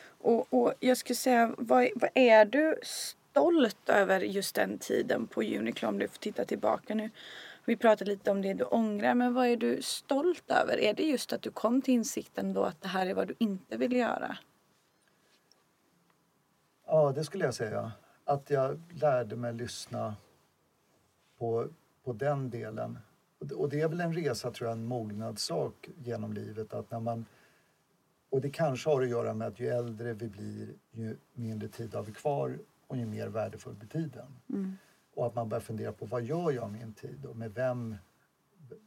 Och, 0.00 0.46
och 0.50 0.74
jag 0.80 0.96
skulle 0.96 1.16
säga, 1.16 1.54
vad, 1.58 1.88
vad 1.94 2.10
är 2.14 2.44
du 2.44 2.76
stolt 2.82 3.88
över 3.88 4.20
just 4.20 4.54
den 4.54 4.78
tiden 4.78 5.26
på 5.26 5.42
Uniqlo 5.42 5.88
om 5.88 5.98
du 5.98 6.08
får 6.08 6.18
titta 6.18 6.44
tillbaka 6.44 6.94
nu? 6.94 7.10
Vi 7.68 7.76
pratade 7.76 8.10
lite 8.10 8.30
om 8.30 8.42
det 8.42 8.54
du 8.54 8.64
ångrar, 8.64 9.14
men 9.14 9.34
vad 9.34 9.46
är 9.46 9.56
du 9.56 9.82
stolt 9.82 10.50
över? 10.50 10.78
Är 10.78 10.94
det 10.94 11.02
just 11.02 11.32
att 11.32 11.42
du 11.42 11.50
kom 11.50 11.82
till 11.82 11.94
insikten 11.94 12.52
då 12.52 12.64
att 12.64 12.80
det 12.80 12.88
här 12.88 13.06
är 13.06 13.14
vad 13.14 13.28
du 13.28 13.34
inte 13.38 13.76
vill 13.76 13.92
göra? 13.92 14.38
Ja, 16.86 17.12
det 17.12 17.24
skulle 17.24 17.44
jag 17.44 17.54
säga. 17.54 17.92
Att 18.24 18.50
jag 18.50 18.80
lärde 18.90 19.36
mig 19.36 19.52
lyssna 19.52 20.16
på, 21.38 21.68
på 22.04 22.12
den 22.12 22.50
delen. 22.50 22.98
Och 23.56 23.68
det 23.68 23.80
är 23.80 23.88
väl 23.88 24.00
en 24.00 24.14
resa, 24.14 24.50
tror 24.50 24.68
jag, 24.68 24.78
en 24.78 24.84
mognadssak 24.84 25.88
genom 25.96 26.32
livet. 26.32 26.74
Att 26.74 26.90
när 26.90 27.00
man, 27.00 27.26
och 28.30 28.40
det 28.40 28.50
kanske 28.50 28.90
har 28.90 29.02
att 29.02 29.08
göra 29.08 29.34
med 29.34 29.48
att 29.48 29.60
ju 29.60 29.68
äldre 29.68 30.12
vi 30.12 30.28
blir, 30.28 30.74
ju 30.90 31.16
mindre 31.32 31.68
tid 31.68 31.94
har 31.94 32.02
vi 32.02 32.12
kvar 32.12 32.58
och 32.86 32.96
ju 32.96 33.06
mer 33.06 33.28
värdefull 33.28 33.74
blir 33.74 33.88
tiden. 33.88 34.26
Mm. 34.48 34.76
Och 35.18 35.26
att 35.26 35.34
man 35.34 35.48
börjar 35.48 35.60
fundera 35.60 35.92
på 35.92 36.06
vad 36.06 36.22
gör 36.22 36.50
jag 36.50 36.70
med 36.70 36.80
min 36.80 36.92
tid 36.92 37.26
och 37.26 37.36
med 37.36 37.54
vem, 37.54 37.96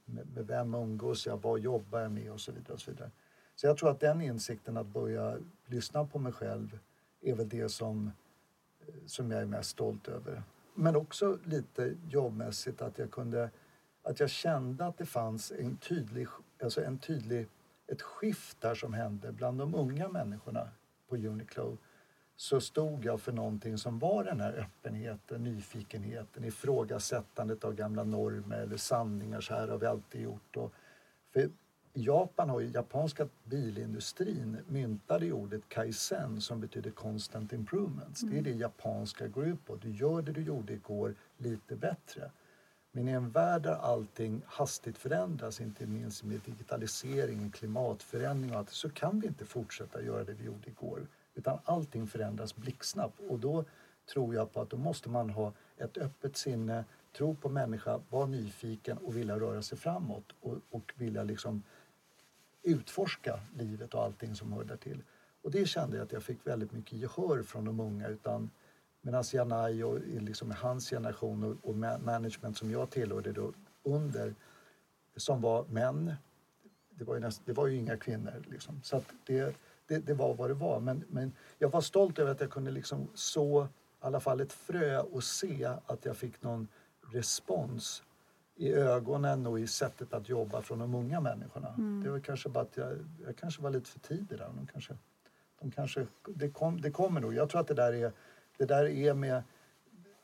med, 0.06 0.28
med 0.36 0.48
vem 0.48 0.74
umgås 0.74 1.26
jag, 1.26 1.42
vad 1.42 1.60
jobbar 1.60 2.00
jag 2.00 2.12
med 2.12 2.32
och 2.32 2.42
så 2.42 2.52
vidare. 2.52 2.74
Och 2.74 2.82
så, 2.82 2.92
vidare. 2.92 3.12
så 3.56 3.68
jag 3.68 3.78
tror 3.78 3.92
att 3.92 4.00
den 4.00 4.22
insikten 4.22 4.78
att 4.78 4.86
börja 4.86 5.38
lyssna 5.66 6.06
på 6.06 6.20
mig 6.20 6.34
själv 6.34 6.80
är 7.22 7.36
väl 7.36 7.50
det 7.50 7.70
som, 7.70 8.12
som 9.06 9.32
jag 9.32 9.42
är 9.42 9.46
mest 9.46 9.70
stolt 9.70 10.08
över. 10.08 10.44
Men 10.74 10.96
också 10.96 11.40
lite 11.46 11.96
jobbmässigt 12.10 12.82
att 12.82 12.98
jag 12.98 13.12
kunde, 13.12 13.50
att 14.04 14.20
jag 14.20 14.30
kände 14.30 14.86
att 14.86 14.98
det 14.98 15.06
fanns 15.06 15.52
en 15.52 15.78
tydlig, 15.78 16.28
alltså 16.64 16.84
en 16.84 16.98
tydlig, 16.98 17.48
ett 17.88 18.02
skift 18.02 18.62
där 18.62 18.76
som 18.76 18.94
hände 18.94 19.32
bland 19.32 19.60
de 19.60 19.76
unga 19.76 20.10
människorna 20.10 20.70
på 21.10 21.16
Uniqlo 21.16 21.78
så 22.42 22.62
stod 22.62 23.06
jag 23.06 23.22
för 23.22 23.32
någonting 23.32 23.78
som 23.78 24.00
var 24.00 24.24
den 24.24 24.42
här 24.42 24.54
öppenheten, 24.54 25.44
nyfikenheten, 25.44 26.44
ifrågasättandet 26.44 27.64
av 27.64 27.76
gamla 27.76 28.04
normer 28.04 28.58
eller 28.58 28.78
sanningar. 28.78 29.42
Så 29.42 29.54
här 29.54 29.68
har 29.68 29.78
vi 29.78 29.86
alltid 29.86 30.22
gjort. 30.22 30.58
Och 30.58 30.74
för 31.34 31.50
Japan 31.94 32.50
har 32.50 32.60
ju, 32.60 32.68
japanska 32.68 33.28
bilindustrin 33.44 34.58
myntade 34.68 35.32
ordet 35.32 35.70
kaizen 35.70 36.42
som 36.42 36.62
betyder 36.62 36.92
constant 36.92 37.54
improvements. 37.54 38.24
Mm. 38.24 38.34
Det 38.34 38.40
är 38.40 38.54
det 38.54 38.60
japanska 38.60 39.28
går 39.28 39.46
ut 39.46 39.66
på. 39.66 39.76
Du 39.76 39.92
gör 39.92 40.22
det 40.22 40.32
du 40.32 40.42
gjorde 40.42 40.74
igår 40.74 41.16
lite 41.38 41.76
bättre. 41.76 42.32
Men 42.92 43.08
i 43.08 43.12
en 43.12 43.30
värld 43.30 43.62
där 43.62 43.76
allting 43.76 44.42
hastigt 44.46 44.98
förändras, 44.98 45.62
inte 45.62 45.86
minst 45.86 46.24
med 46.24 46.40
digitalisering, 46.46 47.52
klimatförändring 47.52 48.52
och 48.52 48.58
allt, 48.58 48.70
så 48.70 48.90
kan 48.90 49.20
vi 49.20 49.28
inte 49.28 49.46
fortsätta 49.46 50.02
göra 50.02 50.24
det 50.24 50.34
vi 50.34 50.46
gjorde 50.46 50.70
igår. 50.70 51.08
Utan 51.42 51.60
allting 51.66 52.08
förändras 52.08 52.56
blixtsnabbt 52.56 53.20
och 53.30 53.40
då 53.40 53.66
tror 54.14 54.36
jag 54.36 54.54
på 54.54 54.62
att 54.62 54.70
då 54.70 54.78
måste 54.78 55.10
man 55.10 55.30
ha 55.30 55.54
ett 55.78 55.98
öppet 55.98 56.38
sinne, 56.38 56.86
tro 57.18 57.36
på 57.36 57.50
människa, 57.50 58.00
vara 58.10 58.26
nyfiken 58.26 58.98
och 58.98 59.18
vilja 59.18 59.40
röra 59.40 59.62
sig 59.62 59.78
framåt 59.78 60.24
och, 60.42 60.58
och 60.70 60.94
vilja 60.96 61.24
liksom 61.24 61.64
utforska 62.64 63.40
livet 63.58 63.94
och 63.94 64.04
allting 64.04 64.36
som 64.36 64.54
hör 64.54 64.64
därtill. 64.64 65.04
Och 65.42 65.52
det 65.52 65.66
kände 65.66 65.98
jag 65.98 66.04
att 66.04 66.12
jag 66.12 66.24
fick 66.24 66.48
väldigt 66.48 66.72
mycket 66.72 66.94
gehör 66.94 67.44
från 67.44 67.66
de 67.66 67.80
unga 67.80 68.08
utan 68.08 68.50
medan 69.02 69.24
Janai 69.34 69.84
och 69.84 70.00
liksom 70.00 70.52
hans 70.52 70.90
generation 70.90 71.44
och, 71.44 71.70
och 71.70 71.76
management 72.06 72.58
som 72.58 72.72
jag 72.72 72.90
tillhörde 72.90 73.32
då 73.32 73.54
under 73.84 74.36
som 75.16 75.42
var 75.42 75.66
män, 75.70 76.14
det 76.90 77.04
var 77.04 77.16
ju, 77.16 77.22
näst, 77.22 77.42
det 77.46 77.54
var 77.54 77.68
ju 77.68 77.78
inga 77.78 77.98
kvinnor 77.98 78.44
liksom. 78.50 78.82
Så 78.84 78.98
att 78.98 79.14
det, 79.26 79.56
det, 79.92 80.00
det, 80.00 80.14
var 80.14 80.34
vad 80.34 80.50
det 80.50 80.54
var. 80.54 80.80
Men, 80.80 81.04
men 81.10 81.32
jag 81.60 81.70
var 81.70 81.82
stolt 81.82 82.20
över 82.20 82.32
att 82.32 82.42
jag 82.42 82.50
kunde 82.50 82.72
liksom 82.72 83.08
så 83.14 83.64
i 83.64 83.68
alla 84.00 84.20
fall 84.20 84.42
ett 84.42 84.54
frö 84.54 85.00
och 85.00 85.24
se 85.24 85.66
att 85.86 86.06
jag 86.06 86.18
fick 86.18 86.42
någon 86.42 86.68
respons 87.12 88.04
i 88.56 88.74
ögonen 88.74 89.48
och 89.48 89.60
i 89.60 89.68
sättet 89.68 90.14
att 90.14 90.30
jobba 90.30 90.62
från 90.62 90.80
de 90.80 90.96
unga 90.96 91.22
människorna. 91.22 91.68
Mm. 91.68 92.04
Det 92.04 92.10
var 92.10 92.20
kanske 92.20 92.50
bara 92.50 92.64
att 92.64 92.78
jag, 92.78 92.92
jag 93.26 93.36
kanske 93.38 93.62
var 93.62 93.70
lite 93.70 93.90
för 93.90 94.00
tidig 94.00 94.38
där. 94.38 94.50
De 94.56 94.68
kanske, 94.72 94.94
de 95.62 95.72
kanske, 95.72 96.08
det, 96.28 96.50
kom, 96.50 96.82
det 96.82 96.92
kommer 96.92 97.22
nog. 97.22 97.34
Jag 97.34 97.50
tror 97.50 97.62
att 97.62 97.68
det 97.68 97.74
där 97.74 97.94
är, 97.94 98.12
det 98.58 98.66
där 98.66 98.86
är 98.86 99.14
med 99.14 99.44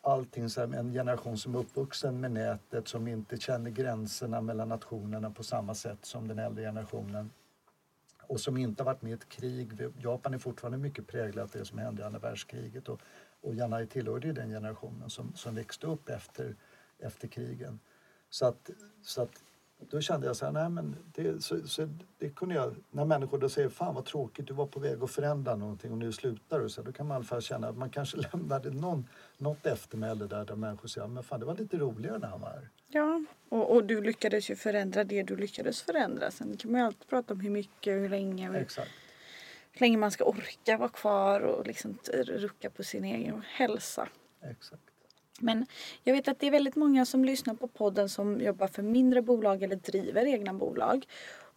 allting, 0.02 0.50
så 0.50 0.62
här, 0.62 0.78
en 0.78 0.94
generation 0.94 1.38
som 1.38 1.56
är 1.56 1.60
uppvuxen 1.60 2.20
med 2.20 2.32
nätet 2.32 2.88
som 2.88 3.08
inte 3.08 3.38
känner 3.38 3.70
gränserna 3.70 4.42
mellan 4.42 4.70
nationerna 4.70 5.32
på 5.32 5.44
samma 5.44 5.76
sätt 5.76 6.06
som 6.06 6.28
den 6.28 6.40
äldre 6.40 6.64
generationen 6.64 7.30
och 8.28 8.40
som 8.40 8.58
inte 8.58 8.84
har 8.84 8.86
varit 8.86 9.02
med 9.02 9.12
i 9.12 9.14
ett 9.14 9.30
krig. 9.30 9.72
Japan 9.98 10.34
är 10.34 10.38
fortfarande 10.38 10.78
mycket 10.78 11.08
präglat 11.08 11.56
av 11.56 11.60
det 11.60 11.66
som 11.66 11.78
hände 11.78 12.02
i 12.02 12.06
andra 12.06 12.20
världskriget 12.20 12.90
och, 12.90 13.02
och 13.42 13.56
Janai 13.56 13.88
tillhörde 13.88 14.28
ju 14.28 14.34
den 14.34 14.50
generationen 14.50 15.10
som, 15.10 15.34
som 15.36 15.56
växte 15.56 15.88
upp 15.88 16.10
efter, 16.10 16.56
efter 17.00 17.28
krigen. 17.28 17.80
Så 18.30 18.46
att, 18.46 18.70
så 19.02 19.22
att 19.22 19.44
då 19.80 20.02
kände 20.02 20.28
jag 20.28 20.36
så 20.36 20.46
här, 20.46 20.52
nej 20.52 20.70
men 20.70 20.96
det, 21.16 21.44
så, 21.44 21.68
så 21.68 21.90
det 22.18 22.30
kunde 22.30 22.56
jag, 22.56 22.76
när 22.92 23.06
människor 23.06 23.38
då 23.38 23.50
säger 23.50 23.70
fan 23.70 23.96
vad 23.96 24.06
tråkigt, 24.06 24.48
du 24.48 24.54
var 24.54 24.66
på 24.66 24.80
väg 24.80 25.04
att 25.04 25.12
förändra 25.12 25.56
någonting 25.56 25.92
och 25.92 25.98
nu 25.98 26.12
slutar 26.12 26.60
du. 26.60 26.70
Så 26.70 26.82
då 26.82 26.92
kan 26.92 27.08
man 27.08 27.16
i 27.16 27.18
alla 27.18 27.26
fall 27.26 27.42
känna 27.42 27.68
att 27.68 27.78
man 27.78 27.90
kanske 27.90 28.18
lämnade 28.34 28.72
någon, 28.72 29.08
något 29.38 29.66
eftermäle 29.66 30.28
där, 30.28 30.46
där 30.46 30.56
människor 30.56 30.88
säger, 30.88 31.08
men 31.08 31.24
fan 31.24 31.40
det 31.40 31.46
var 31.46 31.56
lite 31.56 31.78
roligare 31.78 32.18
när 32.18 32.28
han 32.28 32.42
var 32.42 32.50
här. 32.50 32.70
Ja, 32.88 33.24
och, 33.50 33.76
och 33.76 33.84
du 33.84 34.02
lyckades 34.02 34.50
ju 34.50 34.56
förändra 34.56 35.04
det 35.04 35.24
du 35.24 35.36
lyckades 35.36 35.82
förändra. 35.82 36.32
Sen 36.32 36.58
kan 36.58 36.72
man 36.72 36.82
ju 36.82 36.88
alltid 36.88 37.08
prata 37.08 37.34
om 37.34 37.40
hur 37.40 37.50
mycket, 37.50 37.94
hur 37.94 38.10
länge. 38.10 38.48
Hur, 38.48 38.56
Exakt. 38.56 38.92
hur 39.72 39.80
länge 39.80 39.98
man 39.98 40.12
ska 40.12 40.24
orka 40.24 40.78
vara 40.78 40.90
kvar 40.90 41.40
och 41.42 41.68
liksom 41.68 41.98
rucka 42.14 42.70
på 42.70 42.84
sin 42.84 43.04
egen 43.04 43.42
hälsa. 43.48 44.08
Exakt. 44.42 44.82
Men 45.42 45.66
jag 46.04 46.14
vet 46.14 46.28
att 46.28 46.40
det 46.40 46.48
är 46.48 46.52
väldigt 46.52 46.76
många 46.76 47.06
som 47.06 47.26
lyssnar 47.26 47.54
på 47.54 47.68
podden 47.68 48.10
som 48.10 48.42
jobbar 48.42 48.68
för 48.68 48.84
mindre 48.84 49.22
bolag 49.22 49.64
eller 49.64 49.76
driver 49.76 50.26
egna 50.26 50.54
bolag. 50.54 51.06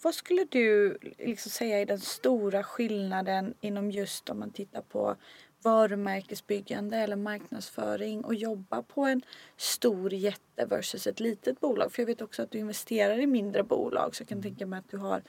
Vad 0.02 0.14
skulle 0.14 0.44
du 0.44 0.98
liksom 1.18 1.50
säga 1.50 1.80
är 1.80 1.86
den 1.86 2.00
stora 2.00 2.62
skillnaden 2.62 3.54
inom 3.60 3.90
just 3.90 4.30
om 4.30 4.38
man 4.38 4.50
tittar 4.50 4.82
på 4.82 5.16
varumärkesbyggande 5.62 6.96
eller 6.96 7.16
marknadsföring 7.16 8.24
och 8.24 8.34
jobba 8.34 8.82
på 8.82 9.04
en 9.04 9.22
stor 9.56 10.12
jätte 10.12 10.66
versus 10.66 11.06
ett 11.06 11.20
litet 11.20 11.60
bolag? 11.60 11.92
För 11.92 12.02
jag 12.02 12.06
vet 12.06 12.22
också 12.22 12.42
att 12.42 12.50
du 12.50 12.58
investerar 12.58 13.18
i 13.18 13.26
mindre 13.26 13.62
bolag 13.62 14.16
så 14.16 14.22
jag 14.22 14.28
kan 14.28 14.38
mm. 14.38 14.42
tänka 14.42 14.66
mig 14.66 14.78
att 14.78 14.90
du 14.90 14.96
har 14.96 15.22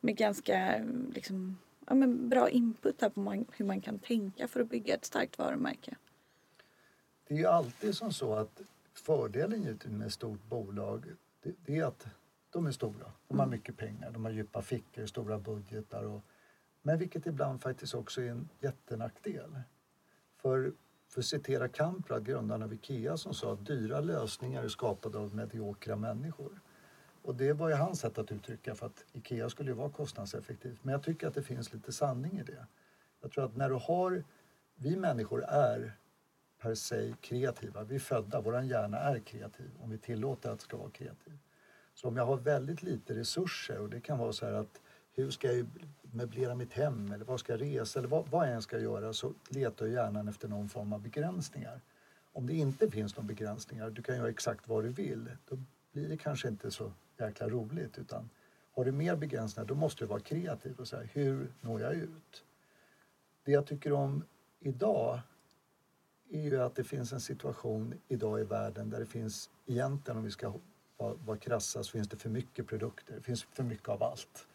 med 0.00 0.16
ganska 0.16 0.84
liksom, 1.14 1.58
ja, 1.86 1.94
men 1.94 2.28
bra 2.28 2.48
input 2.48 3.00
här 3.00 3.08
på 3.08 3.44
hur 3.52 3.64
man 3.64 3.80
kan 3.80 3.98
tänka 3.98 4.48
för 4.48 4.60
att 4.60 4.70
bygga 4.70 4.94
ett 4.94 5.04
starkt 5.04 5.38
varumärke. 5.38 5.94
Det 7.32 7.36
är 7.36 7.40
ju 7.40 7.46
alltid 7.46 7.94
som 7.94 8.12
så 8.12 8.34
att 8.34 8.60
fördelen 8.94 9.78
med 9.84 10.12
stort 10.12 10.48
bolag 10.48 11.04
det, 11.42 11.52
det, 11.66 11.78
är 11.78 11.84
att 11.84 12.06
de 12.50 12.66
är 12.66 12.72
stora. 12.72 13.12
De 13.28 13.38
har 13.38 13.46
mm. 13.46 13.50
mycket 13.50 13.76
pengar, 13.76 14.10
de 14.10 14.24
har 14.24 14.32
djupa 14.32 14.62
fickor, 14.62 15.06
stora 15.06 15.38
budgetar. 15.38 16.04
Och, 16.04 16.22
men 16.82 16.98
vilket 16.98 17.26
ibland 17.26 17.62
faktiskt 17.62 17.94
också 17.94 18.22
är 18.22 18.30
en 18.30 18.48
jättenackdel. 18.60 19.60
För, 20.36 20.72
för 21.08 21.20
att 21.20 21.26
citera 21.26 21.68
Kamprad, 21.68 22.26
grundaren 22.26 22.62
av 22.62 22.72
Ikea, 22.72 23.16
som 23.16 23.34
sa 23.34 23.52
att 23.52 23.66
dyra 23.66 24.00
lösningar 24.00 24.64
är 24.64 24.68
skapade 24.68 25.18
av 25.18 25.34
mediokra 25.34 25.96
människor. 25.96 26.60
Och 27.22 27.34
det 27.34 27.52
var 27.52 27.68
ju 27.68 27.74
hans 27.74 28.00
sätt 28.00 28.18
att 28.18 28.32
uttrycka 28.32 28.74
för 28.74 28.86
att 28.86 29.04
Ikea 29.12 29.50
skulle 29.50 29.70
ju 29.70 29.76
vara 29.76 29.90
kostnadseffektivt. 29.90 30.84
Men 30.84 30.92
jag 30.92 31.02
tycker 31.02 31.28
att 31.28 31.34
det 31.34 31.42
finns 31.42 31.72
lite 31.72 31.92
sanning 31.92 32.38
i 32.38 32.42
det. 32.42 32.66
Jag 33.20 33.32
tror 33.32 33.44
att 33.44 33.56
när 33.56 33.68
du 33.68 33.74
har, 33.74 34.24
vi 34.74 34.96
människor 34.96 35.44
är 35.44 35.96
per 36.62 36.74
se 36.74 37.14
kreativa. 37.20 37.84
Vi 37.84 37.94
är 37.94 37.98
födda, 37.98 38.40
vår 38.40 38.62
hjärna 38.62 38.98
är 38.98 39.18
kreativ 39.18 39.70
om 39.80 39.90
vi 39.90 39.98
tillåter 39.98 40.50
att 40.50 40.58
det 40.58 40.64
ska 40.64 40.76
vara 40.76 40.90
kreativ. 40.90 41.38
Så 41.94 42.08
om 42.08 42.16
jag 42.16 42.26
har 42.26 42.36
väldigt 42.36 42.82
lite 42.82 43.14
resurser 43.14 43.78
och 43.78 43.88
det 43.88 44.00
kan 44.00 44.18
vara 44.18 44.32
så 44.32 44.46
här 44.46 44.52
att 44.52 44.80
hur 45.12 45.30
ska 45.30 45.52
jag 45.52 45.66
möblera 46.02 46.54
mitt 46.54 46.72
hem 46.72 47.12
eller 47.12 47.24
vad 47.24 47.40
ska 47.40 47.52
jag 47.52 47.62
resa 47.62 47.98
eller 47.98 48.08
vad, 48.08 48.28
vad 48.28 48.46
jag 48.46 48.54
än 48.54 48.62
ska 48.62 48.78
göra 48.78 49.12
så 49.12 49.32
letar 49.48 49.86
hjärnan 49.86 50.28
efter 50.28 50.48
någon 50.48 50.68
form 50.68 50.92
av 50.92 51.00
begränsningar. 51.00 51.80
Om 52.32 52.46
det 52.46 52.54
inte 52.54 52.90
finns 52.90 53.16
några 53.16 53.26
begränsningar, 53.26 53.90
du 53.90 54.02
kan 54.02 54.16
göra 54.16 54.30
exakt 54.30 54.68
vad 54.68 54.84
du 54.84 54.88
vill, 54.88 55.30
då 55.48 55.58
blir 55.92 56.08
det 56.08 56.16
kanske 56.16 56.48
inte 56.48 56.70
så 56.70 56.92
jäkla 57.18 57.48
roligt 57.48 57.98
utan 57.98 58.30
har 58.74 58.84
du 58.84 58.92
mer 58.92 59.16
begränsningar 59.16 59.68
då 59.68 59.74
måste 59.74 60.04
du 60.04 60.08
vara 60.08 60.20
kreativ 60.20 60.80
och 60.80 60.88
säga 60.88 61.08
hur 61.12 61.52
når 61.60 61.80
jag 61.80 61.94
ut? 61.94 62.44
Det 63.44 63.52
jag 63.52 63.66
tycker 63.66 63.92
om 63.92 64.24
idag 64.60 65.20
är 66.32 66.42
ju 66.42 66.62
att 66.62 66.74
det 66.74 66.84
finns 66.84 67.12
en 67.12 67.20
situation 67.20 67.94
idag 68.08 68.40
i 68.40 68.44
världen 68.44 68.90
där 68.90 69.00
det 69.00 69.06
finns 69.06 69.50
egentligen, 69.66 70.18
om 70.18 70.24
vi 70.24 70.30
ska 70.30 70.52
vara, 70.96 71.14
vara 71.14 71.36
krassa, 71.36 71.84
så 71.84 71.90
finns 71.90 72.08
det 72.08 72.16
för 72.16 72.28
mycket 72.28 72.66
produkter. 72.66 73.14
Det 73.14 73.22
finns 73.22 73.42
för 73.42 73.62
mycket 73.62 73.88
av 73.88 74.02
allt. 74.02 74.46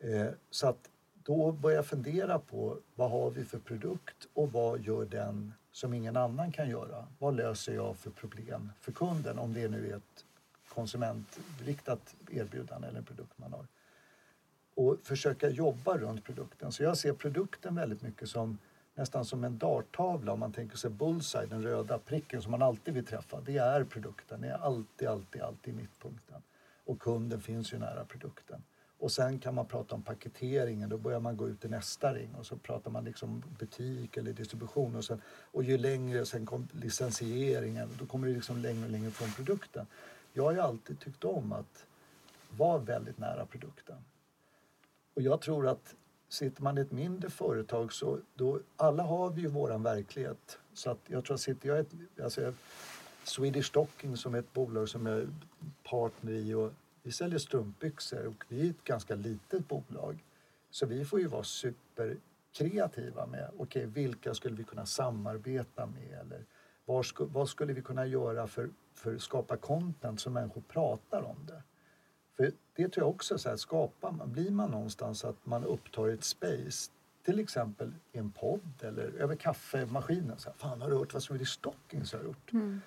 Eh, 0.00 0.28
så 0.50 0.66
att 0.66 0.90
då 1.24 1.52
börjar 1.52 1.76
jag 1.76 1.86
fundera 1.86 2.38
på 2.38 2.78
vad 2.94 3.10
har 3.10 3.30
vi 3.30 3.44
för 3.44 3.58
produkt 3.58 4.28
och 4.32 4.52
vad 4.52 4.80
gör 4.80 5.04
den 5.04 5.54
som 5.72 5.94
ingen 5.94 6.16
annan 6.16 6.52
kan 6.52 6.68
göra? 6.68 7.06
Vad 7.18 7.36
löser 7.36 7.74
jag 7.74 7.96
för 7.96 8.10
problem 8.10 8.72
för 8.80 8.92
kunden 8.92 9.38
om 9.38 9.54
det 9.54 9.68
nu 9.68 9.90
är 9.90 9.96
ett 9.96 10.24
konsumentriktat 10.68 12.14
erbjudande 12.30 12.88
eller 12.88 12.98
en 12.98 13.04
produkt 13.04 13.38
man 13.38 13.52
har? 13.52 13.66
Och 14.74 14.98
försöka 15.02 15.48
jobba 15.48 15.98
runt 15.98 16.24
produkten. 16.24 16.72
Så 16.72 16.82
jag 16.82 16.98
ser 16.98 17.12
produkten 17.12 17.74
väldigt 17.74 18.02
mycket 18.02 18.28
som 18.28 18.58
nästan 18.94 19.24
som 19.24 19.44
en 19.44 19.58
darttavla 19.58 20.32
om 20.32 20.40
man 20.40 20.52
tänker 20.52 20.76
sig 20.76 20.90
bullseye, 20.90 21.46
den 21.46 21.62
röda 21.62 21.98
pricken 21.98 22.42
som 22.42 22.50
man 22.50 22.62
alltid 22.62 22.94
vill 22.94 23.06
träffa. 23.06 23.40
Det 23.40 23.56
är 23.56 23.84
produkten, 23.84 24.40
det 24.40 24.48
är 24.48 24.58
alltid, 24.58 25.08
alltid, 25.08 25.42
alltid 25.42 25.74
mittpunkten. 25.74 26.42
Och 26.84 27.00
kunden 27.00 27.40
finns 27.40 27.72
ju 27.72 27.78
nära 27.78 28.04
produkten. 28.04 28.62
Och 28.98 29.12
sen 29.12 29.38
kan 29.38 29.54
man 29.54 29.66
prata 29.66 29.94
om 29.94 30.02
paketeringen, 30.02 30.88
då 30.88 30.98
börjar 30.98 31.20
man 31.20 31.36
gå 31.36 31.48
ut 31.48 31.64
i 31.64 31.68
nästa 31.68 32.14
ring 32.14 32.34
och 32.34 32.46
så 32.46 32.56
pratar 32.56 32.90
man 32.90 33.04
liksom 33.04 33.42
butik 33.58 34.16
eller 34.16 34.32
distribution 34.32 34.96
och, 34.96 35.04
sen, 35.04 35.22
och 35.26 35.64
ju 35.64 35.78
längre 35.78 36.26
sen 36.26 36.46
kom 36.46 36.68
licensieringen, 36.72 37.88
då 37.98 38.06
kommer 38.06 38.28
det 38.28 38.34
liksom 38.34 38.58
längre 38.58 38.84
och 38.84 38.90
längre 38.90 39.10
från 39.10 39.32
produkten. 39.32 39.86
Jag 40.32 40.44
har 40.44 40.52
ju 40.52 40.60
alltid 40.60 41.00
tyckt 41.00 41.24
om 41.24 41.52
att 41.52 41.86
vara 42.50 42.78
väldigt 42.78 43.18
nära 43.18 43.46
produkten. 43.46 43.96
Och 45.14 45.22
jag 45.22 45.40
tror 45.40 45.68
att 45.68 45.94
sitter 46.34 46.62
man 46.62 46.78
i 46.78 46.80
ett 46.80 46.92
mindre 46.92 47.30
företag 47.30 47.92
så 47.92 48.18
då, 48.34 48.60
alla 48.76 49.02
har 49.02 49.30
vi 49.30 49.40
ju 49.40 49.48
våran 49.48 49.82
verklighet. 49.82 50.58
Så 50.74 50.90
att 50.90 50.98
jag 51.06 51.24
tror 51.24 51.34
att 51.34 51.40
sitter 51.40 51.68
jag 51.68 51.78
i 51.78 51.80
ett, 51.80 52.22
alltså 52.22 52.52
Swedish 53.24 53.66
Stocking 53.66 54.16
som 54.16 54.34
är 54.34 54.38
ett 54.38 54.52
bolag 54.52 54.88
som 54.88 55.06
jag 55.06 55.18
är 55.18 55.28
partner 55.82 56.32
i 56.32 56.54
och 56.54 56.72
vi 57.02 57.12
säljer 57.12 57.38
strumpbyxor 57.38 58.26
och 58.26 58.44
vi 58.48 58.66
är 58.66 58.70
ett 58.70 58.84
ganska 58.84 59.14
litet 59.14 59.68
bolag. 59.68 60.24
Så 60.70 60.86
vi 60.86 61.04
får 61.04 61.20
ju 61.20 61.26
vara 61.26 61.42
superkreativa 61.42 63.26
med, 63.26 63.50
okej 63.56 63.62
okay, 63.62 63.86
vilka 63.86 64.34
skulle 64.34 64.56
vi 64.56 64.64
kunna 64.64 64.86
samarbeta 64.86 65.86
med 65.86 66.20
eller 66.20 66.44
vad, 66.84 67.06
vad 67.18 67.48
skulle 67.48 67.72
vi 67.72 67.82
kunna 67.82 68.06
göra 68.06 68.46
för, 68.46 68.70
för 68.94 69.14
att 69.14 69.22
skapa 69.22 69.56
content 69.56 70.20
så 70.20 70.30
människor 70.30 70.62
pratar 70.68 71.22
om 71.22 71.36
det. 71.46 71.62
För 72.36 72.52
det 72.76 72.88
tror 72.88 73.06
jag 73.06 73.14
också, 73.14 73.38
så 73.38 73.48
här, 73.48 73.56
skapar 73.56 74.12
man, 74.12 74.32
blir 74.32 74.50
man 74.50 74.70
någonstans 74.70 75.24
att 75.24 75.46
man 75.46 75.64
upptar 75.64 76.08
ett 76.08 76.24
space 76.24 76.90
till 77.24 77.40
exempel 77.40 77.92
i 78.12 78.18
en 78.18 78.30
podd 78.30 78.82
eller 78.82 79.12
över 79.12 79.36
kaffemaskinen. 79.36 80.38
Så 80.38 80.48
här, 80.48 80.56
Fan, 80.56 80.80
har 80.80 80.90
du 80.90 80.96
hört 80.96 81.12
vad 81.12 81.22
Swedish 81.22 81.52
Stockings 81.52 82.12
har 82.12 82.22
gjort? 82.22 82.52
Mm. 82.52 82.80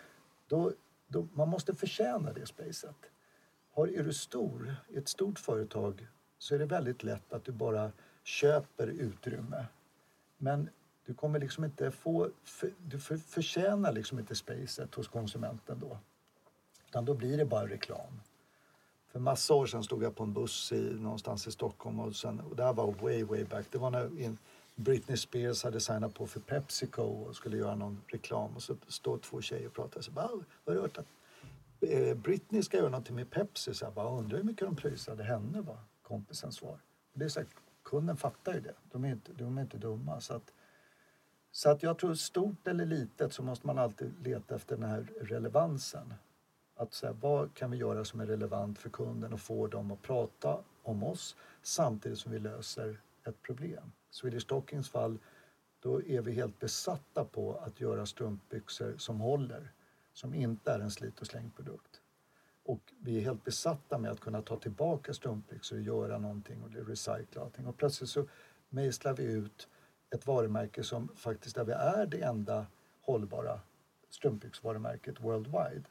Då, 0.48 0.74
då, 1.08 1.28
man 1.34 1.50
måste 1.50 1.76
förtjäna 1.76 2.34
det 2.34 2.46
spacet. 2.46 2.96
Har, 3.74 3.88
är 3.88 4.04
du 4.04 4.14
stor 4.14 4.76
i 4.90 4.98
ett 4.98 5.08
stort 5.08 5.40
företag 5.40 6.08
så 6.38 6.56
är 6.56 6.60
det 6.60 6.66
väldigt 6.66 7.04
lätt 7.04 7.34
att 7.34 7.46
du 7.46 7.52
bara 7.52 7.92
köper 8.24 8.88
utrymme. 8.88 9.66
Men 10.38 10.70
du 11.06 11.14
kommer 11.14 11.40
liksom 11.40 11.64
inte 11.64 11.92
få... 11.92 12.30
För, 12.44 12.74
du 12.78 13.00
för, 13.00 13.18
förtjänar 13.18 13.92
liksom 13.92 14.20
inte 14.20 14.36
spacet 14.36 14.96
hos 14.96 15.08
konsumenten 15.08 15.80
då. 15.80 15.98
Utan 16.88 17.06
då 17.06 17.14
blir 17.14 17.38
det 17.38 17.46
bara 17.46 17.68
reklam. 17.68 18.22
För 19.12 19.20
massa 19.20 19.54
år 19.54 19.66
sedan 19.66 19.84
stod 19.84 20.04
jag 20.04 20.16
på 20.16 20.24
en 20.24 20.34
buss 20.34 20.72
i, 20.72 20.94
någonstans 21.00 21.48
i 21.48 21.52
Stockholm 21.52 22.00
och, 22.00 22.16
sen, 22.16 22.40
och 22.40 22.56
det 22.56 22.64
här 22.64 22.74
var 22.74 22.92
way, 22.92 23.24
way 23.24 23.44
back. 23.44 23.66
Det 23.72 23.78
var 23.78 23.92
när 23.92 24.10
Britney 24.76 25.18
Spears 25.18 25.64
hade 25.64 25.80
signat 25.80 26.14
på 26.14 26.28
för 26.28 26.40
Pepsico 26.40 27.02
och 27.02 27.36
skulle 27.36 27.58
göra 27.58 27.76
någon 27.76 28.02
reklam 28.08 28.56
och 28.56 28.64
så 28.64 28.76
står 28.88 29.18
två 29.18 29.42
tjejer 29.42 29.68
och 29.68 29.74
pratar. 29.74 30.02
Så 30.02 30.12
bara, 30.12 30.26
ah, 30.26 30.40
har 30.66 30.74
du 30.74 30.82
hört 30.82 30.98
att 30.98 31.08
eh, 31.82 32.18
Britney 32.18 32.64
ska 32.64 32.78
göra 32.78 32.90
någonting 32.90 33.16
med 33.16 33.30
Pepsi? 33.30 33.74
Så 33.74 33.86
jag 33.86 33.94
bara, 33.94 34.08
ah, 34.08 34.18
undrar 34.18 34.38
hur 34.38 34.44
mycket 34.44 34.68
de 34.68 34.76
pröjsade 34.76 35.24
henne 35.24 35.62
var 35.62 35.78
kompisens 36.02 36.56
svar. 36.56 36.80
det 37.14 37.26
är 37.26 37.30
så 37.30 37.40
här, 37.40 37.50
kunden 37.84 38.18
fattar 38.18 38.54
ju 38.54 38.60
det. 38.60 38.74
De 38.92 39.06
är 39.06 39.12
inte, 39.12 39.34
de 39.34 39.58
är 39.58 39.62
inte 39.62 39.78
dumma. 39.78 40.22
Så 40.22 40.34
att, 40.34 40.54
så 41.52 41.70
att 41.70 41.84
jag 41.84 41.98
tror 41.98 42.14
stort 42.14 42.68
eller 42.68 42.86
litet 42.86 43.34
så 43.34 43.44
måste 43.44 43.68
man 43.68 43.78
alltid 43.78 44.14
leta 44.24 44.56
efter 44.56 44.78
den 44.78 44.90
här 44.90 45.08
relevansen. 45.22 46.14
Att 46.78 46.94
säga, 46.94 47.14
vad 47.22 47.54
kan 47.54 47.72
vi 47.72 47.78
göra 47.78 48.06
som 48.06 48.20
är 48.20 48.26
relevant 48.26 48.80
för 48.80 48.90
kunden 48.90 49.34
och 49.34 49.40
få 49.40 49.68
dem 49.68 49.92
att 49.92 50.02
prata 50.02 50.58
om 50.84 51.04
oss 51.04 51.36
samtidigt 51.62 52.20
som 52.20 52.32
vi 52.32 52.40
löser 52.40 53.02
ett 53.24 53.42
problem. 53.42 53.92
Swedish 54.10 54.42
Stockings 54.42 54.90
fall, 54.90 55.18
då 55.80 56.04
är 56.04 56.22
vi 56.22 56.32
helt 56.32 56.60
besatta 56.60 57.26
på 57.26 57.58
att 57.58 57.80
göra 57.82 58.06
strumpbyxor 58.06 58.98
som 58.98 59.20
håller, 59.20 59.72
som 60.14 60.34
inte 60.34 60.72
är 60.72 60.80
en 60.80 60.92
slit 60.92 61.22
och 61.22 61.28
slängprodukt. 61.28 62.02
Och 62.64 62.94
vi 63.00 63.18
är 63.18 63.22
helt 63.22 63.44
besatta 63.44 63.98
med 63.98 64.12
att 64.12 64.20
kunna 64.20 64.42
ta 64.42 64.58
tillbaka 64.58 65.14
strumpbyxor 65.14 65.78
och 65.78 65.84
göra 65.84 66.18
någonting 66.18 66.64
och 66.64 66.88
recycla 66.88 67.42
allting. 67.42 67.68
Och 67.68 67.78
plötsligt 67.78 68.10
så 68.10 68.26
mejslar 68.70 69.14
vi 69.14 69.24
ut 69.24 69.68
ett 70.10 70.28
varumärke 70.28 70.84
som 70.84 71.08
faktiskt 71.16 71.56
där 71.56 71.64
vi 71.64 71.72
är 71.72 72.06
det 72.06 72.22
enda 72.22 72.66
hållbara 73.02 73.60
strumpbyxvarumärket 74.10 75.20
worldwide. 75.20 75.84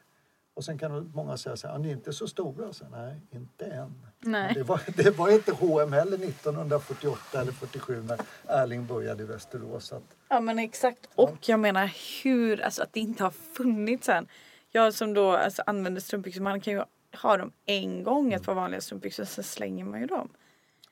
Och 0.57 0.65
sen 0.65 0.77
kan 0.77 1.11
många 1.13 1.37
säga 1.37 1.55
så 1.57 1.67
här, 1.67 1.77
ni 1.77 1.87
är 1.87 1.93
inte 1.93 2.13
så 2.13 2.27
stora. 2.27 2.73
Så, 2.73 2.85
Nej, 2.91 3.21
inte 3.31 3.65
än. 3.65 3.93
Nej. 4.19 4.53
Det, 4.53 4.63
var, 4.63 4.81
det 4.95 5.17
var 5.17 5.29
inte 5.29 5.51
H&M 5.51 5.93
heller 5.93 6.17
1948 6.17 7.41
eller 7.41 7.51
47 7.51 8.03
när 8.03 8.19
Erling 8.47 8.85
började 8.85 9.23
i 9.23 9.25
Västerås. 9.25 9.93
Att, 9.93 10.03
Ja 10.29 10.39
men 10.39 10.59
exakt. 10.59 11.09
Och 11.15 11.49
jag 11.49 11.59
menar 11.59 11.91
hur, 12.23 12.61
alltså 12.61 12.83
att 12.83 12.93
det 12.93 12.99
inte 12.99 13.23
har 13.23 13.31
funnits 13.31 14.09
än. 14.09 14.27
Jag 14.69 14.93
som 14.93 15.13
då 15.13 15.31
alltså, 15.31 15.63
använder 15.65 16.01
strumpbyxor, 16.01 16.41
man 16.41 16.61
kan 16.61 16.73
ju 16.73 16.83
ha 17.21 17.37
dem 17.37 17.51
en 17.65 18.03
gång, 18.03 18.33
ett 18.33 18.43
par 18.43 18.53
vanliga 18.53 18.81
strumpbyxor, 18.81 19.25
sen 19.25 19.43
slänger 19.43 19.85
man 19.85 19.99
ju 19.99 20.05
dem. 20.05 20.29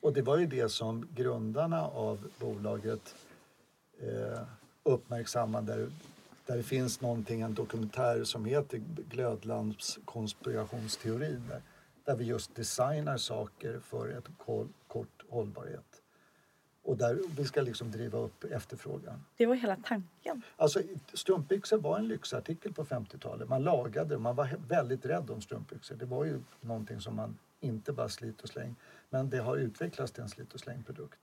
och 0.00 0.12
det 0.12 0.22
var 0.22 0.38
ju 0.38 0.46
det 0.46 0.68
som 0.68 1.08
grundarna 1.14 1.82
av 1.86 2.28
bolaget 2.38 3.14
eh, 4.00 4.40
uppmärksammade. 4.82 5.88
Där, 6.46 6.56
det 6.56 6.62
finns 6.62 7.00
någonting, 7.00 7.40
en 7.40 7.54
dokumentär 7.54 8.24
som 8.24 8.44
heter 8.44 8.82
Glödlamps 9.08 9.98
konspirationsteori. 10.04 11.40
Där, 11.48 11.62
där 12.04 12.16
vi 12.16 12.24
just 12.24 12.54
designar 12.54 13.16
saker 13.16 13.80
för 13.80 14.08
ett 14.08 14.24
kort 14.86 15.22
hållbarhet. 15.28 16.02
Och 16.82 16.96
där 16.96 17.18
vi 17.36 17.44
ska 17.44 17.60
liksom 17.60 17.90
driva 17.90 18.18
upp 18.18 18.44
efterfrågan. 18.44 19.24
Det 19.36 19.46
var 19.46 19.54
hela 19.54 19.76
tanken. 19.84 20.42
Alltså, 20.56 20.82
strumpbyxor 21.12 21.78
var 21.78 21.98
en 21.98 22.08
lyxartikel 22.08 22.72
på 22.72 22.84
50-talet. 22.84 23.48
Man 23.48 23.62
lagade 23.62 24.18
man 24.18 24.36
var 24.36 24.56
väldigt 24.68 25.06
rädd 25.06 25.30
om 25.30 25.40
strumpbyxor. 25.40 25.96
Det 25.96 26.06
var 26.06 26.24
ju 26.24 26.40
någonting 26.60 27.00
som 27.00 27.16
man 27.16 27.38
inte 27.60 27.92
bara 27.92 28.08
slit 28.08 28.42
och 28.42 28.48
släng. 28.48 28.74
Men 29.10 29.30
det 29.30 29.38
har 29.38 29.56
utvecklats 29.56 30.12
till 30.12 30.22
en 30.22 30.28
slit 30.28 30.54
och 30.54 30.60
slängprodukt. 30.60 31.18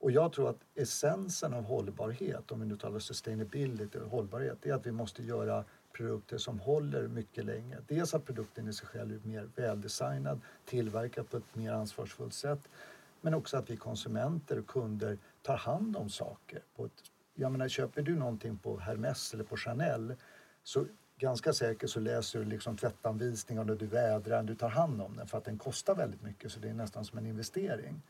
Och 0.00 0.10
jag 0.10 0.32
tror 0.32 0.50
att 0.50 0.64
essensen 0.74 1.54
av 1.54 1.64
hållbarhet, 1.64 2.52
om 2.52 2.60
vi 2.60 2.66
nu 2.66 2.76
talar 2.76 2.98
sustainability 2.98 3.98
och 3.98 4.10
hållbarhet, 4.10 4.58
det 4.62 4.70
är 4.70 4.74
att 4.74 4.86
vi 4.86 4.92
måste 4.92 5.22
göra 5.22 5.64
produkter 5.92 6.38
som 6.38 6.60
håller 6.60 7.08
mycket 7.08 7.44
längre. 7.44 7.78
Dels 7.88 8.14
att 8.14 8.24
produkten 8.24 8.68
i 8.68 8.72
sig 8.72 8.86
själv 8.86 9.14
är 9.14 9.28
mer 9.28 9.48
väldesignad, 9.56 10.40
tillverkad 10.64 11.30
på 11.30 11.36
ett 11.36 11.54
mer 11.54 11.72
ansvarsfullt 11.72 12.34
sätt. 12.34 12.68
Men 13.20 13.34
också 13.34 13.56
att 13.56 13.70
vi 13.70 13.76
konsumenter 13.76 14.58
och 14.58 14.66
kunder 14.66 15.18
tar 15.42 15.56
hand 15.56 15.96
om 15.96 16.10
saker. 16.10 16.62
På 16.76 16.84
ett, 16.84 17.02
jag 17.34 17.52
menar, 17.52 17.68
köper 17.68 18.02
du 18.02 18.16
någonting 18.16 18.58
på 18.58 18.78
Hermès 18.78 19.34
eller 19.34 19.44
på 19.44 19.56
Chanel 19.56 20.14
så 20.62 20.86
ganska 21.18 21.52
säkert 21.52 21.90
så 21.90 22.00
läser 22.00 22.38
du 22.38 22.44
liksom 22.44 22.76
tvättanvisningar 22.76 23.70
och 23.70 23.76
du 23.76 23.86
vädrar 23.86 24.36
den, 24.36 24.46
du 24.46 24.54
tar 24.54 24.68
hand 24.68 25.02
om 25.02 25.16
den 25.16 25.26
för 25.26 25.38
att 25.38 25.44
den 25.44 25.58
kostar 25.58 25.94
väldigt 25.94 26.22
mycket 26.22 26.52
så 26.52 26.60
det 26.60 26.68
är 26.68 26.74
nästan 26.74 27.04
som 27.04 27.18
en 27.18 27.26
investering. 27.26 28.02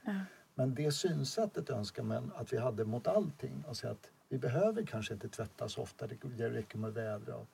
Men 0.58 0.74
det 0.74 0.92
synsättet 0.92 1.70
önskar 1.70 2.02
man 2.02 2.32
att 2.36 2.52
vi 2.52 2.58
hade 2.58 2.84
mot 2.84 3.06
allting. 3.06 3.64
Alltså 3.68 3.88
att 3.88 4.10
vi 4.28 4.38
behöver 4.38 4.86
kanske 4.86 5.14
inte 5.14 5.28
tvätta 5.28 5.68
så 5.68 5.82
ofta, 5.82 6.06
det 6.06 6.50
räcker 6.50 6.78
med 6.78 6.94
vädra. 6.94 7.46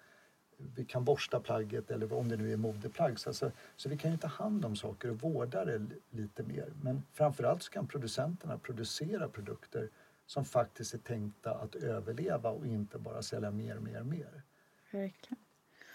Vi 0.56 0.84
kan 0.84 1.04
borsta 1.04 1.40
plagget 1.40 1.90
eller 1.90 2.12
om 2.12 2.28
det 2.28 2.36
nu 2.36 2.52
är 2.52 2.56
modeplagg. 2.56 3.18
Så, 3.18 3.30
alltså, 3.30 3.50
så 3.76 3.88
vi 3.88 3.96
kan 3.96 4.10
ju 4.10 4.16
ta 4.16 4.28
hand 4.28 4.64
om 4.64 4.76
saker 4.76 5.10
och 5.10 5.20
vårda 5.20 5.64
det 5.64 5.86
lite 6.10 6.42
mer. 6.42 6.72
Men 6.82 7.02
framförallt 7.12 7.62
så 7.62 7.70
kan 7.70 7.86
producenterna 7.86 8.58
producera 8.58 9.28
produkter 9.28 9.88
som 10.26 10.44
faktiskt 10.44 10.94
är 10.94 10.98
tänkta 10.98 11.54
att 11.54 11.74
överleva 11.74 12.50
och 12.50 12.66
inte 12.66 12.98
bara 12.98 13.22
sälja 13.22 13.50
mer, 13.50 13.78
mer, 13.78 14.02
mer. 14.02 14.42
Verkligen. 14.90 15.38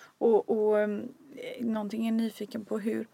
Och, 0.01 0.49
och 0.49 0.77
um, 0.77 1.13
någonting 1.59 2.05
jag 2.05 2.13
är 2.13 2.17
nyfiken 2.17 2.65
på 2.65 2.79
hur, 2.79 3.07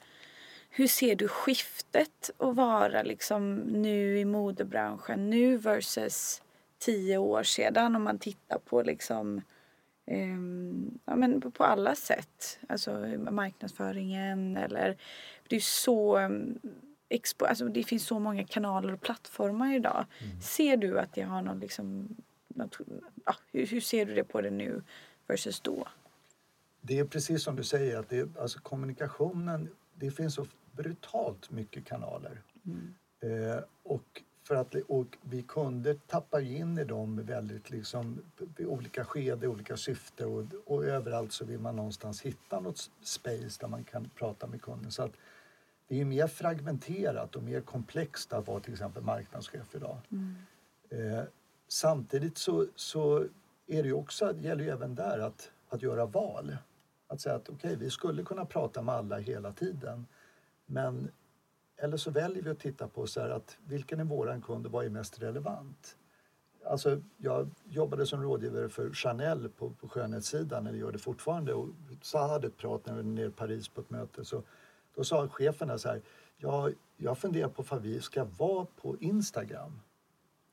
hur 0.77 0.87
ser 0.87 1.15
du 1.15 1.27
skiftet 1.27 2.29
att 2.37 2.55
vara 2.55 3.03
liksom 3.03 3.55
nu 3.55 4.19
i 4.19 4.25
modebranschen 4.25 5.29
nu 5.29 5.57
versus 5.57 6.41
tio 6.77 7.17
år 7.17 7.43
sedan 7.43 7.95
om 7.95 8.03
man 8.03 8.19
tittar 8.19 8.59
på 8.59 8.81
liksom 8.81 9.41
ehm, 10.05 10.99
ja, 11.05 11.15
men 11.15 11.41
på, 11.41 11.51
på 11.51 11.63
alla 11.63 11.95
sätt. 11.95 12.59
Alltså 12.69 12.91
marknadsföringen 13.31 14.57
eller 14.57 14.97
det 15.47 15.55
är 15.55 15.59
så 15.59 16.19
um, 16.19 16.59
expo, 17.09 17.45
alltså 17.45 17.67
det 17.67 17.83
finns 17.83 18.05
så 18.05 18.19
många 18.19 18.45
kanaler 18.45 18.93
och 18.93 19.01
plattformar 19.01 19.75
idag. 19.75 20.05
Ser 20.41 20.77
du 20.77 20.99
att 20.99 21.13
det 21.13 21.21
har 21.21 21.41
någon 21.41 21.59
liksom 21.59 22.15
något, 22.47 22.77
ja, 23.25 23.35
hur, 23.51 23.67
hur 23.67 23.81
ser 23.81 24.05
du 24.05 24.15
det 24.15 24.23
på 24.23 24.41
det 24.41 24.51
nu 24.51 24.83
versus 25.27 25.59
då? 25.59 25.87
Det 26.81 26.99
är 26.99 27.05
precis 27.05 27.43
som 27.43 27.55
du 27.55 27.63
säger, 27.63 27.99
att 27.99 28.09
det, 28.09 28.37
alltså 28.37 28.59
kommunikationen, 28.59 29.69
det 29.93 30.11
finns 30.11 30.35
så 30.35 30.45
brutalt 30.75 31.51
mycket 31.51 31.85
kanaler. 31.85 32.41
Eh, 33.19 33.63
och, 33.83 34.23
för 34.47 34.55
att, 34.55 34.75
och 34.75 35.17
vi 35.21 35.41
kunder 35.41 35.97
tappar 36.07 36.41
in 36.41 36.77
i 36.77 36.83
dem 36.83 37.25
väldigt 37.25 37.69
liksom, 37.69 38.21
i 38.57 38.65
olika 38.65 39.05
skeden, 39.05 39.49
olika 39.49 39.77
syfte 39.77 40.25
och, 40.25 40.45
och 40.65 40.85
överallt 40.85 41.31
så 41.31 41.45
vill 41.45 41.59
man 41.59 41.75
någonstans 41.75 42.21
hitta 42.21 42.59
något 42.59 42.91
space 43.01 43.57
där 43.59 43.67
man 43.67 43.83
kan 43.83 44.09
prata 44.15 44.47
med 44.47 44.61
kunden. 44.61 44.91
Så 44.91 45.03
att 45.03 45.11
det 45.87 46.01
är 46.01 46.05
mer 46.05 46.27
fragmenterat 46.27 47.35
och 47.35 47.43
mer 47.43 47.61
komplext 47.61 48.33
att 48.33 48.47
vara 48.47 48.59
till 48.59 48.73
exempel 48.73 49.03
marknadschef 49.03 49.75
idag. 49.75 49.97
Eh, 50.89 51.23
samtidigt 51.67 52.37
så, 52.37 52.65
så 52.75 53.25
är 53.67 53.83
det 53.83 53.87
ju 53.87 53.93
också, 53.93 54.33
det 54.33 54.47
gäller 54.47 54.63
ju 54.63 54.69
även 54.69 54.95
där 54.95 55.19
att, 55.19 55.51
att 55.69 55.81
göra 55.81 56.05
val. 56.05 56.57
Att 57.07 57.21
säga 57.21 57.35
att 57.35 57.49
okej, 57.49 57.75
vi 57.75 57.89
skulle 57.89 58.23
kunna 58.23 58.45
prata 58.45 58.81
med 58.81 58.95
alla 58.95 59.17
hela 59.17 59.51
tiden. 59.53 60.05
Men, 60.65 61.11
eller 61.77 61.97
så 61.97 62.11
väljer 62.11 62.43
vi 62.43 62.49
att 62.49 62.59
titta 62.59 62.87
på 62.87 63.07
så 63.07 63.21
här 63.21 63.29
att 63.29 63.57
vilken 63.65 63.99
är 63.99 64.03
våran 64.03 64.41
kund 64.41 64.65
och 64.65 64.71
vad 64.71 64.85
är 64.85 64.89
mest 64.89 65.21
relevant? 65.21 65.97
Alltså, 66.65 67.01
jag 67.17 67.49
jobbade 67.65 68.05
som 68.05 68.21
rådgivare 68.21 68.69
för 68.69 68.93
Chanel 68.93 69.49
på, 69.49 69.69
på 69.69 69.89
skönhetssidan, 69.89 70.67
eller 70.67 70.79
gör 70.79 70.91
det 70.91 70.97
fortfarande. 70.97 71.53
Och 71.53 71.69
så 72.01 72.17
hade 72.17 72.47
ett 72.47 72.57
prat 72.57 72.85
när 72.85 72.93
vi 72.93 73.01
var 73.01 73.09
nere 73.09 73.27
i 73.27 73.31
Paris 73.31 73.67
på 73.67 73.81
ett 73.81 73.89
möte. 73.89 74.25
Så, 74.25 74.43
då 74.95 75.03
sa 75.03 75.27
chefen 75.27 75.79
så 75.79 75.89
här, 75.89 76.01
ja, 76.37 76.69
jag 76.97 77.17
funderar 77.17 77.49
på 77.49 77.61
ifall 77.61 77.79
vi 77.79 78.01
ska 78.01 78.23
vara 78.23 78.65
på 78.81 78.97
Instagram. 78.99 79.81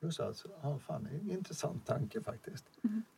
Då 0.02 0.10
sa 0.10 0.22
jag, 0.22 0.34
ja, 0.62 0.78
fan, 0.86 1.08
det 1.10 1.16
är 1.16 1.20
en 1.20 1.30
intressant 1.30 1.86
tanke 1.86 2.20
faktiskt. 2.20 2.64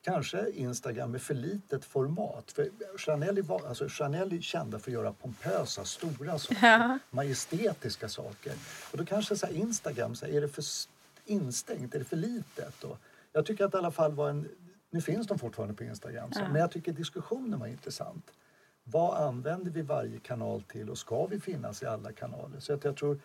Kanske 0.03 0.51
Instagram 0.51 1.15
är 1.15 1.19
för 1.19 1.35
litet 1.35 1.85
format. 1.85 2.53
För 2.53 2.71
Chanel 2.99 3.39
är, 3.39 3.67
alltså 3.69 3.89
Chanel 3.89 4.33
är 4.33 4.41
kända 4.41 4.79
för 4.79 4.91
att 4.91 4.95
göra 4.95 5.13
pompösa, 5.13 5.85
stora 5.85 6.39
saker. 6.39 6.99
Majestätiska 7.11 8.09
saker. 8.09 8.53
Och 8.93 8.99
då 8.99 9.05
kanske 9.05 9.37
så 9.37 9.47
här, 9.47 9.53
Instagram, 9.55 10.15
så 10.15 10.27
här, 10.27 10.33
är 10.33 10.41
det 10.41 10.49
för 10.49 10.65
instängt? 11.25 11.95
Är 11.95 11.99
det 11.99 12.05
för 12.05 12.17
litet? 12.17 12.85
Och 12.85 12.99
jag 13.33 13.47
tycker 13.47 13.65
att 13.65 13.75
i 13.75 13.77
alla 13.77 13.91
fall 13.91 14.13
var 14.13 14.31
en... 14.31 14.49
Nu 14.91 15.01
finns 15.01 15.27
de 15.27 15.39
fortfarande 15.39 15.75
på 15.75 15.85
Instagram. 15.85 16.33
Så, 16.33 16.41
Men 16.41 16.57
jag 16.61 16.71
tycker 16.71 16.93
diskussionen 16.93 17.61
var 17.61 17.67
intressant. 17.67 18.31
Vad 18.85 19.23
använder 19.29 19.71
vi 19.71 19.83
varje 19.83 20.19
kanal 20.19 20.63
till 20.63 20.91
och 20.91 20.99
ska 20.99 21.27
vi 21.27 21.41
finnas 21.41 21.83
i 21.83 21.87
alla 21.87 22.13
kanaler? 22.13 22.61
Så 22.61 22.75
att 22.75 22.85
jag 22.85 22.97
tror 22.97 23.21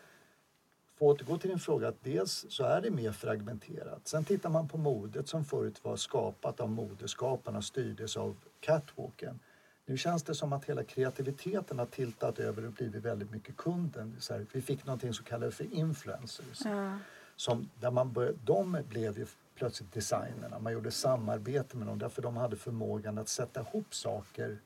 att 0.99 1.03
återgå 1.03 1.37
till 1.37 1.49
din 1.49 1.59
fråga, 1.59 1.87
att 1.87 2.03
dels 2.03 2.45
så 2.49 2.63
är 2.63 2.81
det 2.81 2.91
mer 2.91 3.11
fragmenterat. 3.11 4.07
Sen 4.07 4.23
tittar 4.23 4.49
man 4.49 4.67
på 4.67 4.77
modet 4.77 5.27
som 5.27 5.45
förut 5.45 5.79
var 5.83 5.95
skapat 5.95 6.59
av 6.59 6.69
modeskaparna, 6.69 7.61
styrdes 7.61 8.17
av 8.17 8.35
catwalken. 8.59 9.39
Nu 9.85 9.97
känns 9.97 10.23
det 10.23 10.35
som 10.35 10.53
att 10.53 10.65
hela 10.65 10.83
kreativiteten 10.83 11.79
har 11.79 11.85
tiltat 11.85 12.39
över 12.39 12.65
och 12.65 12.71
blivit 12.71 13.05
väldigt 13.05 13.31
mycket 13.31 13.57
kunden. 13.57 14.15
Så 14.19 14.33
här, 14.33 14.45
vi 14.51 14.61
fick 14.61 14.85
någonting 14.85 15.13
som 15.13 15.25
kallades 15.25 15.55
för 15.55 15.73
influencers. 15.73 16.61
Som, 17.35 17.69
där 17.79 17.91
man 17.91 18.13
bör, 18.13 18.35
de 18.43 18.77
blev 18.89 19.17
ju 19.17 19.25
plötsligt 19.55 19.93
designerna. 19.93 20.59
Man 20.59 20.73
gjorde 20.73 20.91
samarbete 20.91 21.77
med 21.77 21.87
dem 21.87 21.99
därför 21.99 22.21
de 22.21 22.37
hade 22.37 22.55
förmågan 22.55 23.17
att 23.17 23.29
sätta 23.29 23.59
ihop 23.59 23.95
saker 23.95 24.57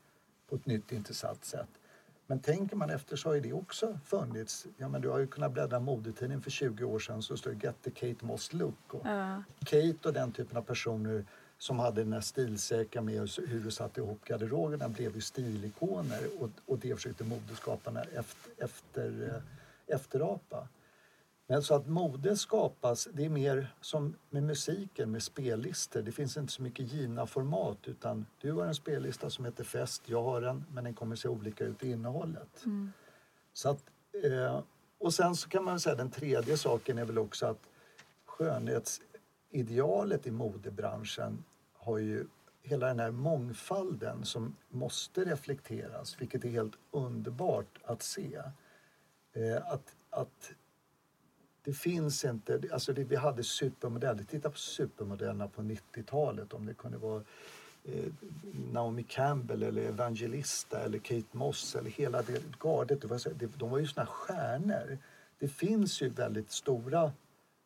på 0.48 0.56
ett 0.56 0.66
nytt 0.66 0.92
intressant 0.92 1.44
sätt. 1.44 1.68
Men 2.26 2.40
tänker 2.40 2.76
man 2.76 2.90
efter 2.90 3.16
så 3.16 3.28
har 3.28 3.36
det 3.40 3.52
också 3.52 3.98
funnits. 4.04 4.66
Ja, 4.76 4.88
men 4.88 5.00
du 5.00 5.08
har 5.08 5.18
ju 5.18 5.26
kunnat 5.26 5.52
bläddra 5.52 5.80
modetidningen 5.80 6.42
för 6.42 6.50
20 6.50 6.84
år 6.84 6.98
sedan 6.98 7.22
så 7.22 7.36
står 7.36 7.50
det 7.50 7.64
Get 7.66 7.82
the 7.82 7.90
Kate 7.90 8.24
Moss 8.26 8.52
look. 8.52 8.94
Och 8.94 9.06
Kate 9.66 10.08
och 10.08 10.12
den 10.12 10.32
typen 10.32 10.56
av 10.56 10.62
personer 10.62 11.24
som 11.58 11.78
hade 11.78 12.04
den 12.04 12.12
här 12.12 12.20
stilsäkra 12.20 13.02
med 13.02 13.28
hur 13.48 13.60
du 13.60 13.70
satte 13.70 14.00
ihop 14.00 14.24
garderoberna 14.24 14.88
blev 14.88 15.14
ju 15.14 15.20
stilikoner 15.20 16.20
och, 16.38 16.50
och 16.66 16.78
det 16.78 16.94
försökte 16.94 17.24
modeskaparna 17.24 18.02
efter, 18.02 18.64
efter, 18.64 19.28
eh, 19.28 19.94
efterapa. 19.94 20.68
Men 21.46 21.62
så 21.62 21.74
att 21.74 21.86
mode 21.86 22.36
skapas, 22.36 23.08
det 23.12 23.24
är 23.24 23.28
mer 23.28 23.74
som 23.80 24.16
med 24.30 24.42
musiken, 24.42 25.10
med 25.10 25.22
spellistor. 25.22 26.02
Det 26.02 26.12
finns 26.12 26.36
inte 26.36 26.52
så 26.52 26.62
mycket 26.62 26.92
givna 26.92 27.26
format 27.26 27.78
utan 27.84 28.26
du 28.40 28.52
har 28.52 28.66
en 28.66 28.74
spellista 28.74 29.30
som 29.30 29.44
heter 29.44 29.64
Fest, 29.64 30.02
jag 30.06 30.22
har 30.22 30.42
en, 30.42 30.64
men 30.72 30.84
den 30.84 30.94
kommer 30.94 31.16
se 31.16 31.28
olika 31.28 31.64
ut 31.64 31.84
i 31.84 31.90
innehållet. 31.90 32.64
Så 33.52 33.68
att, 33.68 33.84
eh, 34.24 34.60
och 34.98 35.14
sen 35.14 35.36
så 35.36 35.48
kan 35.48 35.64
man 35.64 35.80
säga 35.80 35.94
den 35.94 36.10
tredje 36.10 36.56
saken 36.56 36.98
är 36.98 37.04
väl 37.04 37.18
också 37.18 37.46
att 37.46 37.68
skönhetsidealet 38.24 40.26
i 40.26 40.30
modebranschen 40.30 41.44
har 41.72 41.98
ju 41.98 42.26
hela 42.62 42.86
den 42.86 43.00
här 43.00 43.10
mångfalden 43.10 44.24
som 44.24 44.56
måste 44.68 45.24
reflekteras, 45.24 46.20
vilket 46.20 46.44
är 46.44 46.48
helt 46.48 46.74
underbart 46.90 47.78
att 47.84 48.02
se. 48.02 48.40
Eh, 49.32 49.66
att, 49.66 49.96
att 50.10 50.52
det 51.64 51.72
finns 51.72 52.24
inte, 52.24 52.60
alltså 52.72 52.92
det, 52.92 53.04
vi 53.04 53.16
hade 53.16 53.44
supermodeller, 53.44 54.24
titta 54.24 54.50
på 54.50 54.58
supermodellerna 54.58 55.48
på 55.48 55.62
90-talet 55.62 56.52
om 56.52 56.66
det 56.66 56.74
kunde 56.74 56.98
vara 56.98 57.22
eh, 57.84 58.12
Naomi 58.72 59.02
Campbell 59.02 59.62
eller 59.62 59.82
Evangelista 59.82 60.80
eller 60.80 60.98
Kate 60.98 61.24
Moss 61.32 61.74
eller 61.74 61.90
hela 61.90 62.22
det 62.22 62.42
gardet. 62.60 63.00
Det 63.00 63.06
var, 63.06 63.20
det, 63.34 63.46
de 63.46 63.70
var 63.70 63.78
ju 63.78 63.86
såna 63.86 64.06
stjärnor. 64.06 64.98
Det 65.38 65.48
finns 65.48 66.02
ju 66.02 66.08
väldigt 66.08 66.50
stora 66.52 67.12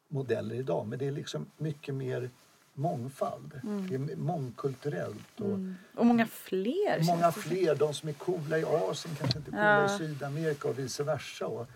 modeller 0.09 0.55
idag 0.55 0.87
men 0.87 0.99
det 0.99 1.07
är 1.07 1.13
liksom 1.13 1.47
mycket 1.57 1.95
mer 1.95 2.31
mångfald. 2.75 3.61
Det 3.89 3.95
är 3.95 4.17
mångkulturellt. 4.17 5.41
Och, 5.41 5.59
Och 5.95 6.07
många 6.07 6.27
fler. 6.27 7.03
Många 7.03 7.33
fler. 7.33 7.75
De 7.75 7.95
som 7.95 8.09
är 8.09 8.13
coola 8.13 8.59
i 8.59 8.65
Asien 8.65 9.15
kanske 9.15 9.39
inte 9.39 9.51
är 9.51 9.53
coola 9.53 9.95
i 9.95 9.99
Sydamerika 9.99 10.69
och 10.69 10.79
vice 10.79 11.03
versa. 11.03 11.47
Och, 11.47 11.67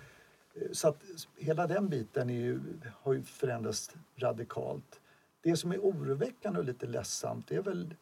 så 0.72 0.88
att 0.88 1.02
hela 1.36 1.66
den 1.66 1.88
biten 1.88 2.28
ju, 2.28 2.60
har 3.02 3.12
ju 3.12 3.22
förändrats 3.22 3.90
radikalt. 4.16 5.00
Det 5.40 5.56
som 5.56 5.72
är 5.72 5.78
oroväckande 5.78 6.58
och 6.58 6.64
lite 6.64 6.86
ledsamt 6.86 7.48
det 7.48 7.56
är 7.56 7.62
väl, 7.62 7.94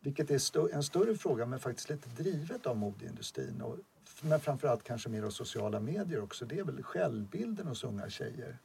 vilket 0.00 0.30
är 0.30 0.74
en 0.74 0.82
större 0.82 1.14
fråga 1.14 1.46
men 1.46 1.60
faktiskt 1.60 1.90
lite 1.90 2.08
drivet 2.08 2.66
av 2.66 2.76
modeindustrin 2.76 3.62
och, 3.62 3.76
men 4.22 4.40
framförallt 4.40 4.82
kanske 4.82 5.08
mer 5.08 5.22
av 5.22 5.30
sociala 5.30 5.80
medier 5.80 6.22
också, 6.22 6.44
det 6.44 6.58
är 6.58 6.64
väl 6.64 6.82
självbilden 6.82 7.66
hos 7.66 7.84
unga 7.84 8.10
tjejer. 8.10 8.58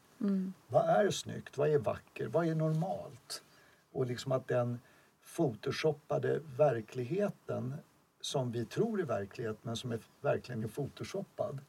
Vad 0.67 0.89
är 0.89 1.09
snyggt? 1.09 1.57
Vad 1.57 1.69
är 1.69 1.77
vackert? 1.77 2.29
Vad 2.31 2.47
är 2.47 2.55
normalt? 2.55 3.43
Och 3.91 4.05
liksom 4.05 4.31
att 4.31 4.47
den 4.47 4.79
photoshoppade 5.35 6.39
verkligheten 6.57 7.73
som 8.21 8.51
vi 8.51 8.65
tror 8.65 9.01
är 9.01 9.05
verklighet 9.05 9.57
men 9.61 9.75
som 9.75 9.91
är 9.91 9.99
verkligen 10.21 10.63
är 10.63 10.67
photoshoppad 10.67 11.59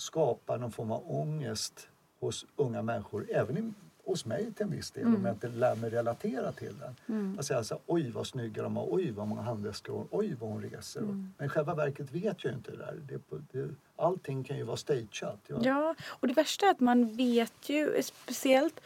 skapar 0.00 0.58
någon 0.58 0.72
form 0.72 0.90
av 0.90 1.10
ångest 1.10 1.88
hos 2.20 2.46
unga 2.56 2.82
människor, 2.82 3.26
även 3.30 3.58
i, 3.58 3.72
hos 4.04 4.24
mig 4.24 4.52
till 4.52 4.66
en 4.66 4.70
viss 4.70 4.90
del 4.90 5.06
om 5.06 5.24
jag 5.24 5.34
inte 5.34 5.48
lär 5.48 5.74
mig 5.76 5.90
relatera 5.90 6.52
till 6.52 6.74
den. 6.78 7.36
Att 7.38 7.46
säga 7.46 7.64
så 7.64 7.74
här, 7.74 7.82
oj 7.86 8.10
vad 8.10 8.26
snygga 8.26 8.62
de 8.62 8.76
har, 8.76 8.86
oj 8.90 9.10
vad 9.10 9.28
många 9.28 9.42
handväskor 9.42 9.92
hon 9.94 10.08
oj 10.10 10.36
vad 10.40 10.50
hon 10.50 10.62
reser. 10.62 11.00
Men 11.38 11.46
i 11.46 11.48
själva 11.48 11.74
verket 11.74 12.10
vet 12.10 12.44
jag 12.44 12.50
ju 12.50 12.56
inte 12.56 12.70
det 12.70 12.76
där. 12.76 13.00
Det, 13.08 13.42
det, 13.52 13.74
allting 13.96 14.44
kan 14.44 14.56
ju 14.56 14.62
vara 14.62 14.76
stageat. 14.76 15.38
Jag, 15.46 15.64
Ja, 15.64 15.94
och 16.08 16.28
det 16.28 16.34
värsta 16.34 16.66
är 16.66 16.70
att 16.70 16.80
man 16.80 17.16
vet 17.16 17.68
ju, 17.68 18.02
speciellt 18.02 18.80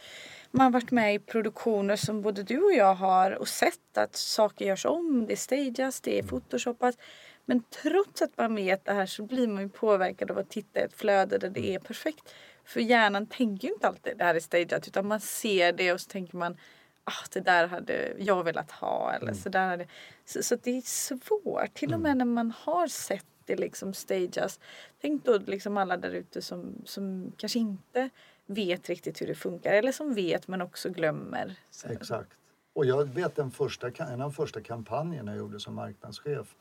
man 0.51 0.71
varit 0.71 0.91
med 0.91 1.15
i 1.15 1.19
produktioner 1.19 1.95
som 1.95 2.21
både 2.21 2.43
du 2.43 2.63
och 2.63 2.73
jag 2.73 2.95
har 2.95 3.31
och 3.31 3.47
sett 3.47 3.97
att 3.97 4.15
saker 4.15 4.65
görs 4.65 4.85
om, 4.85 5.25
det 5.27 5.35
stageas, 5.35 6.01
det 6.01 6.19
är 6.19 6.23
photoshoppat. 6.23 6.97
Men 7.45 7.63
trots 7.83 8.21
att 8.21 8.37
man 8.37 8.55
vet 8.55 8.85
det 8.85 8.93
här 8.93 9.05
så 9.05 9.23
blir 9.23 9.47
man 9.47 9.63
ju 9.63 9.69
påverkad 9.69 10.31
av 10.31 10.37
att 10.37 10.49
titta 10.49 10.79
i 10.79 10.83
ett 10.83 10.93
flöde 10.93 11.37
där 11.37 11.49
det 11.49 11.75
är 11.75 11.79
perfekt. 11.79 12.33
För 12.65 12.79
hjärnan 12.79 13.25
tänker 13.25 13.67
ju 13.67 13.73
inte 13.73 13.87
alltid 13.87 14.17
det 14.17 14.23
här 14.23 14.35
är 14.35 14.39
stageat 14.39 14.87
utan 14.87 15.07
man 15.07 15.19
ser 15.19 15.73
det 15.73 15.93
och 15.93 16.01
så 16.01 16.09
tänker 16.09 16.37
man 16.37 16.57
ah, 17.03 17.25
det 17.33 17.39
där 17.39 17.67
hade 17.67 18.13
jag 18.17 18.43
velat 18.43 18.71
ha 18.71 19.13
eller 19.13 19.33
så 19.33 19.49
där 19.49 19.67
hade... 19.67 19.87
Så, 20.25 20.43
så 20.43 20.55
det 20.55 20.77
är 20.77 20.81
svårt, 20.81 21.73
till 21.73 21.93
och 21.93 21.99
med 21.99 22.17
när 22.17 22.25
man 22.25 22.53
har 22.57 22.87
sett 22.87 23.25
det 23.45 23.55
liksom 23.55 23.93
stageas. 23.93 24.59
Tänk 25.01 25.25
då 25.25 25.37
liksom 25.37 25.77
alla 25.77 25.97
där 25.97 26.11
ute 26.11 26.41
som, 26.41 26.81
som 26.85 27.31
kanske 27.37 27.59
inte 27.59 28.09
vet 28.45 28.89
riktigt 28.89 29.21
hur 29.21 29.27
det 29.27 29.35
funkar 29.35 29.73
eller 29.73 29.91
som 29.91 30.13
vet 30.13 30.47
men 30.47 30.61
också 30.61 30.89
glömmer. 30.89 31.55
Så, 31.71 31.87
Exakt. 31.87 32.37
Och 32.73 32.85
jag 32.85 33.13
vet 33.13 33.35
den 33.35 33.51
första, 33.51 33.87
en 33.87 34.11
av 34.11 34.19
de 34.19 34.33
första 34.33 34.61
kampanjerna 34.61 35.31
jag 35.31 35.39
gjorde 35.39 35.59
som 35.59 35.75
marknadschef. 35.75 36.55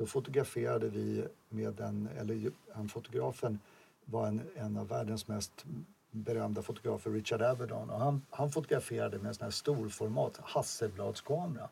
Då 0.00 0.06
fotograferade 0.06 0.88
vi 0.88 1.24
med 1.48 1.80
en, 1.80 2.08
eller 2.18 2.50
han 2.72 2.88
fotografen 2.88 3.58
var 4.04 4.26
en, 4.26 4.42
en 4.56 4.76
av 4.76 4.88
världens 4.88 5.28
mest 5.28 5.64
berömda 6.10 6.62
fotografer, 6.62 7.10
Richard 7.10 7.42
Avedon. 7.42 7.90
Och 7.90 8.00
han, 8.00 8.22
han 8.30 8.50
fotograferade 8.50 9.18
med 9.18 9.28
en 9.28 9.34
sån 9.34 9.44
här 9.44 9.50
storformat 9.50 10.40
Hasselbladskamera. 10.42 11.68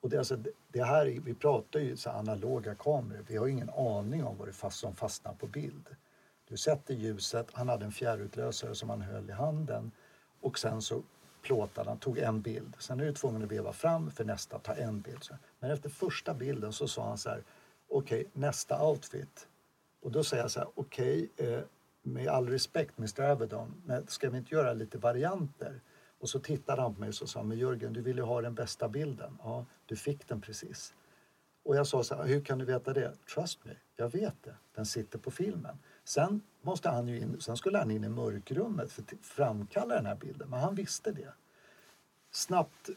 Och 0.00 0.10
det, 0.10 0.18
alltså, 0.18 0.38
det 0.68 0.82
här, 0.82 1.06
vi 1.24 1.34
pratar 1.34 1.80
ju 1.80 1.96
så 1.96 2.10
analoga 2.10 2.74
kameror. 2.74 3.24
Vi 3.28 3.36
har 3.36 3.48
ingen 3.48 3.70
aning 3.70 4.24
om 4.24 4.36
vad 4.36 4.48
det 4.48 4.52
fast 4.52 4.78
som 4.78 4.94
fastnar 4.94 5.32
på 5.32 5.46
bild. 5.46 5.86
Du 6.48 6.56
sätter 6.56 6.94
ljuset, 6.94 7.46
han 7.52 7.68
hade 7.68 7.84
en 7.84 7.92
fjärrutlösare 7.92 8.74
som 8.74 8.90
han 8.90 9.02
höll 9.02 9.30
i 9.30 9.32
handen 9.32 9.90
och 10.40 10.58
sen 10.58 10.82
så 10.82 11.02
plåtade 11.42 11.90
han, 11.90 11.98
tog 11.98 12.18
en 12.18 12.40
bild. 12.40 12.76
Sen 12.78 13.00
är 13.00 13.04
du 13.04 13.12
tvungen 13.12 13.42
att 13.42 13.52
veva 13.52 13.72
fram 13.72 14.10
för 14.10 14.24
nästa, 14.24 14.58
ta 14.58 14.74
en 14.74 15.00
bild. 15.00 15.28
Men 15.60 15.70
efter 15.70 15.88
första 15.88 16.34
bilden 16.34 16.72
så 16.72 16.88
sa 16.88 17.08
han 17.08 17.18
så 17.18 17.28
här, 17.28 17.42
okej 17.88 18.26
nästa 18.32 18.88
outfit. 18.88 19.48
Och 20.02 20.10
då 20.10 20.24
säger 20.24 20.42
jag 20.42 20.50
så 20.50 20.60
här, 20.60 20.68
okej 20.74 21.30
eh, 21.36 21.60
med 22.02 22.28
all 22.28 22.48
respekt 22.48 22.98
Mr 22.98 23.30
Avedon, 23.30 23.82
men 23.86 24.06
ska 24.06 24.30
vi 24.30 24.38
inte 24.38 24.54
göra 24.54 24.72
lite 24.72 24.98
varianter? 24.98 25.80
Och 26.20 26.28
så 26.28 26.40
tittade 26.40 26.82
han 26.82 26.94
på 26.94 27.00
mig 27.00 27.08
och 27.08 27.14
sa, 27.14 27.42
men 27.42 27.58
Jörgen 27.58 27.92
du 27.92 28.00
vill 28.00 28.16
ju 28.16 28.22
ha 28.22 28.40
den 28.40 28.54
bästa 28.54 28.88
bilden. 28.88 29.38
Ja, 29.42 29.66
du 29.86 29.96
fick 29.96 30.28
den 30.28 30.40
precis. 30.40 30.94
Och 31.62 31.76
jag 31.76 31.86
sa 31.86 32.02
så 32.02 32.14
här, 32.14 32.26
hur 32.26 32.40
kan 32.40 32.58
du 32.58 32.64
veta 32.64 32.92
det? 32.92 33.14
Trust 33.34 33.64
me, 33.64 33.72
jag 33.96 34.08
vet 34.08 34.42
det. 34.42 34.54
Den 34.74 34.86
sitter 34.86 35.18
på 35.18 35.30
filmen. 35.30 35.78
Sen, 36.04 36.40
måste 36.62 36.88
han 36.88 37.08
ju 37.08 37.18
in, 37.18 37.40
sen 37.40 37.56
skulle 37.56 37.78
han 37.78 37.90
in 37.90 38.04
i 38.04 38.08
mörkrummet 38.08 38.92
för 38.92 39.02
att 39.02 39.12
framkalla 39.22 39.94
den 39.94 40.06
här 40.06 40.16
bilden, 40.16 40.50
men 40.50 40.60
han 40.60 40.74
visste 40.74 41.12
det. 41.12 41.32
Snabbt 42.30 42.90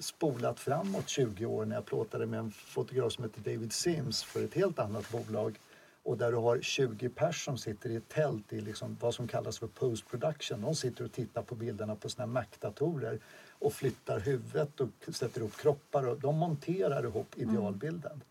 spolat 0.00 0.60
framåt 0.60 1.08
20 1.08 1.46
år 1.46 1.64
när 1.64 1.74
jag 1.76 1.86
plåtade 1.86 2.26
med 2.26 2.38
en 2.38 2.50
fotograf 2.50 3.12
som 3.12 3.24
heter 3.24 3.40
David 3.40 3.72
Sims 3.72 4.24
för 4.24 4.44
ett 4.44 4.54
helt 4.54 4.78
annat 4.78 5.10
bolag 5.10 5.60
och 6.02 6.18
där 6.18 6.32
du 6.32 6.38
har 6.38 6.60
20 6.60 7.08
pers 7.08 7.44
som 7.44 7.58
sitter 7.58 7.90
i 7.90 7.96
ett 7.96 8.08
tält 8.08 8.52
i 8.52 8.60
liksom 8.60 8.96
vad 9.00 9.14
som 9.14 9.28
kallas 9.28 9.58
för 9.58 9.66
post 9.66 10.08
production. 10.08 10.60
De 10.60 10.74
sitter 10.74 11.04
och 11.04 11.12
tittar 11.12 11.42
på 11.42 11.54
bilderna 11.54 11.96
på 11.96 12.08
sina 12.08 12.26
Mac-datorer 12.26 13.20
och 13.48 13.72
flyttar 13.72 14.20
huvudet 14.20 14.80
och 14.80 14.88
sätter 15.14 15.40
ihop 15.40 15.56
kroppar 15.56 16.08
och 16.08 16.20
de 16.20 16.38
monterar 16.38 17.04
ihop 17.04 17.34
idealbilden. 17.36 18.22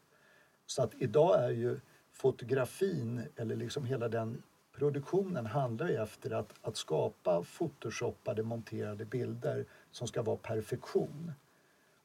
Så 0.66 0.84
att 0.84 0.92
idag 0.98 1.44
är 1.44 1.50
ju 1.50 1.80
fotografin, 2.12 3.22
eller 3.36 3.56
liksom 3.56 3.86
hela 3.86 4.08
den 4.08 4.44
produktionen 4.78 5.46
handlar 5.46 5.90
ju 5.90 5.96
efter 5.96 6.32
att, 6.32 6.54
att 6.62 6.78
skapa 6.78 7.44
photoshoppade, 7.44 8.44
monterade 8.44 9.06
bilder 9.06 9.66
som 9.92 10.08
ska 10.08 10.22
vara 10.22 10.38
perfektion. 10.38 11.32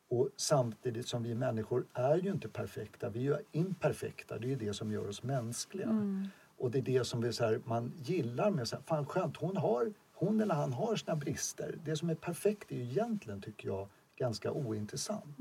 Och 0.08 0.28
samtidigt 0.36 1.08
som 1.08 1.22
vi 1.22 1.34
människor 1.34 1.86
är 1.92 2.16
ju 2.16 2.30
inte 2.30 2.48
perfekta, 2.48 3.08
vi 3.08 3.28
är 3.28 3.42
imperfekta. 3.52 4.38
Det 4.38 4.46
är 4.46 4.48
ju 4.48 4.56
det 4.56 4.74
som 4.74 4.92
gör 4.92 5.08
oss 5.08 5.22
mänskliga. 5.22 5.88
Och 6.58 6.70
det 6.70 6.78
är 6.78 6.82
det 6.82 7.04
som 7.04 7.20
vi, 7.20 7.32
så 7.32 7.44
här, 7.44 7.60
man 7.64 7.92
gillar 7.96 8.50
med 8.50 8.68
så 8.68 8.76
här, 8.76 8.82
fan 8.82 9.06
skönt, 9.06 9.36
hon, 9.36 9.56
har, 9.56 9.92
hon 10.14 10.40
eller 10.40 10.54
han 10.54 10.72
har 10.72 10.96
sina 10.96 11.16
brister. 11.16 11.78
Det 11.84 11.96
som 11.96 12.10
är 12.10 12.14
perfekt 12.14 12.72
är 12.72 12.76
ju 12.76 12.82
egentligen, 12.82 13.40
tycker 13.40 13.68
jag, 13.68 13.88
ganska 14.16 14.52
ointressant. 14.52 15.38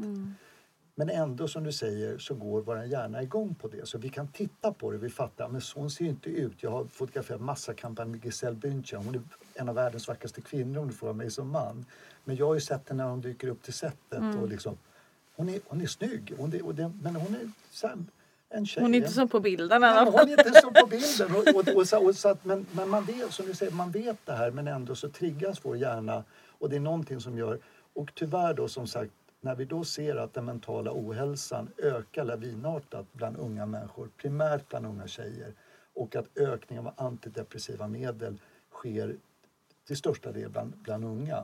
Men 0.99 1.09
ändå 1.09 1.47
som 1.47 1.63
du 1.63 1.71
säger 1.71 2.17
så 2.17 2.33
går 2.33 2.61
vår 2.61 2.83
hjärna 2.83 3.23
igång 3.23 3.55
på 3.55 3.67
det. 3.67 3.87
Så 3.87 3.97
vi 3.97 4.09
kan 4.09 4.27
titta 4.27 4.73
på 4.73 4.91
det 4.91 4.97
vi 4.97 5.09
fattar, 5.09 5.47
men 5.47 5.61
så 5.61 5.79
hon 5.79 5.91
ser 5.91 6.05
inte 6.05 6.29
ut. 6.29 6.63
Jag 6.63 6.71
har 6.71 6.85
fotograferat 6.85 7.41
massa 7.41 7.73
kampanjer 7.73 8.11
med 8.11 8.25
Giselle 8.25 8.55
Bündchen. 8.55 9.05
Hon 9.05 9.15
är 9.15 9.21
en 9.53 9.69
av 9.69 9.75
världens 9.75 10.07
vackraste 10.07 10.41
kvinnor 10.41 10.81
om 10.81 10.87
du 10.87 10.93
frågar 10.93 11.13
mig 11.13 11.31
som 11.31 11.49
man. 11.49 11.85
Men 12.23 12.35
jag 12.35 12.45
har 12.45 12.53
ju 12.53 12.61
sett 12.61 12.89
henne 12.89 13.03
när 13.03 13.09
hon 13.09 13.21
dyker 13.21 13.47
upp 13.47 13.63
till 13.63 13.73
sättet 13.73 14.35
och 14.41 14.49
liksom, 14.49 14.77
hon 15.35 15.49
är, 15.49 15.59
hon 15.67 15.81
är 15.81 15.87
snygg. 15.87 16.33
Hon 16.37 16.53
är, 16.53 16.73
det, 16.73 16.91
men 17.01 17.15
hon 17.15 17.35
är 17.35 17.51
här, 17.87 17.97
en 18.49 18.65
tjej. 18.65 18.83
Hon 18.83 18.93
är 18.93 18.97
inte 18.97 19.11
som 19.11 19.27
på 19.27 19.39
bilden 19.39 19.83
i 19.83 19.85
alla 19.85 20.11
fall. 20.11 20.13
hon 20.13 20.29
är 20.29 20.47
inte 20.47 20.61
så 20.61 20.71
på 20.71 20.87
bilden. 20.87 21.35
Och, 21.35 21.47
och, 21.55 21.75
och, 21.75 21.87
så, 21.87 22.07
och, 22.07 22.15
så 22.15 22.29
att, 22.29 22.45
men, 22.45 22.65
men 22.71 22.89
man 22.89 23.03
vet, 23.03 23.33
som 23.33 23.45
du 23.45 23.53
säger, 23.53 23.71
man 23.71 23.91
vet 23.91 24.25
det 24.25 24.33
här 24.33 24.51
men 24.51 24.67
ändå 24.67 24.95
så 24.95 25.09
triggas 25.09 25.65
vår 25.65 25.77
hjärna 25.77 26.23
och 26.47 26.69
det 26.69 26.75
är 26.75 26.79
någonting 26.79 27.19
som 27.19 27.37
gör... 27.37 27.59
Och 27.93 28.11
tyvärr 28.15 28.53
då 28.53 28.67
som 28.67 28.87
sagt, 28.87 29.11
när 29.41 29.55
vi 29.55 29.65
då 29.65 29.83
ser 29.83 30.15
att 30.15 30.33
den 30.33 30.45
mentala 30.45 30.91
ohälsan 30.93 31.69
ökar 31.77 32.23
lavinartat 32.23 33.05
bland 33.13 33.37
unga 33.37 33.65
människor, 33.65 34.09
primärt 34.17 34.69
bland 34.69 34.85
unga 34.85 35.07
tjejer 35.07 35.53
och 35.93 36.15
att 36.15 36.37
ökningen 36.37 36.87
av 36.87 36.93
antidepressiva 36.97 37.87
medel 37.87 38.41
sker 38.71 39.15
till 39.87 39.97
största 39.97 40.31
del 40.31 40.49
bland, 40.49 40.73
bland 40.77 41.05
unga. 41.05 41.43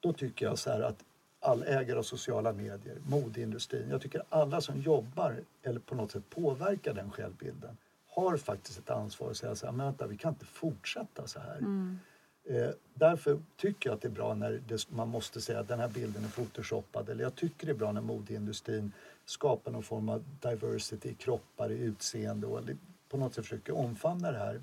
Då 0.00 0.12
tycker 0.12 0.46
jag 0.46 0.58
så 0.58 0.70
här 0.70 0.80
att 0.80 1.04
all 1.40 1.62
ägare 1.62 1.98
av 1.98 2.02
sociala 2.02 2.52
medier, 2.52 2.98
modeindustrin, 3.08 3.90
jag 3.90 4.00
tycker 4.00 4.22
alla 4.28 4.60
som 4.60 4.80
jobbar 4.80 5.36
eller 5.62 5.80
på 5.80 5.94
något 5.94 6.10
sätt 6.10 6.30
påverkar 6.30 6.94
den 6.94 7.10
självbilden 7.10 7.76
har 8.10 8.36
faktiskt 8.36 8.78
ett 8.78 8.90
ansvar 8.90 9.30
att 9.30 9.36
säga 9.36 9.54
så 9.54 9.66
här, 9.66 9.72
men 9.72 9.86
vänta, 9.86 10.06
vi 10.06 10.16
kan 10.16 10.32
inte 10.32 10.46
fortsätta 10.46 11.26
så 11.26 11.40
här. 11.40 11.56
Mm. 11.58 11.98
Eh, 12.44 12.70
därför 12.94 13.40
tycker 13.56 13.90
jag 13.90 13.96
att 13.96 14.02
det 14.02 14.08
är 14.08 14.12
bra 14.12 14.34
när 14.34 14.60
det, 14.68 14.90
man 14.90 15.08
måste 15.08 15.40
säga 15.40 15.60
att 15.60 15.68
den 15.68 15.80
här 15.80 15.88
bilden 15.88 16.24
är 16.24 16.28
photoshoppad. 16.28 17.08
Eller 17.08 17.24
jag 17.24 17.34
tycker 17.34 17.66
det 17.66 17.72
är 17.72 17.76
bra 17.76 17.92
när 17.92 18.00
modeindustrin 18.00 18.92
skapar 19.24 19.70
någon 19.70 19.82
form 19.82 20.08
av 20.08 20.24
diversity 20.40 21.08
i 21.08 21.14
kroppar, 21.14 21.70
i 21.70 21.78
utseende 21.78 22.46
och 22.46 22.60
på 23.08 23.16
något 23.16 23.34
sätt 23.34 23.44
försöker 23.44 23.76
omfamna 23.76 24.32
det 24.32 24.38
här. 24.38 24.62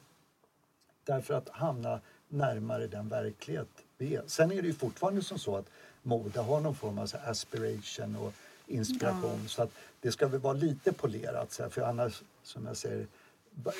Därför 1.03 1.33
att 1.33 1.49
hamna 1.49 1.99
närmare 2.29 2.87
den 2.87 3.09
verklighet 3.09 3.67
vi 3.97 4.15
är. 4.15 4.23
Sen 4.27 4.51
är 4.51 4.61
det 4.61 4.67
ju 4.67 4.73
fortfarande 4.73 5.21
som 5.21 5.39
så 5.39 5.55
att 5.55 5.69
mode 6.03 6.39
har 6.39 6.61
någon 6.61 6.75
form 6.75 6.99
av 6.99 7.09
aspiration 7.25 8.15
och 8.15 8.33
inspiration. 8.67 9.47
Så 9.47 9.63
att 9.63 9.71
det 9.99 10.11
ska 10.11 10.27
väl 10.27 10.39
vara 10.39 10.53
lite 10.53 10.93
polerat. 10.93 11.61
För 11.69 11.81
annars, 11.81 12.23
som 12.43 12.65
jag 12.65 12.77
säger, 12.77 13.07